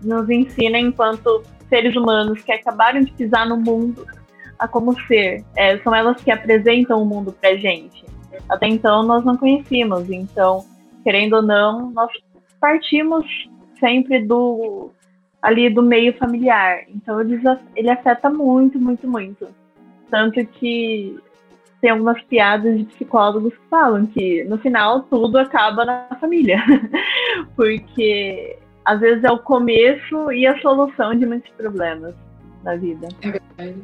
nos 0.00 0.30
ensina 0.30 0.78
enquanto 0.78 1.42
seres 1.68 1.94
humanos 1.94 2.42
que 2.42 2.52
acabaram 2.52 3.00
de 3.00 3.12
pisar 3.12 3.46
no 3.46 3.56
mundo 3.56 4.06
a 4.58 4.66
como 4.66 4.98
ser. 5.06 5.44
É, 5.56 5.78
são 5.78 5.94
elas 5.94 6.22
que 6.22 6.30
apresentam 6.30 7.02
o 7.02 7.06
mundo 7.06 7.32
pra 7.32 7.56
gente. 7.56 8.04
Até 8.48 8.66
então 8.66 9.02
nós 9.02 9.24
não 9.24 9.36
conhecíamos, 9.36 10.10
então, 10.10 10.64
querendo 11.02 11.34
ou 11.34 11.42
não, 11.42 11.90
nós 11.90 12.10
partimos 12.60 13.26
sempre 13.78 14.24
do 14.24 14.90
ali 15.40 15.68
do 15.68 15.82
meio 15.82 16.16
familiar. 16.16 16.84
Então 16.88 17.20
ele, 17.20 17.40
ele 17.74 17.90
afeta 17.90 18.30
muito, 18.30 18.78
muito, 18.78 19.08
muito. 19.08 19.48
Tanto 20.08 20.44
que 20.46 21.18
tem 21.80 21.90
algumas 21.90 22.22
piadas 22.22 22.78
de 22.78 22.84
psicólogos 22.84 23.52
que 23.54 23.68
falam 23.68 24.06
que 24.06 24.44
no 24.44 24.56
final 24.58 25.02
tudo 25.02 25.36
acaba 25.38 25.84
na 25.84 26.06
família. 26.20 26.62
Porque 27.56 28.56
às 28.84 29.00
vezes 29.00 29.24
é 29.24 29.30
o 29.32 29.38
começo 29.38 30.30
e 30.30 30.46
a 30.46 30.60
solução 30.60 31.14
de 31.14 31.26
muitos 31.26 31.50
problemas 31.52 32.14
da 32.62 32.76
vida. 32.76 33.08
É 33.22 33.30
verdade. 33.30 33.82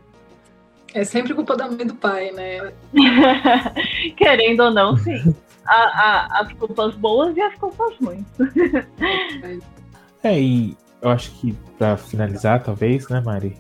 É 0.95 1.05
sempre 1.05 1.35
culpa 1.35 1.57
da 1.57 1.67
mãe 1.67 1.79
e 1.81 1.85
do 1.85 1.95
pai, 1.95 2.31
né? 2.31 2.73
Querendo 4.17 4.61
ou 4.61 4.71
não, 4.71 4.97
sim. 4.97 5.35
A, 5.69 5.75
a, 5.75 6.41
as 6.41 6.53
culpas 6.55 6.95
boas 6.97 7.37
e 7.37 7.41
as 7.41 7.55
culpas 7.57 7.95
ruins. 8.03 8.27
é, 10.25 10.41
e 10.41 10.77
eu 11.03 11.11
acho 11.11 11.31
que 11.33 11.53
para 11.77 11.97
finalizar, 11.97 12.63
talvez, 12.63 13.09
né, 13.09 13.21
Mari? 13.21 13.57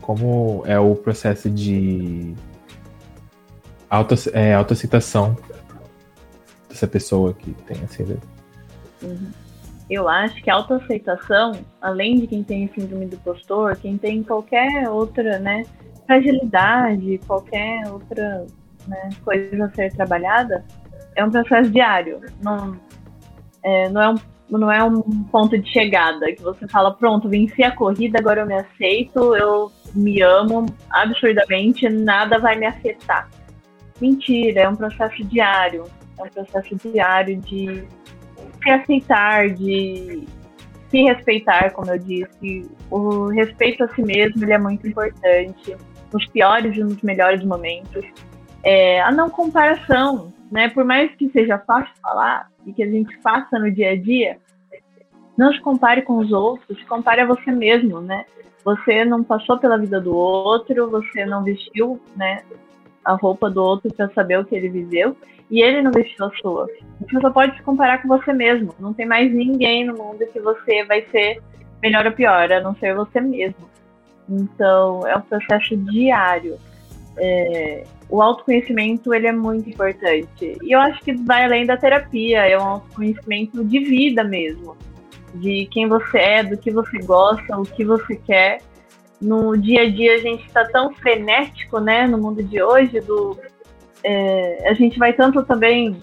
Como 0.00 0.62
é 0.64 0.78
o 0.78 0.94
processo 0.94 1.50
de 1.50 2.34
auto, 3.88 4.14
é, 4.32 4.54
autoaceitação 4.54 5.36
dessa 6.68 6.86
pessoa 6.86 7.34
que 7.34 7.52
tem 7.64 7.82
a 7.82 7.88
síndrome. 7.88 8.20
Uhum. 9.02 9.30
Eu 9.90 10.08
acho 10.08 10.40
que 10.40 10.48
a 10.48 10.54
autoaceitação, 10.54 11.52
além 11.80 12.20
de 12.20 12.28
quem 12.28 12.44
tem 12.44 12.70
síndrome 12.72 13.06
do 13.06 13.18
postor, 13.18 13.76
quem 13.76 13.98
tem 13.98 14.22
qualquer 14.22 14.88
outra, 14.88 15.40
né, 15.40 15.64
fragilidade, 16.06 17.20
qualquer 17.26 17.90
outra 17.90 18.46
né, 18.86 19.08
coisa 19.24 19.64
a 19.64 19.70
ser 19.70 19.92
trabalhada, 19.92 20.64
é 21.20 21.24
um 21.24 21.30
processo 21.30 21.70
diário. 21.70 22.20
Não 22.42 22.76
é, 23.62 23.88
não, 23.88 24.00
é 24.00 24.08
um, 24.10 24.18
não 24.50 24.72
é 24.72 24.82
um 24.82 25.02
ponto 25.24 25.58
de 25.58 25.70
chegada 25.70 26.32
que 26.32 26.42
você 26.42 26.66
fala, 26.66 26.94
pronto, 26.94 27.28
venci 27.28 27.62
a 27.62 27.74
corrida, 27.74 28.18
agora 28.18 28.40
eu 28.40 28.46
me 28.46 28.54
aceito, 28.54 29.36
eu 29.36 29.70
me 29.94 30.22
amo 30.22 30.66
absurdamente, 30.90 31.88
nada 31.88 32.38
vai 32.38 32.56
me 32.56 32.66
afetar. 32.66 33.28
Mentira, 34.00 34.62
é 34.62 34.68
um 34.68 34.76
processo 34.76 35.22
diário. 35.24 35.84
É 36.18 36.22
um 36.22 36.28
processo 36.28 36.74
diário 36.76 37.36
de 37.36 37.84
se 38.62 38.70
aceitar, 38.70 39.48
de 39.50 40.26
se 40.90 41.02
respeitar, 41.02 41.70
como 41.72 41.90
eu 41.90 41.98
disse. 41.98 42.70
O 42.90 43.28
respeito 43.28 43.84
a 43.84 43.88
si 43.88 44.02
mesmo 44.02 44.42
ele 44.42 44.52
é 44.52 44.58
muito 44.58 44.86
importante, 44.86 45.76
nos 46.12 46.26
piores 46.26 46.76
e 46.76 46.80
nos 46.80 47.00
melhores 47.02 47.44
momentos. 47.44 48.04
É, 48.62 49.00
a 49.00 49.10
não 49.10 49.30
comparação, 49.30 50.32
né? 50.50 50.68
Por 50.68 50.84
mais 50.84 51.14
que 51.16 51.30
seja 51.30 51.58
fácil 51.58 51.94
falar 52.02 52.48
e 52.66 52.72
que 52.72 52.82
a 52.82 52.90
gente 52.90 53.16
faça 53.22 53.58
no 53.58 53.70
dia 53.70 53.90
a 53.90 53.96
dia, 53.96 54.38
não 55.36 55.52
se 55.52 55.60
compare 55.60 56.02
com 56.02 56.18
os 56.18 56.32
outros, 56.32 56.78
se 56.78 56.84
compare 56.86 57.22
a 57.22 57.26
você 57.26 57.50
mesmo, 57.50 58.00
né? 58.00 58.24
Você 58.64 59.04
não 59.04 59.24
passou 59.24 59.58
pela 59.58 59.78
vida 59.78 60.00
do 60.00 60.14
outro, 60.14 60.90
você 60.90 61.24
não 61.24 61.42
vestiu, 61.42 61.98
né, 62.14 62.42
a 63.04 63.14
roupa 63.14 63.48
do 63.48 63.62
outro 63.62 63.92
para 63.94 64.10
saber 64.10 64.38
o 64.38 64.44
que 64.44 64.54
ele 64.54 64.68
viveu 64.68 65.16
e 65.50 65.62
ele 65.62 65.82
não 65.82 65.90
vestiu 65.90 66.26
a 66.26 66.30
sua. 66.36 66.68
Você 67.00 67.20
só 67.20 67.30
pode 67.30 67.56
se 67.56 67.62
comparar 67.62 68.02
com 68.02 68.08
você 68.08 68.32
mesmo. 68.32 68.74
Não 68.78 68.92
tem 68.92 69.06
mais 69.06 69.32
ninguém 69.32 69.84
no 69.84 69.96
mundo 69.96 70.24
que 70.32 70.38
você 70.38 70.84
vai 70.84 71.04
ser 71.10 71.42
melhor 71.82 72.06
ou 72.06 72.12
pior, 72.12 72.52
a 72.52 72.60
não 72.60 72.74
ser 72.76 72.94
você 72.94 73.20
mesmo. 73.20 73.68
Então, 74.28 75.06
é 75.06 75.16
um 75.16 75.22
processo 75.22 75.76
diário. 75.76 76.56
É, 77.16 77.84
o 78.10 78.20
autoconhecimento 78.20 79.14
ele 79.14 79.28
é 79.28 79.32
muito 79.32 79.68
importante. 79.70 80.58
E 80.62 80.72
eu 80.72 80.80
acho 80.80 81.00
que 81.00 81.12
vai 81.12 81.44
além 81.44 81.64
da 81.64 81.76
terapia, 81.76 82.46
é 82.46 82.58
um 82.58 82.66
autoconhecimento 82.66 83.64
de 83.64 83.78
vida 83.78 84.24
mesmo. 84.24 84.76
De 85.34 85.66
quem 85.66 85.88
você 85.88 86.18
é, 86.18 86.42
do 86.42 86.56
que 86.58 86.70
você 86.70 86.98
gosta, 86.98 87.56
o 87.56 87.62
que 87.62 87.84
você 87.84 88.16
quer. 88.16 88.60
No 89.20 89.56
dia 89.56 89.82
a 89.82 89.90
dia 89.90 90.14
a 90.14 90.18
gente 90.18 90.44
está 90.46 90.64
tão 90.66 90.92
frenético, 90.94 91.78
né, 91.78 92.06
no 92.06 92.18
mundo 92.18 92.42
de 92.42 92.60
hoje, 92.62 93.00
do, 93.00 93.38
é, 94.02 94.68
a 94.68 94.74
gente 94.74 94.98
vai 94.98 95.12
tanto 95.12 95.42
também 95.44 95.96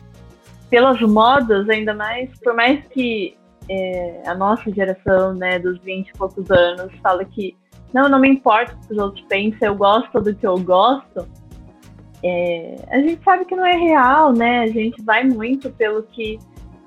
pelas 0.69 0.99
modas, 1.01 1.67
ainda 1.69 1.93
mais, 1.93 2.29
por 2.39 2.53
mais 2.53 2.85
que 2.89 3.35
é, 3.69 4.21
a 4.25 4.35
nossa 4.35 4.71
geração, 4.71 5.33
né, 5.33 5.59
dos 5.59 5.79
20 5.79 6.09
e 6.09 6.13
poucos 6.13 6.49
anos, 6.51 6.93
fala 7.01 7.25
que 7.25 7.55
não, 7.93 8.07
não 8.07 8.19
me 8.19 8.29
importa 8.29 8.75
o 8.75 8.87
que 8.87 8.93
os 8.93 8.99
outros 8.99 9.25
pensam, 9.27 9.67
eu 9.69 9.75
gosto 9.75 10.21
do 10.21 10.35
que 10.35 10.45
eu 10.45 10.57
gosto, 10.59 11.27
é, 12.23 12.75
a 12.89 12.99
gente 12.99 13.23
sabe 13.23 13.45
que 13.45 13.55
não 13.55 13.65
é 13.65 13.75
real, 13.75 14.33
né? 14.33 14.63
A 14.63 14.67
gente 14.67 15.01
vai 15.03 15.23
muito 15.23 15.69
pelo 15.71 16.03
que, 16.03 16.39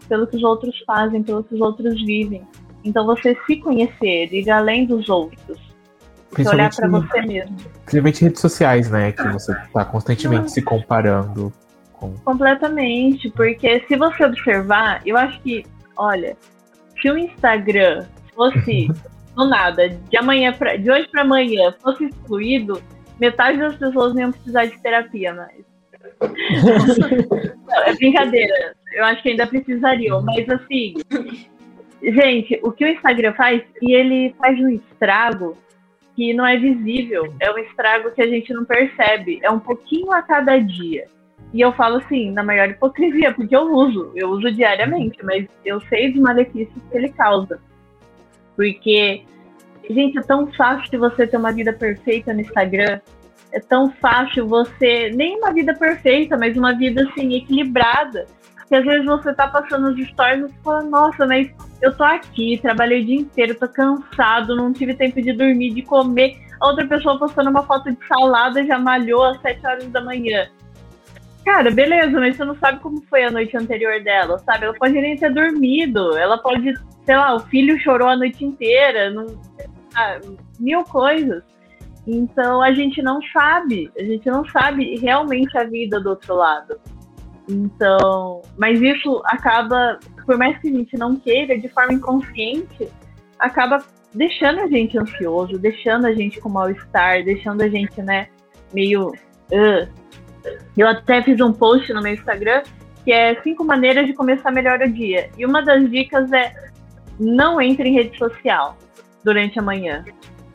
pelo 0.09 0.27
que 0.27 0.37
os 0.37 0.43
outros 0.43 0.77
fazem, 0.87 1.23
pelo 1.23 1.45
que 1.45 1.55
os 1.55 1.61
outros 1.61 1.95
vivem. 2.05 2.43
Então 2.85 3.07
você 3.07 3.37
se 3.47 3.57
conhecer, 3.57 4.33
ir 4.33 4.51
além 4.51 4.87
dos 4.87 5.09
outros. 5.09 5.59
Olhar 6.39 6.75
para 6.75 6.89
você 6.89 7.23
mesmo. 7.23 7.57
Principalmente 7.85 8.23
redes 8.23 8.41
sociais, 8.41 8.91
né? 8.91 9.13
Que 9.13 9.27
você 9.29 9.53
está 9.53 9.85
constantemente 9.85 10.43
não. 10.43 10.49
se 10.49 10.63
comparando. 10.63 11.53
Com... 11.93 12.15
Completamente, 12.19 13.31
porque 13.31 13.85
se 13.87 13.97
você 13.97 14.25
observar, 14.25 15.03
eu 15.05 15.17
acho 15.17 15.41
que, 15.43 15.65
olha, 15.97 16.37
se 17.01 17.11
o 17.11 17.19
Instagram 17.19 18.07
fosse 18.35 18.89
do 19.37 19.49
nada, 19.49 19.89
de 19.89 20.17
amanhã 20.17 20.53
pra, 20.53 20.77
de 20.77 20.91
hoje 20.91 21.09
para 21.09 21.23
amanhã, 21.23 21.75
fosse 21.83 22.05
excluído, 22.05 22.81
metade 23.21 23.59
das 23.59 23.77
pessoas 23.77 24.17
iam 24.17 24.33
precisar 24.33 24.65
de 24.65 24.79
terapia 24.79 25.35
mais. 25.35 25.65
não, 27.67 27.83
é 27.85 27.95
brincadeira. 27.95 28.75
Eu 28.93 29.05
acho 29.05 29.23
que 29.23 29.31
ainda 29.31 29.47
precisariam, 29.47 30.23
mas 30.23 30.49
assim, 30.49 30.95
gente, 32.03 32.59
o 32.63 32.73
que 32.73 32.85
o 32.85 32.89
Instagram 32.89 33.35
faz, 33.35 33.63
e 33.81 33.95
ele 33.95 34.35
faz 34.39 34.59
um 34.59 34.69
estrago 34.69 35.57
que 36.17 36.35
não 36.35 36.45
é 36.45 36.57
visível, 36.57 37.33
é 37.39 37.51
um 37.53 37.59
estrago 37.59 38.11
que 38.11 38.23
a 38.23 38.27
gente 38.27 38.53
não 38.53 38.65
percebe, 38.65 39.39
é 39.43 39.51
um 39.51 39.61
pouquinho 39.61 40.13
a 40.13 40.23
cada 40.23 40.59
dia. 40.59 41.07
E 41.53 41.61
eu 41.61 41.73
falo 41.73 41.97
assim, 41.97 42.31
na 42.31 42.43
maior 42.43 42.69
hipocrisia, 42.69 43.33
porque 43.33 43.55
eu 43.55 43.73
uso, 43.73 44.13
eu 44.15 44.31
uso 44.31 44.51
diariamente, 44.53 45.19
mas 45.25 45.47
eu 45.65 45.81
sei 45.83 46.13
dos 46.13 46.21
malefícios 46.21 46.83
que 46.91 46.97
ele 46.97 47.09
causa. 47.11 47.61
Porque 48.57 49.25
Gente, 49.93 50.19
é 50.19 50.23
tão 50.23 50.47
fácil 50.53 51.01
você 51.01 51.27
ter 51.27 51.37
uma 51.37 51.53
vida 51.53 51.73
perfeita 51.73 52.33
no 52.33 52.41
Instagram. 52.41 53.01
É 53.53 53.59
tão 53.59 53.91
fácil 53.91 54.47
você. 54.47 55.11
Nem 55.11 55.37
uma 55.39 55.53
vida 55.53 55.75
perfeita, 55.75 56.39
mas 56.39 56.57
uma 56.57 56.73
vida 56.73 57.03
assim, 57.03 57.35
equilibrada. 57.35 58.27
Que 58.69 58.77
às 58.77 58.85
vezes 58.85 59.05
você 59.05 59.35
tá 59.35 59.49
passando 59.49 59.89
os 59.89 60.09
stories 60.09 60.49
e 60.49 60.63
fala, 60.63 60.83
nossa, 60.85 61.27
mas 61.27 61.51
eu 61.83 61.97
tô 61.97 62.05
aqui, 62.05 62.57
trabalhei 62.63 63.03
o 63.03 63.05
dia 63.05 63.17
inteiro, 63.17 63.57
tô 63.57 63.67
cansado, 63.67 64.55
não 64.55 64.73
tive 64.73 64.95
tempo 64.95 65.21
de 65.21 65.33
dormir, 65.33 65.75
de 65.75 65.83
comer. 65.83 66.39
A 66.61 66.69
outra 66.69 66.87
pessoa 66.87 67.19
postando 67.19 67.51
uma 67.51 67.65
foto 67.65 67.91
de 67.91 67.99
salada 68.07 68.65
já 68.65 68.79
malhou 68.79 69.25
às 69.25 69.41
7 69.41 69.67
horas 69.67 69.87
da 69.89 70.01
manhã. 70.01 70.47
Cara, 71.45 71.71
beleza, 71.71 72.21
mas 72.21 72.37
você 72.37 72.45
não 72.45 72.55
sabe 72.55 72.79
como 72.79 73.03
foi 73.11 73.25
a 73.25 73.31
noite 73.31 73.57
anterior 73.57 74.01
dela, 74.05 74.39
sabe? 74.39 74.67
Ela 74.67 74.75
pode 74.75 74.93
nem 74.93 75.17
ter 75.17 75.33
dormido, 75.33 76.17
ela 76.17 76.39
pode, 76.39 76.75
sei 77.05 77.17
lá, 77.17 77.35
o 77.35 77.41
filho 77.41 77.81
chorou 77.81 78.09
a 78.09 78.17
noite 78.17 78.45
inteira, 78.45 79.11
não, 79.11 79.27
mil 80.59 80.85
coisas. 80.85 81.43
Então 82.07 82.63
a 82.63 82.73
gente 82.73 83.03
não 83.03 83.21
sabe, 83.33 83.91
a 83.99 84.03
gente 84.03 84.27
não 84.29 84.45
sabe 84.49 84.97
realmente 84.97 85.57
a 85.57 85.65
vida 85.65 86.01
do 86.01 86.11
outro 86.11 86.35
lado. 86.35 86.81
Então, 87.49 88.43
mas 88.57 88.81
isso 88.81 89.21
acaba, 89.27 89.99
por 90.25 90.39
mais 90.39 90.59
que 90.59 90.69
a 90.69 90.73
gente 90.73 90.97
não 90.97 91.17
queira, 91.17 91.59
de 91.59 91.69
forma 91.69 91.93
inconsciente, 91.93 92.89
acaba 93.39 93.79
deixando 94.15 94.61
a 94.61 94.67
gente 94.69 94.99
ansioso, 94.99 95.59
deixando 95.59 96.07
a 96.07 96.13
gente 96.13 96.41
com 96.41 96.49
mal-estar, 96.49 97.25
deixando 97.25 97.63
a 97.63 97.69
gente, 97.69 98.01
né, 98.03 98.29
meio. 98.73 99.09
Uh. 99.53 100.01
Eu 100.77 100.89
até 100.89 101.23
fiz 101.23 101.39
um 101.41 101.53
post 101.53 101.93
no 101.93 102.03
meu 102.03 102.15
Instagram 102.15 102.63
que 103.05 103.13
é 103.13 103.41
cinco 103.43 103.65
maneiras 103.65 104.07
de 104.07 104.15
começar 104.15 104.51
melhor 104.51 104.81
o 104.81 104.91
dia. 104.91 105.31
E 105.37 105.45
uma 105.45 105.63
das 105.63 105.89
dicas 105.91 106.33
é 106.33 106.53
não 107.19 107.61
entre 107.61 107.89
em 107.89 107.95
rede 107.95 108.17
social 108.17 108.77
durante 109.25 109.59
a 109.59 109.63
manhã. 109.63 110.05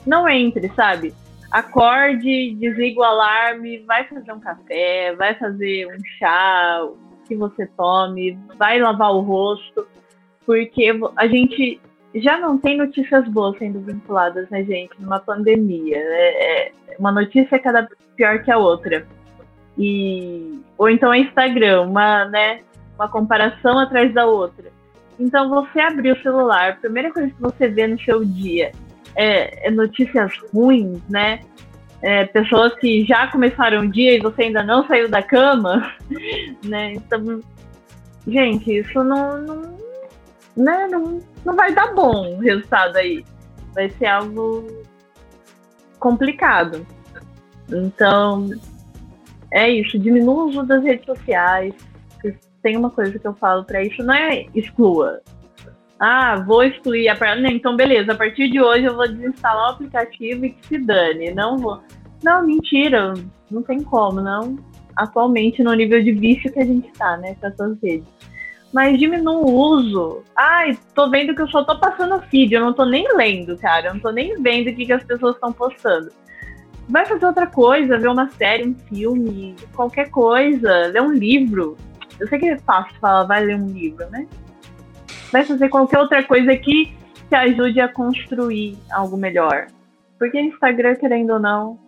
Não 0.05 0.27
entre, 0.27 0.69
sabe? 0.75 1.13
Acorde, 1.51 2.55
desliga 2.55 2.99
o 2.99 3.03
alarme, 3.03 3.79
vai 3.79 4.03
fazer 4.05 4.31
um 4.31 4.39
café, 4.39 5.15
vai 5.15 5.35
fazer 5.35 5.87
um 5.87 6.03
chá 6.19 6.81
que 7.27 7.35
você 7.35 7.65
tome, 7.77 8.37
vai 8.57 8.79
lavar 8.79 9.11
o 9.13 9.21
rosto, 9.21 9.87
porque 10.45 10.91
a 11.15 11.27
gente 11.27 11.79
já 12.15 12.37
não 12.37 12.57
tem 12.57 12.77
notícias 12.77 13.27
boas 13.27 13.57
sendo 13.57 13.79
vinculadas, 13.79 14.49
né, 14.49 14.63
gente, 14.63 14.91
numa 14.99 15.19
pandemia. 15.19 15.97
É, 15.97 16.67
é 16.67 16.71
uma 16.99 17.11
notícia 17.11 17.55
é 17.55 17.59
cada 17.59 17.87
pior 18.15 18.43
que 18.43 18.51
a 18.51 18.57
outra. 18.57 19.05
E 19.77 20.61
ou 20.77 20.89
então 20.89 21.13
é 21.13 21.19
Instagram, 21.19 21.81
uma, 21.81 22.25
né, 22.25 22.61
uma 22.95 23.09
comparação 23.09 23.77
atrás 23.79 24.13
da 24.13 24.25
outra. 24.25 24.71
Então, 25.19 25.49
você 25.49 25.79
abrir 25.79 26.11
o 26.11 26.21
celular, 26.21 26.71
a 26.71 26.75
primeira 26.75 27.11
coisa 27.11 27.29
que 27.29 27.41
você 27.41 27.67
vê 27.67 27.87
no 27.87 27.99
seu 28.01 28.23
dia 28.23 28.71
é, 29.15 29.67
é 29.67 29.71
notícias 29.71 30.31
ruins, 30.53 31.01
né? 31.09 31.39
É, 32.01 32.25
pessoas 32.25 32.73
que 32.75 33.05
já 33.05 33.27
começaram 33.27 33.81
o 33.81 33.91
dia 33.91 34.13
e 34.13 34.19
você 34.19 34.43
ainda 34.43 34.61
não 34.61 34.85
saiu 34.85 35.09
da 35.09 35.23
cama, 35.23 35.91
né? 36.63 36.93
Então, 36.93 37.39
gente, 38.27 38.79
isso 38.79 39.03
não, 39.03 39.41
não, 39.41 39.61
né? 40.55 40.87
não, 40.91 41.19
não 41.43 41.55
vai 41.55 41.73
dar 41.73 41.93
bom 41.93 42.35
o 42.35 42.39
resultado 42.39 42.97
aí. 42.97 43.25
Vai 43.73 43.89
ser 43.91 44.05
algo 44.07 44.67
complicado. 45.99 46.85
Então, 47.69 48.49
é 49.51 49.69
isso. 49.69 49.97
Diminua 49.97 50.43
o 50.43 50.49
uso 50.49 50.63
das 50.63 50.83
redes 50.83 51.05
sociais 51.05 51.73
tem 52.65 52.75
uma 52.75 52.89
coisa 52.89 53.19
que 53.19 53.27
eu 53.27 53.35
falo 53.35 53.63
para 53.63 53.83
isso, 53.83 54.01
não 54.01 54.15
é 54.15 54.47
exclua. 54.55 55.21
Ah, 55.99 56.43
vou 56.47 56.63
excluir 56.63 57.07
a 57.07 57.15
parada. 57.15 57.47
Então, 57.47 57.75
beleza, 57.75 58.13
a 58.13 58.15
partir 58.15 58.49
de 58.49 58.59
hoje 58.59 58.85
eu 58.85 58.95
vou 58.95 59.07
desinstalar 59.07 59.67
o 59.67 59.73
aplicativo 59.73 60.45
e 60.45 60.49
que 60.49 60.65
se 60.65 60.77
dane. 60.79 61.31
Não 61.31 61.59
vou. 61.59 61.79
Não, 62.23 62.43
mentira, 62.43 63.13
não 63.51 63.61
tem 63.61 63.83
como, 63.83 64.19
não. 64.19 64.57
Atualmente, 64.95 65.61
no 65.61 65.75
nível 65.75 66.01
de 66.01 66.11
vício 66.11 66.51
que 66.51 66.59
a 66.59 66.65
gente 66.65 66.91
tá, 66.93 67.17
né, 67.17 67.35
com 67.39 67.45
essas 67.45 67.79
redes. 67.83 68.07
Mas 68.73 68.97
diminua 68.97 69.35
o 69.35 69.53
uso. 69.53 70.23
Ai, 70.35 70.75
tô 70.95 71.07
vendo 71.07 71.35
que 71.35 71.43
eu 71.43 71.47
só 71.49 71.63
tô 71.63 71.79
passando 71.79 72.19
feed, 72.31 72.51
eu 72.51 72.61
não 72.61 72.73
tô 72.73 72.83
nem 72.83 73.15
lendo, 73.15 73.55
cara. 73.59 73.89
Eu 73.89 73.93
não 73.93 74.01
tô 74.01 74.09
nem 74.09 74.41
vendo 74.41 74.71
o 74.71 74.75
que, 74.75 74.87
que 74.87 74.93
as 74.93 75.03
pessoas 75.03 75.35
estão 75.35 75.53
postando. 75.53 76.09
Vai 76.89 77.05
fazer 77.05 77.27
outra 77.27 77.45
coisa, 77.45 77.99
ver 77.99 78.09
uma 78.09 78.27
série, 78.31 78.67
um 78.67 78.73
filme, 78.73 79.55
qualquer 79.75 80.09
coisa, 80.09 80.87
ler 80.87 81.03
um 81.03 81.13
livro 81.13 81.77
eu 82.19 82.27
sei 82.27 82.39
que 82.39 82.49
é 82.49 82.57
fácil 82.59 82.95
falar, 82.99 83.23
vai 83.23 83.43
ler 83.43 83.55
um 83.55 83.67
livro, 83.67 84.09
né? 84.09 84.27
Vai 85.31 85.43
fazer 85.43 85.69
qualquer 85.69 85.99
outra 85.99 86.23
coisa 86.23 86.55
que 86.55 86.93
te 87.29 87.35
ajude 87.35 87.79
a 87.79 87.87
construir 87.87 88.77
algo 88.91 89.17
melhor. 89.17 89.67
Porque 90.17 90.39
Instagram, 90.39 90.95
querendo 90.95 91.31
ou 91.31 91.39
não, 91.39 91.79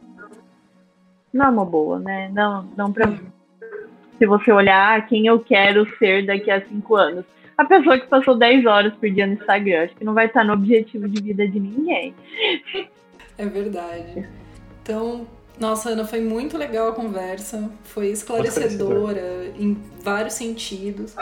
não 1.32 1.46
é 1.46 1.50
uma 1.50 1.66
boa, 1.66 2.00
né? 2.00 2.30
Não, 2.34 2.64
não 2.76 2.92
pra 2.92 3.08
mim. 3.08 3.22
Se 4.18 4.26
você 4.26 4.52
olhar 4.52 5.06
quem 5.08 5.28
eu 5.28 5.40
quero 5.40 5.88
ser 5.98 6.26
daqui 6.26 6.50
a 6.50 6.66
cinco 6.66 6.96
anos. 6.96 7.26
A 7.58 7.66
pessoa 7.66 7.98
que 7.98 8.06
passou 8.08 8.38
10 8.38 8.66
horas 8.66 8.94
por 8.96 9.10
dia 9.10 9.26
no 9.26 9.34
Instagram, 9.34 9.86
acho 9.86 9.96
que 9.96 10.04
não 10.04 10.14
vai 10.14 10.28
estar 10.28 10.44
no 10.44 10.54
objetivo 10.54 11.10
de 11.10 11.22
vida 11.22 11.48
de 11.48 11.60
ninguém. 11.60 12.14
É 13.38 13.46
verdade. 13.46 14.28
Então, 14.82 15.28
nossa, 15.60 15.90
Ana, 15.90 16.06
foi 16.06 16.22
muito 16.22 16.58
legal 16.58 16.90
a 16.90 16.92
conversa, 16.94 17.70
foi 17.84 18.10
esclarecedora 18.10 19.52
em 19.58 19.78
vários 20.04 20.36
sentidos. 20.36 21.16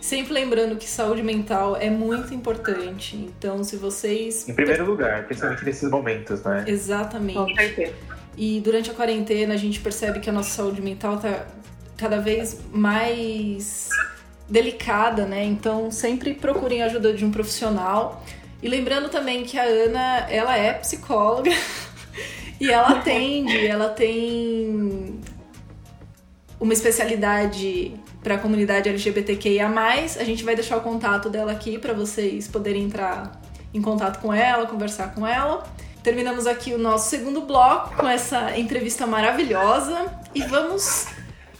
Sempre 0.00 0.32
lembrando 0.32 0.76
que 0.76 0.88
saúde 0.88 1.22
mental 1.22 1.76
é 1.76 1.88
muito 1.88 2.34
importante. 2.34 3.16
Então, 3.16 3.62
se 3.62 3.76
vocês. 3.76 4.48
Em 4.48 4.54
primeiro 4.54 4.84
lugar, 4.84 5.24
principalmente 5.26 5.64
nesses 5.64 5.88
momentos, 5.88 6.42
né? 6.42 6.64
Exatamente. 6.66 7.38
Com 7.38 7.54
certeza. 7.54 7.94
E 8.36 8.60
durante 8.60 8.90
a 8.90 8.94
quarentena, 8.94 9.54
a 9.54 9.56
gente 9.56 9.78
percebe 9.78 10.18
que 10.18 10.28
a 10.28 10.32
nossa 10.32 10.50
saúde 10.50 10.82
mental 10.82 11.18
tá 11.18 11.46
cada 11.96 12.18
vez 12.18 12.60
mais 12.72 13.90
delicada, 14.48 15.24
né? 15.24 15.44
Então, 15.44 15.90
sempre 15.90 16.34
procurem 16.34 16.82
a 16.82 16.86
ajuda 16.86 17.12
de 17.12 17.24
um 17.24 17.30
profissional. 17.30 18.24
E 18.60 18.68
lembrando 18.68 19.08
também 19.08 19.44
que 19.44 19.58
a 19.58 19.62
Ana, 19.62 20.26
ela 20.28 20.56
é 20.56 20.72
psicóloga. 20.74 21.50
E 22.62 22.70
ela 22.70 22.90
atende, 22.90 23.66
ela 23.66 23.88
tem 23.88 25.20
uma 26.60 26.72
especialidade 26.72 27.92
para 28.22 28.36
a 28.36 28.38
comunidade 28.38 28.88
LGBTQIA+. 28.88 29.68
A 29.68 30.22
gente 30.22 30.44
vai 30.44 30.54
deixar 30.54 30.76
o 30.76 30.80
contato 30.80 31.28
dela 31.28 31.50
aqui 31.50 31.76
para 31.76 31.92
vocês 31.92 32.46
poderem 32.46 32.84
entrar 32.84 33.42
em 33.74 33.82
contato 33.82 34.20
com 34.20 34.32
ela, 34.32 34.64
conversar 34.64 35.12
com 35.12 35.26
ela. 35.26 35.64
Terminamos 36.04 36.46
aqui 36.46 36.72
o 36.72 36.78
nosso 36.78 37.10
segundo 37.10 37.40
bloco 37.40 37.96
com 37.96 38.06
essa 38.06 38.56
entrevista 38.56 39.08
maravilhosa. 39.08 40.12
e 40.32 40.42
vamos 40.42 41.08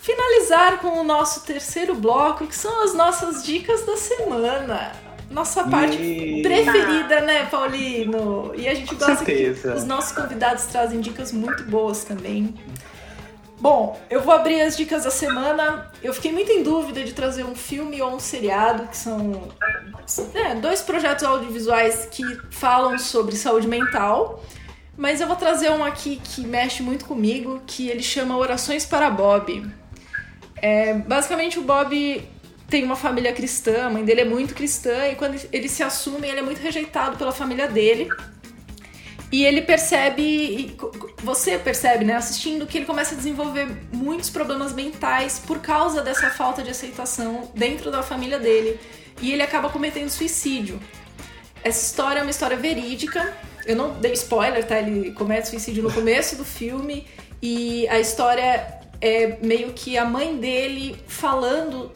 finalizar 0.01 0.79
com 0.79 1.01
o 1.01 1.03
nosso 1.03 1.41
terceiro 1.45 1.97
bloco, 1.97 2.47
que 2.47 2.55
são 2.55 2.85
as 2.85 2.95
nossas 2.95 3.43
dicas 3.43 3.85
da 3.85 3.97
semana. 3.97 4.93
Nossa 5.33 5.65
parte 5.65 5.97
E- 5.97 6.43
preferida, 6.43 7.21
né, 7.23 7.47
Paulino? 7.47 8.53
E 8.55 8.69
a 8.69 8.75
gente 8.75 8.95
Com 8.95 8.97
gosta 8.97 9.25
que 9.25 9.33
certeza. 9.35 9.75
os 9.75 9.85
nossos 9.85 10.13
convidados 10.13 10.65
trazem 10.67 11.01
dicas 11.01 11.33
muito 11.33 11.63
boas 11.65 12.05
também. 12.05 12.55
Bom, 13.59 13.99
eu 14.11 14.21
vou 14.21 14.35
abrir 14.35 14.61
as 14.61 14.77
dicas 14.77 15.05
da 15.05 15.11
semana. 15.11 15.91
Eu 16.03 16.13
fiquei 16.13 16.33
muito 16.33 16.51
em 16.51 16.63
dúvida 16.63 17.05
de 17.05 17.13
trazer 17.13 17.45
um 17.45 17.55
filme 17.55 18.03
ou 18.03 18.11
um 18.15 18.19
seriado, 18.19 18.89
que 18.89 18.97
são 18.97 19.49
é, 20.35 20.55
dois 20.57 20.83
projetos 20.83 21.25
audiovisuais 21.25 22.09
que 22.11 22.25
falam 22.51 22.99
sobre 22.99 23.37
saúde 23.37 23.69
mental. 23.69 24.43
Mas 24.97 25.21
eu 25.21 25.27
vou 25.29 25.37
trazer 25.37 25.71
um 25.71 25.83
aqui 25.85 26.21
que 26.23 26.45
mexe 26.45 26.83
muito 26.83 27.05
comigo, 27.05 27.63
que 27.67 27.89
ele 27.89 28.03
chama 28.03 28.37
Orações 28.37 28.85
para 28.85 29.09
Bob. 29.09 29.65
É, 30.57 30.95
basicamente, 30.95 31.59
o 31.59 31.63
Bob 31.63 32.23
tem 32.73 32.85
uma 32.85 32.97
família 32.97 33.35
cristã, 33.35 33.85
a 33.85 33.91
mãe 33.91 34.03
dele 34.03 34.23
é 34.23 34.25
muito 34.25 34.55
cristã, 34.55 35.07
e 35.07 35.15
quando 35.15 35.39
ele 35.53 35.69
se 35.69 35.83
assume, 35.83 36.27
ele 36.27 36.39
é 36.39 36.43
muito 36.43 36.59
rejeitado 36.59 37.19
pela 37.19 37.31
família 37.31 37.69
dele. 37.69 38.09
E 39.31 39.45
ele 39.45 39.61
percebe, 39.61 40.75
você 41.23 41.59
percebe, 41.59 42.03
né, 42.03 42.15
assistindo, 42.15 42.67
que 42.67 42.79
ele 42.79 42.87
começa 42.87 43.15
a 43.15 43.19
desenvolver 43.19 43.69
muitos 43.93 44.31
problemas 44.31 44.73
mentais 44.73 45.39
por 45.39 45.59
causa 45.59 46.01
dessa 46.01 46.31
falta 46.31 46.63
de 46.63 46.71
aceitação 46.71 47.53
dentro 47.55 47.91
da 47.91 48.03
família 48.03 48.39
dele. 48.39 48.81
E 49.21 49.33
ele 49.35 49.43
acaba 49.43 49.69
cometendo 49.69 50.09
suicídio. 50.09 50.81
Essa 51.63 51.85
história 51.85 52.21
é 52.21 52.23
uma 52.23 52.31
história 52.31 52.57
verídica. 52.57 53.37
Eu 53.67 53.77
não 53.77 54.01
dei 54.01 54.15
spoiler, 54.15 54.67
tá? 54.67 54.79
Ele 54.79 55.13
comete 55.13 55.49
suicídio 55.49 55.83
no 55.83 55.93
começo 55.93 56.37
do 56.37 56.45
filme. 56.45 57.07
E 57.43 57.87
a 57.89 58.01
história 58.01 58.81
é 58.99 59.37
meio 59.43 59.75
que 59.75 59.99
a 59.99 60.07
mãe 60.07 60.39
dele 60.39 60.97
falando 61.07 61.93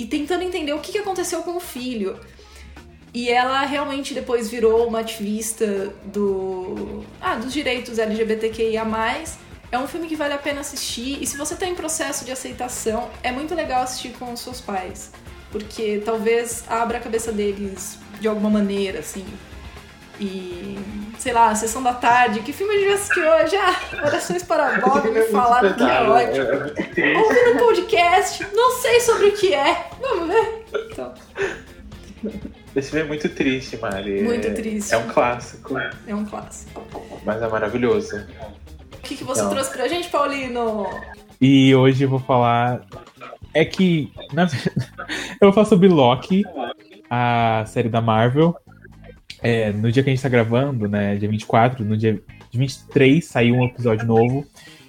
e 0.00 0.06
tentando 0.06 0.42
entender 0.42 0.72
o 0.72 0.80
que 0.80 0.96
aconteceu 0.96 1.42
com 1.42 1.58
o 1.58 1.60
filho. 1.60 2.18
E 3.12 3.28
ela 3.28 3.60
realmente 3.66 4.14
depois 4.14 4.48
virou 4.48 4.86
uma 4.86 5.00
ativista 5.00 5.92
do, 6.06 7.04
ah, 7.20 7.34
dos 7.34 7.52
direitos 7.52 7.98
LGBTQIA+. 7.98 8.86
É 9.70 9.78
um 9.78 9.86
filme 9.86 10.08
que 10.08 10.16
vale 10.16 10.32
a 10.32 10.38
pena 10.38 10.62
assistir. 10.62 11.22
E 11.22 11.26
se 11.26 11.36
você 11.36 11.52
está 11.52 11.66
em 11.66 11.74
processo 11.74 12.24
de 12.24 12.32
aceitação, 12.32 13.10
é 13.22 13.30
muito 13.30 13.54
legal 13.54 13.82
assistir 13.82 14.12
com 14.18 14.32
os 14.32 14.40
seus 14.40 14.58
pais. 14.58 15.10
Porque 15.52 16.00
talvez 16.02 16.64
abra 16.66 16.96
a 16.96 17.00
cabeça 17.00 17.30
deles 17.30 17.98
de 18.18 18.26
alguma 18.26 18.48
maneira, 18.48 19.00
assim. 19.00 19.26
E, 20.20 20.78
sei 21.18 21.32
lá, 21.32 21.54
Sessão 21.54 21.82
da 21.82 21.94
Tarde. 21.94 22.40
Que 22.40 22.52
filme 22.52 22.74
a 22.74 22.76
gente 22.76 22.86
vai 22.86 22.94
assistir 22.94 23.20
hoje? 23.20 23.56
Ah, 23.56 24.06
Orações 24.06 24.42
para 24.42 24.78
Bob 24.80 25.08
me 25.10 25.22
falaram 25.24 25.72
que 25.72 25.82
é 25.82 26.00
ótimo. 26.02 26.44
É, 26.44 26.54
é 26.54 26.58
muito 26.60 26.74
triste. 26.74 27.16
Ouvi 27.16 27.54
no 27.54 27.58
podcast, 27.58 28.46
não 28.54 28.70
sei 28.72 29.00
sobre 29.00 29.26
o 29.28 29.32
que 29.32 29.54
é. 29.54 29.86
Vamos 30.00 30.28
ver. 30.28 30.64
Então, 30.92 31.14
Esse 32.76 32.90
filme 32.90 33.04
é 33.04 33.08
muito 33.08 33.28
triste, 33.30 33.76
Mari. 33.78 34.22
Muito 34.22 34.46
É- 34.46 34.50
triste. 34.52 34.92
É 34.94 34.98
um 34.98 35.08
clássico, 35.08 35.78
é 35.78 36.14
um 36.14 36.24
clássico. 36.24 36.86
mas 37.24 37.42
é 37.42 37.48
maravilhoso. 37.48 38.16
O 38.92 38.98
que, 39.02 39.16
que 39.16 39.24
você 39.24 39.40
Então. 39.40 39.52
trouxe 39.52 39.70
pra 39.72 39.88
gente, 39.88 40.08
Paulino? 40.10 40.86
E 41.40 41.74
hoje 41.74 42.04
eu 42.04 42.10
vou 42.10 42.18
falar. 42.20 42.82
É 43.54 43.64
que. 43.64 44.12
na 44.34 44.44
eu 45.40 45.46
vou 45.48 45.52
falar 45.54 45.66
sobre 45.66 45.88
Loki, 45.88 46.44
a 47.08 47.64
série 47.66 47.88
da 47.88 48.02
Marvel. 48.02 48.54
É, 49.42 49.72
no 49.72 49.90
dia 49.90 50.02
que 50.02 50.10
a 50.10 50.12
gente 50.12 50.22
tá 50.22 50.28
gravando, 50.28 50.86
né? 50.86 51.16
Dia 51.16 51.28
24, 51.28 51.84
no 51.84 51.96
dia 51.96 52.20
23 52.52 53.24
saiu 53.24 53.54
um 53.54 53.64
episódio 53.64 54.06
novo. 54.06 54.46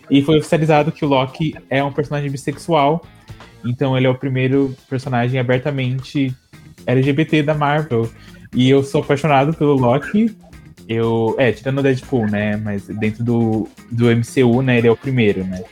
E 0.10 0.22
foi 0.22 0.38
oficializado 0.40 0.92
que 0.92 1.06
o 1.06 1.08
Loki 1.08 1.56
é 1.70 1.84
um 1.84 1.92
personagem 1.92 2.30
bissexual. 2.30 3.06
Então 3.64 3.96
ele 3.98 4.08
é 4.08 4.10
o 4.10 4.16
primeiro 4.16 4.76
personagem 4.90 5.40
abertamente 5.40 6.36
LGBT 6.86 7.44
da 7.44 7.54
Marvel. 7.54 8.10
E 8.54 8.70
eu 8.70 8.84
sou 8.84 9.02
apaixonado 9.02 9.54
pelo 9.54 9.74
Loki. 9.74 10.36
Eu. 10.88 11.36
É, 11.38 11.52
tirando 11.52 11.80
o 11.80 11.84
Deadpool, 11.84 12.28
né? 12.30 12.58
Mas 12.58 12.88
dentro 12.88 13.24
do, 13.24 13.70
do 13.90 14.06
MCU, 14.08 14.62
né? 14.62 14.80
Ele 14.80 14.88
é 14.88 14.92
o 14.92 14.98
primeiro, 14.98 15.46
né? 15.46 15.64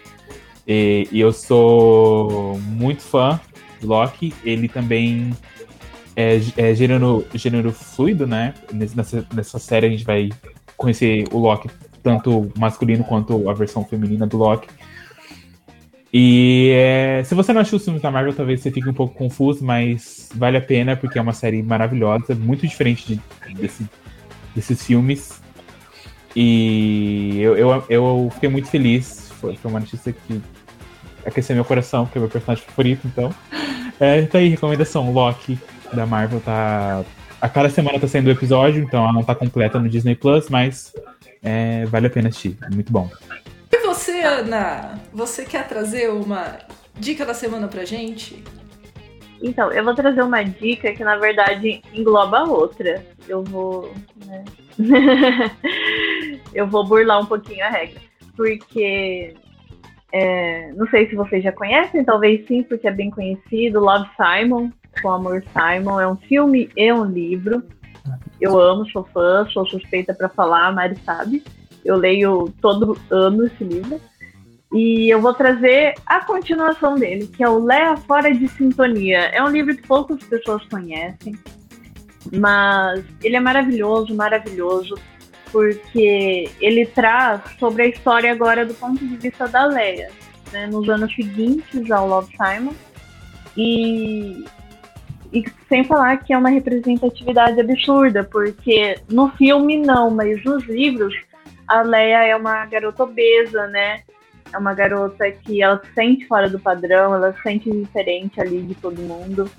E, 0.65 1.07
e 1.11 1.19
eu 1.19 1.33
sou 1.33 2.57
muito 2.59 3.01
fã 3.01 3.39
do 3.81 3.87
Loki. 3.87 4.33
Ele 4.45 4.69
também 4.69 5.35
é, 6.19 6.41
é 6.57 6.75
gênero, 6.75 7.25
gênero 7.33 7.71
fluido, 7.71 8.27
né? 8.27 8.53
Nessa, 8.73 9.25
nessa 9.33 9.57
série 9.57 9.87
a 9.87 9.89
gente 9.89 10.03
vai 10.03 10.29
conhecer 10.75 11.23
o 11.31 11.37
Loki, 11.37 11.69
tanto 12.03 12.51
masculino 12.57 13.05
quanto 13.05 13.49
a 13.49 13.53
versão 13.53 13.85
feminina 13.85 14.27
do 14.27 14.35
Loki. 14.35 14.67
E 16.11 16.71
é, 16.75 17.23
se 17.23 17.33
você 17.35 17.53
não 17.53 17.61
assistiu 17.61 17.77
os 17.77 17.83
filmes 17.85 18.01
da 18.01 18.11
Marvel, 18.11 18.33
talvez 18.33 18.59
você 18.59 18.69
fique 18.69 18.89
um 18.89 18.93
pouco 18.93 19.15
confuso, 19.15 19.63
mas 19.63 20.29
vale 20.35 20.57
a 20.57 20.61
pena 20.61 20.97
porque 20.97 21.17
é 21.17 21.21
uma 21.21 21.31
série 21.33 21.63
maravilhosa, 21.63 22.35
muito 22.35 22.67
diferente 22.67 23.15
de- 23.15 23.53
desse- 23.53 23.87
desses 24.53 24.83
filmes. 24.83 25.41
E 26.35 27.39
eu, 27.39 27.55
eu, 27.57 27.83
eu 27.89 28.29
fiquei 28.33 28.49
muito 28.49 28.67
feliz. 28.67 29.31
Foi, 29.39 29.57
uma 29.63 29.79
notícia 29.79 30.11
que 30.11 30.41
aqueceu 31.25 31.55
meu 31.55 31.63
coração, 31.63 32.05
porque 32.05 32.17
é 32.17 32.21
meu 32.21 32.29
personagem 32.29 32.65
favorito, 32.65 33.07
então. 33.07 33.33
É, 33.99 34.23
tá 34.23 34.39
aí, 34.39 34.49
recomendação. 34.49 35.13
Loki 35.13 35.57
da 35.93 36.05
Marvel 36.05 36.39
tá. 36.41 37.03
A 37.41 37.47
cada 37.47 37.69
semana 37.69 37.99
tá 37.99 38.07
saindo 38.07 38.27
o 38.27 38.31
episódio, 38.31 38.83
então 38.83 39.03
ela 39.03 39.13
não 39.13 39.23
tá 39.23 39.33
completa 39.33 39.79
no 39.79 39.87
Disney 39.87 40.15
Plus, 40.15 40.49
mas 40.49 40.93
é, 41.41 41.85
vale 41.85 42.07
a 42.07 42.09
pena 42.09 42.29
assistir. 42.29 42.57
É 42.61 42.69
muito 42.69 42.91
bom. 42.91 43.09
E 43.71 43.77
você, 43.79 44.21
Ana? 44.21 44.99
Você 45.13 45.45
quer 45.45 45.67
trazer 45.67 46.09
uma 46.09 46.57
dica 46.97 47.25
da 47.25 47.33
semana 47.33 47.67
pra 47.67 47.85
gente? 47.85 48.43
Então, 49.41 49.71
eu 49.71 49.83
vou 49.83 49.95
trazer 49.95 50.21
uma 50.21 50.43
dica 50.43 50.91
que 50.93 51.03
na 51.03 51.17
verdade 51.17 51.81
engloba 51.93 52.39
a 52.39 52.43
outra. 52.43 53.05
Eu 53.27 53.43
vou. 53.43 53.93
né? 54.25 54.43
eu 56.53 56.67
vou 56.67 56.85
burlar 56.85 57.21
um 57.21 57.25
pouquinho 57.25 57.65
a 57.65 57.69
regra. 57.69 58.01
Porque. 58.35 59.33
é, 60.11 60.71
não 60.73 60.87
sei 60.87 61.07
se 61.07 61.15
vocês 61.15 61.43
já 61.43 61.51
conhecem, 61.51 62.03
talvez 62.03 62.45
sim, 62.47 62.63
porque 62.63 62.87
é 62.87 62.91
bem 62.91 63.09
conhecido. 63.09 63.79
Love 63.79 64.09
Simon, 64.17 64.71
com 65.01 65.09
Amor 65.11 65.43
Simon. 65.53 65.99
É 65.99 66.07
um 66.07 66.15
filme 66.15 66.69
e 66.75 66.91
um 66.91 67.05
livro. 67.05 67.63
Eu 68.39 68.59
amo, 68.59 68.89
sou 68.89 69.03
fã, 69.13 69.47
sou 69.51 69.65
suspeita 69.65 70.13
pra 70.13 70.29
falar, 70.29 70.67
a 70.67 70.71
Mari 70.71 70.97
sabe. 71.05 71.43
Eu 71.83 71.95
leio 71.95 72.53
todo 72.61 72.97
ano 73.09 73.45
esse 73.45 73.63
livro. 73.63 73.99
E 74.73 75.09
eu 75.09 75.19
vou 75.19 75.33
trazer 75.33 75.95
a 76.05 76.23
continuação 76.23 76.95
dele, 76.95 77.27
que 77.27 77.43
é 77.43 77.49
o 77.49 77.63
Léa 77.63 77.97
Fora 77.97 78.31
de 78.31 78.47
Sintonia. 78.47 79.21
É 79.33 79.43
um 79.43 79.49
livro 79.49 79.75
que 79.75 79.87
poucas 79.87 80.23
pessoas 80.23 80.63
conhecem, 80.65 81.35
mas 82.31 83.03
ele 83.23 83.35
é 83.35 83.39
maravilhoso, 83.39 84.13
maravilhoso, 84.13 84.93
porque 85.51 86.51
ele 86.61 86.85
traz 86.85 87.41
sobre 87.57 87.81
a 87.81 87.87
história 87.87 88.31
agora 88.31 88.63
do 88.63 88.75
ponto 88.75 89.03
de 89.03 89.17
vista 89.17 89.47
da 89.47 89.65
Leia, 89.65 90.11
né, 90.51 90.67
nos 90.67 90.87
anos 90.87 91.15
seguintes 91.15 91.89
ao 91.89 92.07
Love 92.07 92.31
Simon. 92.37 92.73
E, 93.57 94.45
e 95.31 95.43
sem 95.67 95.83
falar 95.83 96.17
que 96.17 96.33
é 96.33 96.37
uma 96.37 96.49
representatividade 96.49 97.59
absurda, 97.59 98.23
porque 98.23 98.99
no 99.09 99.29
filme 99.31 99.77
não, 99.77 100.09
mas 100.09 100.43
nos 100.43 100.63
livros 100.65 101.13
a 101.67 101.81
Leia 101.81 102.25
é 102.25 102.35
uma 102.35 102.65
garota 102.65 103.03
obesa, 103.03 103.67
né? 103.67 104.01
É 104.51 104.57
uma 104.57 104.73
garota 104.73 105.29
que 105.31 105.61
ela 105.61 105.79
se 105.85 105.93
sente 105.93 106.25
fora 106.27 106.49
do 106.49 106.59
padrão, 106.59 107.13
ela 107.13 107.31
se 107.33 107.43
sente 107.43 107.69
diferente 107.69 108.41
ali 108.41 108.63
de 108.63 108.73
todo 108.73 108.99
mundo. 108.99 109.49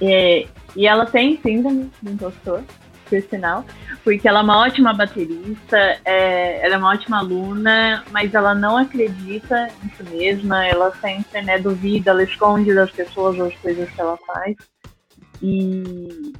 É, 0.00 0.46
e 0.76 0.86
ela 0.86 1.06
tem 1.06 1.40
síndrome 1.40 1.90
do 2.02 2.10
impostor, 2.10 2.62
por 3.12 3.28
sinal, 3.28 3.64
porque 4.02 4.26
ela 4.26 4.40
é 4.40 4.42
uma 4.42 4.58
ótima 4.58 4.94
baterista, 4.94 5.98
é, 6.04 6.64
ela 6.64 6.74
é 6.74 6.78
uma 6.78 6.90
ótima 6.90 7.18
aluna, 7.18 8.04
mas 8.10 8.32
ela 8.32 8.54
não 8.54 8.78
acredita 8.78 9.68
em 9.84 9.88
si 9.90 10.02
mesma, 10.04 10.66
ela 10.66 10.90
sempre 10.96 11.42
né, 11.42 11.58
duvida, 11.58 12.10
ela 12.10 12.22
esconde 12.22 12.74
das 12.74 12.90
pessoas 12.90 13.38
as 13.38 13.54
coisas 13.56 13.90
que 13.90 14.00
ela 14.00 14.16
faz. 14.26 14.56
E, 15.42 16.32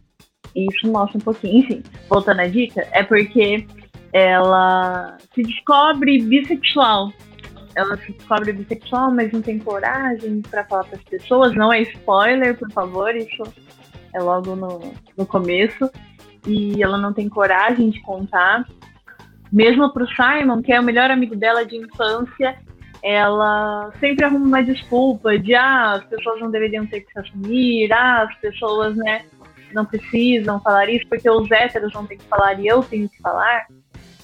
isso 0.55 0.91
mostra 0.91 1.18
um 1.18 1.20
pouquinho. 1.20 1.59
Enfim, 1.59 1.83
voltando 2.09 2.41
à 2.41 2.47
dica, 2.47 2.87
é 2.93 3.03
porque 3.03 3.66
ela 4.12 5.16
se 5.35 5.43
descobre 5.43 6.23
bissexual. 6.23 7.12
Ela 7.75 7.97
se 7.99 8.12
descobre 8.12 8.53
bissexual, 8.53 9.11
mas 9.11 9.33
não 9.33 9.41
tem 9.41 9.59
coragem 9.59 10.43
para 10.43 10.64
falar 10.64 10.85
para 10.85 10.97
as 10.97 11.05
pessoas. 11.05 11.55
Não 11.55 11.73
é 11.73 11.83
spoiler, 11.83 12.57
por 12.59 12.70
favor, 12.70 13.14
isso 13.16 13.43
é 14.14 14.20
logo 14.20 14.55
no, 14.55 14.93
no 15.16 15.27
começo. 15.27 15.91
E 16.47 16.82
ela 16.82 16.99
não 16.99 17.12
tem 17.12 17.28
coragem 17.28 17.90
de 17.90 18.01
contar. 18.03 18.66
Mesmo 19.53 19.93
pro 19.93 20.07
Simon, 20.09 20.62
que 20.62 20.72
é 20.72 20.80
o 20.80 20.82
melhor 20.82 21.11
amigo 21.11 21.36
dela 21.36 21.64
de 21.64 21.76
infância, 21.76 22.57
ela 23.03 23.93
sempre 24.01 24.24
arruma 24.24 24.47
uma 24.47 24.62
desculpa 24.62 25.38
de 25.38 25.55
ah, 25.55 25.95
as 25.95 26.05
pessoas 26.05 26.40
não 26.40 26.51
deveriam 26.51 26.86
ter 26.86 27.01
que 27.01 27.12
se 27.12 27.18
assumir, 27.18 27.93
ah, 27.93 28.22
as 28.22 28.34
pessoas, 28.36 28.97
né, 28.97 29.24
não 29.74 29.84
precisam 29.84 30.61
falar 30.61 30.88
isso 30.88 31.07
porque 31.09 31.28
os 31.28 31.51
héteros 31.51 31.93
não 31.93 32.07
têm 32.07 32.18
que 32.18 32.24
falar 32.24 32.59
e 32.61 32.66
eu 32.66 32.82
tenho 32.82 33.09
que 33.09 33.18
falar. 33.20 33.66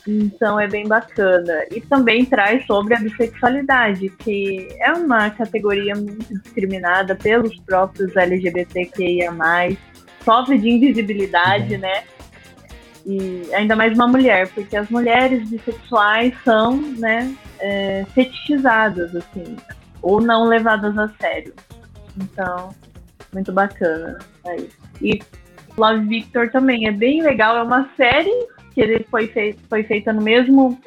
Então 0.06 0.58
é 0.58 0.66
bem 0.66 0.86
bacana. 0.86 1.64
E 1.70 1.80
também 1.82 2.24
traz 2.24 2.64
sobre 2.66 2.94
a 2.94 3.00
bissexualidade, 3.00 4.08
que 4.10 4.68
é 4.80 4.92
uma 4.92 5.28
categoria 5.30 5.94
muito 5.94 6.26
discriminada 6.42 7.14
pelos 7.14 7.58
próprios 7.60 8.16
LGBTQIA, 8.16 9.30
sofre 10.28 10.58
de 10.58 10.68
invisibilidade, 10.68 11.74
Uhum. 11.74 11.80
né? 11.80 12.02
E 13.06 13.48
ainda 13.54 13.74
mais 13.74 13.94
uma 13.94 14.06
mulher, 14.06 14.48
porque 14.48 14.76
as 14.76 14.90
mulheres 14.90 15.48
bissexuais 15.48 16.34
são, 16.44 16.76
né, 16.98 17.34
é, 17.58 18.04
fetichizadas, 18.14 19.16
assim, 19.16 19.56
ou 20.02 20.20
não 20.20 20.44
levadas 20.44 20.98
a 20.98 21.08
sério. 21.18 21.54
Então, 22.20 22.74
muito 23.32 23.50
bacana. 23.50 24.18
É 24.44 24.56
isso. 24.56 24.76
E 25.00 25.22
Love 25.78 26.04
Victor 26.06 26.50
também 26.50 26.86
é 26.86 26.92
bem 26.92 27.22
legal, 27.22 27.56
é 27.56 27.62
uma 27.62 27.88
série 27.96 28.46
que 28.74 28.82
ele 28.82 29.06
foi, 29.10 29.28
fei 29.28 29.56
foi 29.70 29.82
feita 29.84 30.12
no 30.12 30.20
mesmo 30.20 30.78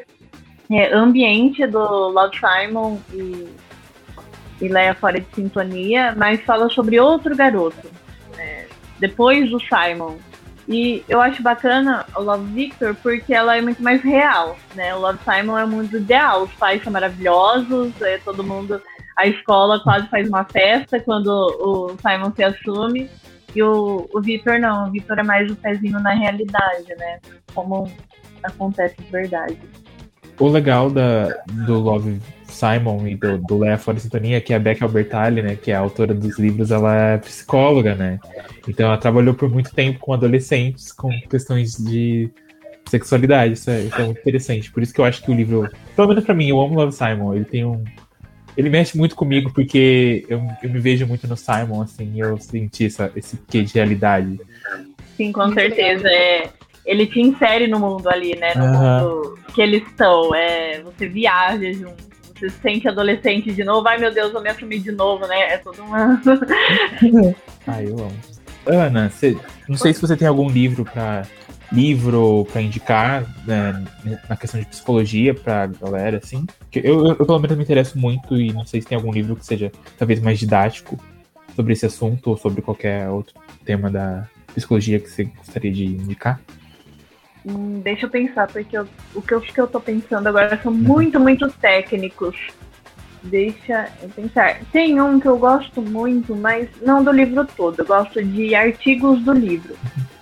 é, 0.70 0.94
ambiente 0.94 1.66
do 1.66 1.80
Love 2.10 2.38
Simon 2.38 3.00
e, 3.12 3.48
e 4.62 4.68
Leia 4.68 4.94
Fora 4.94 5.20
de 5.20 5.28
Sintonia, 5.34 6.14
mas 6.16 6.40
fala 6.42 6.70
sobre 6.70 7.00
outro 7.00 7.36
garoto, 7.36 7.88
depois 9.02 9.50
do 9.50 9.60
Simon. 9.60 10.18
E 10.70 11.04
eu 11.10 11.20
acho 11.20 11.42
bacana 11.42 12.06
o 12.16 12.22
Love 12.22 12.46
Victor 12.54 12.96
porque 13.02 13.34
ela 13.34 13.58
é 13.58 13.62
muito 13.62 13.82
mais 13.84 14.02
real, 14.02 14.56
né? 14.76 14.96
O 14.96 15.00
Love 15.00 15.20
Simon 15.26 15.58
é 15.58 15.66
o 15.66 15.68
mundo 15.68 15.98
ideal, 15.98 16.44
os 16.44 16.54
pais 16.54 16.82
são 16.84 16.94
maravilhosos, 16.94 18.00
é, 18.02 18.20
todo 18.20 18.44
mundo, 18.44 18.80
a 19.18 19.28
escola 19.28 19.82
quase 19.84 20.08
faz 20.08 20.30
uma 20.30 20.46
festa 20.46 21.00
quando 21.00 21.28
o 21.28 21.98
Simon 22.00 22.32
se 22.34 22.44
assume. 22.44 23.10
E 23.54 23.62
o, 23.62 24.08
o 24.14 24.22
Victor 24.22 24.60
não, 24.60 24.88
o 24.88 24.92
Victor 24.92 25.20
é 25.20 25.24
mais 25.24 25.52
o 25.52 25.56
pezinho 25.56 26.00
na 26.00 26.14
realidade, 26.14 26.88
né? 26.98 27.20
Como 27.54 27.92
acontece 28.44 28.96
de 28.98 29.12
verdade. 29.12 29.58
O 30.40 30.48
legal 30.48 30.90
da, 30.90 31.28
do 31.66 31.80
Love 31.80 32.22
Simon 32.52 33.08
e 33.08 33.16
do, 33.16 33.38
do 33.38 33.58
Leia 33.58 33.78
Fora 33.78 34.00
Sintonia 34.00 34.38
é 34.38 34.42
que 34.42 34.54
a 34.54 34.60
Beck 34.60 34.84
Albertalli, 34.84 35.42
né, 35.42 35.56
que 35.56 35.72
é 35.72 35.76
a 35.76 35.80
autora 35.80 36.14
dos 36.14 36.38
livros, 36.38 36.72
ela 36.72 36.96
é 36.96 37.18
psicóloga, 37.18 37.96
né? 37.96 38.20
Então 38.68 38.88
ela 38.88 38.98
trabalhou 38.98 39.34
por 39.34 39.50
muito 39.50 39.74
tempo 39.74 40.00
com 40.00 40.14
adolescentes 40.14 40.92
com 40.92 41.10
questões 41.30 41.76
de 41.78 42.30
sexualidade. 42.92 43.54
Isso 43.54 43.70
é, 43.70 43.82
isso 43.82 43.96
é 43.96 44.04
muito 44.04 44.20
interessante. 44.20 44.72
Por 44.72 44.84
isso 44.84 44.94
que 44.94 45.00
eu 45.00 45.06
acho 45.06 45.22
que 45.24 45.32
o 45.32 45.34
livro, 45.34 45.70
pelo 45.96 46.08
menos 46.10 46.24
pra 46.24 46.36
mim, 46.36 46.50
eu 46.50 46.60
amo 46.60 46.76
Love 46.76 46.94
Simon. 46.94 47.34
Ele 47.34 47.46
tem 47.46 47.66
um. 47.66 47.84
Ele 48.58 48.70
mexe 48.70 48.98
muito 48.98 49.16
comigo 49.16 49.52
porque 49.54 50.26
eu, 50.28 50.46
eu 50.62 50.70
me 50.70 50.80
vejo 50.80 51.08
muito 51.08 51.26
no 51.26 51.38
Simon, 51.38 51.84
assim, 51.84 52.20
eu 52.20 52.38
senti 52.38 52.86
essa, 52.86 53.10
esse 53.16 53.38
quê 53.48 53.64
de 53.64 53.74
realidade. 53.74 54.42
Sim, 55.16 55.32
com 55.32 55.54
certeza. 55.54 56.06
É, 56.10 56.50
ele 56.86 57.08
te 57.08 57.22
insere 57.22 57.68
no 57.68 57.80
mundo 57.80 58.10
ali, 58.10 58.36
né? 58.36 58.54
No 58.56 58.68
mundo 58.68 59.40
que 59.54 59.62
eles 59.62 59.84
estão. 59.88 60.36
É, 60.36 60.82
você 60.82 61.08
viaja 61.08 61.72
junto, 61.72 62.01
se 62.50 62.58
sente 62.62 62.88
adolescente 62.88 63.54
de 63.54 63.64
novo. 63.64 63.88
Ai 63.88 63.98
meu 63.98 64.14
Deus, 64.14 64.34
eu 64.34 64.42
me 64.42 64.50
assumi 64.50 64.80
de 64.80 64.92
novo, 64.92 65.26
né? 65.28 65.54
É 65.54 65.58
toda 65.58 65.82
uma. 65.84 66.22
Ah, 67.68 67.82
eu 67.84 67.94
amo. 68.00 68.18
Ana, 68.66 69.10
cê- 69.10 69.38
não 69.68 69.78
sei 69.78 69.94
se 69.94 70.02
você 70.02 70.16
tem 70.18 70.28
algum 70.28 70.50
livro 70.50 70.84
para 70.84 71.24
livro 71.72 72.46
para 72.52 72.62
indicar 72.62 73.24
né, 73.48 73.84
na 74.28 74.36
questão 74.36 74.60
de 74.60 74.66
psicologia 74.66 75.34
pra 75.34 75.68
galera, 75.68 76.18
assim. 76.22 76.46
Eu, 76.74 77.06
eu, 77.06 77.16
eu, 77.20 77.26
pelo 77.26 77.40
menos 77.40 77.56
me 77.58 77.64
interesso 77.64 77.98
muito 77.98 78.36
e 78.36 78.52
não 78.52 78.66
sei 78.66 78.82
se 78.82 78.88
tem 78.88 78.96
algum 78.98 79.12
livro 79.12 79.36
que 79.36 79.46
seja 79.46 79.72
talvez 79.98 80.20
mais 80.20 80.38
didático 80.38 81.00
sobre 81.56 81.74
esse 81.74 81.86
assunto 81.86 82.30
ou 82.32 82.38
sobre 82.38 82.62
qualquer 82.62 83.08
outro 83.10 83.34
tema 83.64 83.90
da 83.90 84.28
psicologia 84.54 85.00
que 85.00 85.10
você 85.10 85.24
gostaria 85.24 85.72
de 85.72 85.86
indicar. 85.86 86.42
Hum, 87.46 87.82
deixa 87.84 88.06
eu 88.06 88.10
pensar, 88.10 88.48
porque 88.48 88.78
eu- 88.78 88.88
o 89.16 89.22
que 89.22 89.34
eu, 89.34 89.42
que 89.42 89.60
eu 89.60 89.68
tô 89.68 89.80
pensando 89.80 90.28
agora 90.28 90.60
são 90.62 90.72
muito, 90.72 91.20
muito 91.20 91.50
técnicos. 91.54 92.36
Deixa 93.24 93.88
eu 94.02 94.10
pensar. 94.10 94.60
Tem 94.72 95.00
um 95.00 95.20
que 95.20 95.28
eu 95.28 95.38
gosto 95.38 95.82
muito, 95.82 96.36
mas 96.36 96.70
não 96.82 97.04
do 97.04 97.12
livro 97.12 97.46
todo. 97.46 97.80
Eu 97.80 97.86
gosto 97.86 98.24
de 98.24 98.56
artigos 98.56 99.22
do 99.22 99.32
livro. 99.32 99.76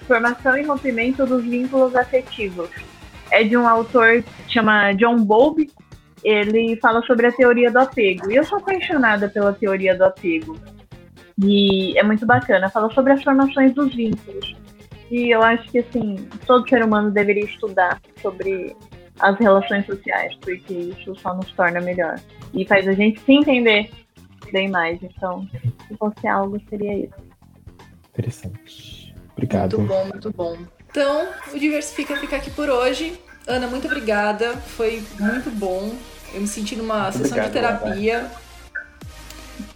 Formação 0.08 0.58
e 0.58 0.64
rompimento 0.64 1.26
dos 1.26 1.44
vínculos 1.44 1.96
afetivos. 1.96 2.70
É 3.32 3.44
de 3.44 3.56
um 3.56 3.68
autor 3.68 4.24
que 4.24 4.54
chama 4.54 4.92
John 4.94 5.18
Bowlby. 5.18 5.70
Ele 6.24 6.76
fala 6.82 7.02
sobre 7.04 7.28
a 7.28 7.32
teoria 7.32 7.72
do 7.72 7.80
apego. 7.80 8.30
E 8.30 8.36
eu 8.36 8.44
sou 8.44 8.58
apaixonada 8.58 9.30
pela 9.30 9.54
teoria 9.54 9.96
do 9.96 10.04
apego. 10.04 10.58
E 11.42 11.98
é 11.98 12.04
muito 12.04 12.26
bacana. 12.26 12.70
Fala 12.70 12.92
sobre 12.92 13.14
as 13.14 13.24
formações 13.24 13.74
dos 13.74 13.96
vínculos. 13.96 14.56
E 15.10 15.34
eu 15.34 15.41
acho 15.41 15.70
que, 15.72 15.80
assim, 15.80 16.16
todo 16.45 16.68
ser 16.70 16.84
humano 16.84 17.12
deveria 17.12 17.45
estudar 17.45 17.99
sobre 18.22 18.76
as 19.20 19.38
relações 19.38 19.86
sociais, 19.86 20.36
porque 20.41 20.74
isso 20.74 21.16
só 21.16 21.36
nos 21.36 21.51
torna 21.51 21.82
melhor. 21.82 22.20
E 22.53 22.66
faz 22.66 22.88
a 22.88 22.93
gente 22.93 23.20
se 23.20 23.34
entender 23.34 23.89
bem 24.51 24.70
mais. 24.70 25.01
Então, 25.01 25.47
se 25.88 25.95
fosse 25.97 26.28
algo, 26.28 26.60
seria 26.70 27.05
isso. 27.05 27.16
Interessante. 28.14 29.16
Obrigado. 29.34 29.78
Muito 29.80 29.93
bom, 29.93 30.05
muito 30.05 30.32
bom. 30.32 30.57
Então, 30.89 31.30
o 31.53 31.60
Diversifica 31.60 32.16
fica 32.18 32.38
aqui 32.38 32.51
por 32.51 32.70
hoje. 32.70 33.20
Ana, 33.47 33.68
muito 33.68 33.88
obrigada. 33.88 34.53
Foi 34.57 35.03
muito 35.20 35.49
bom. 35.51 35.95
Eu 36.34 36.41
me 36.41 36.47
senti 36.47 36.76
numa 36.76 37.03
Muito 37.03 37.18
sessão 37.18 37.39
de 37.39 37.47
obrigado, 37.47 37.82
terapia. 37.82 38.32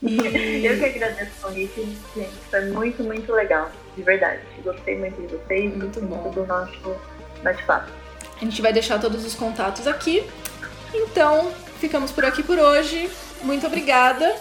E 0.02 0.18
Eu 0.66 0.78
que 0.78 0.86
agradeço 0.86 1.32
o 1.40 1.48
convite, 1.48 1.98
gente. 2.16 2.32
Foi 2.50 2.70
muito, 2.70 3.04
muito 3.04 3.32
legal. 3.34 3.72
De 3.96 4.04
verdade. 4.04 4.42
Gostei 4.64 4.98
muito 4.98 5.22
de 5.22 5.28
vocês. 5.36 5.76
Muito 5.76 6.02
bom. 6.02 6.32
do 6.32 6.46
nosso 6.46 6.96
bate-papo. 7.44 7.92
a 8.36 8.40
gente 8.44 8.62
vai 8.62 8.74
deixar 8.74 9.00
todos 9.00 9.26
os 9.26 9.36
contatos 9.36 9.88
aqui. 9.88 10.26
Então, 10.94 11.52
ficamos 11.80 12.12
por 12.12 12.26
aqui 12.26 12.44
por 12.44 12.58
hoje. 12.58 13.10
Muito 13.42 13.68
obrigada. 13.68 14.36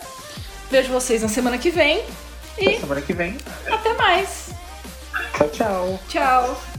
Vejo 0.70 0.92
vocês 0.92 1.22
na 1.22 1.28
semana 1.28 1.58
que 1.58 1.70
vem. 1.70 2.04
Até 2.56 2.78
semana 2.78 3.00
que 3.00 3.12
vem. 3.12 3.36
Até 3.66 3.94
mais. 3.94 4.50
Tchau, 5.36 5.48
tchau. 5.48 6.00
Tchau. 6.08 6.71